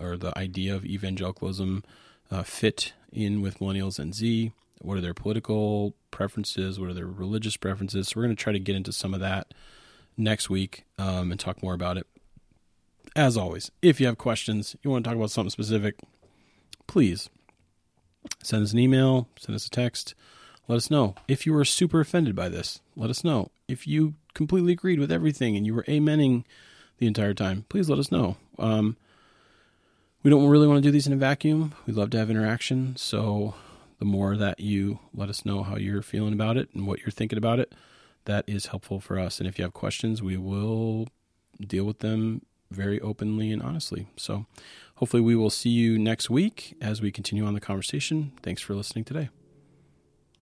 or 0.00 0.16
the 0.16 0.36
idea 0.38 0.74
of 0.74 0.84
evangelicalism 0.84 1.84
uh, 2.30 2.42
fit 2.42 2.92
in 3.12 3.40
with 3.40 3.58
millennials 3.58 3.98
and 3.98 4.14
Z? 4.14 4.52
What 4.80 4.96
are 4.96 5.00
their 5.00 5.14
political 5.14 5.94
preferences? 6.10 6.78
What 6.78 6.90
are 6.90 6.94
their 6.94 7.06
religious 7.06 7.56
preferences? 7.56 8.08
So 8.08 8.14
we're 8.16 8.24
going 8.24 8.36
to 8.36 8.42
try 8.42 8.52
to 8.52 8.58
get 8.58 8.76
into 8.76 8.92
some 8.92 9.14
of 9.14 9.20
that 9.20 9.52
next 10.16 10.50
week 10.50 10.84
um, 10.98 11.30
and 11.30 11.40
talk 11.40 11.62
more 11.62 11.74
about 11.74 11.96
it. 11.96 12.06
As 13.16 13.36
always, 13.36 13.70
if 13.82 14.00
you 14.00 14.06
have 14.06 14.18
questions, 14.18 14.76
you 14.82 14.90
want 14.90 15.04
to 15.04 15.08
talk 15.08 15.16
about 15.16 15.30
something 15.30 15.50
specific, 15.50 15.96
please 16.86 17.30
send 18.42 18.62
us 18.62 18.72
an 18.72 18.78
email, 18.78 19.28
send 19.38 19.56
us 19.56 19.66
a 19.66 19.70
text. 19.70 20.14
Let 20.68 20.76
us 20.76 20.90
know. 20.90 21.14
If 21.26 21.46
you 21.46 21.54
were 21.54 21.64
super 21.64 22.00
offended 22.00 22.36
by 22.36 22.50
this, 22.50 22.80
let 22.94 23.08
us 23.08 23.24
know. 23.24 23.50
If 23.68 23.86
you 23.86 24.14
completely 24.34 24.72
agreed 24.72 25.00
with 25.00 25.10
everything 25.10 25.56
and 25.56 25.64
you 25.64 25.74
were 25.74 25.84
amening 25.84 26.44
the 26.98 27.06
entire 27.06 27.32
time, 27.32 27.64
please 27.70 27.88
let 27.88 27.98
us 27.98 28.12
know. 28.12 28.36
Um, 28.58 28.98
we 30.28 30.30
don't 30.30 30.50
really 30.50 30.68
want 30.68 30.76
to 30.76 30.86
do 30.86 30.90
these 30.90 31.06
in 31.06 31.14
a 31.14 31.16
vacuum. 31.16 31.72
We 31.86 31.94
love 31.94 32.10
to 32.10 32.18
have 32.18 32.28
interaction. 32.28 32.94
So 32.96 33.54
the 33.98 34.04
more 34.04 34.36
that 34.36 34.60
you 34.60 34.98
let 35.14 35.30
us 35.30 35.46
know 35.46 35.62
how 35.62 35.76
you're 35.78 36.02
feeling 36.02 36.34
about 36.34 36.58
it 36.58 36.68
and 36.74 36.86
what 36.86 36.98
you're 36.98 37.10
thinking 37.10 37.38
about 37.38 37.58
it, 37.58 37.72
that 38.26 38.44
is 38.46 38.66
helpful 38.66 39.00
for 39.00 39.18
us. 39.18 39.38
And 39.38 39.48
if 39.48 39.56
you 39.56 39.64
have 39.64 39.72
questions, 39.72 40.22
we 40.22 40.36
will 40.36 41.08
deal 41.58 41.84
with 41.84 42.00
them 42.00 42.42
very 42.70 43.00
openly 43.00 43.50
and 43.50 43.62
honestly. 43.62 44.06
So 44.18 44.44
hopefully 44.96 45.22
we 45.22 45.34
will 45.34 45.48
see 45.48 45.70
you 45.70 45.98
next 45.98 46.28
week 46.28 46.76
as 46.78 47.00
we 47.00 47.10
continue 47.10 47.46
on 47.46 47.54
the 47.54 47.60
conversation. 47.60 48.32
Thanks 48.42 48.60
for 48.60 48.74
listening 48.74 49.06
today. 49.06 49.30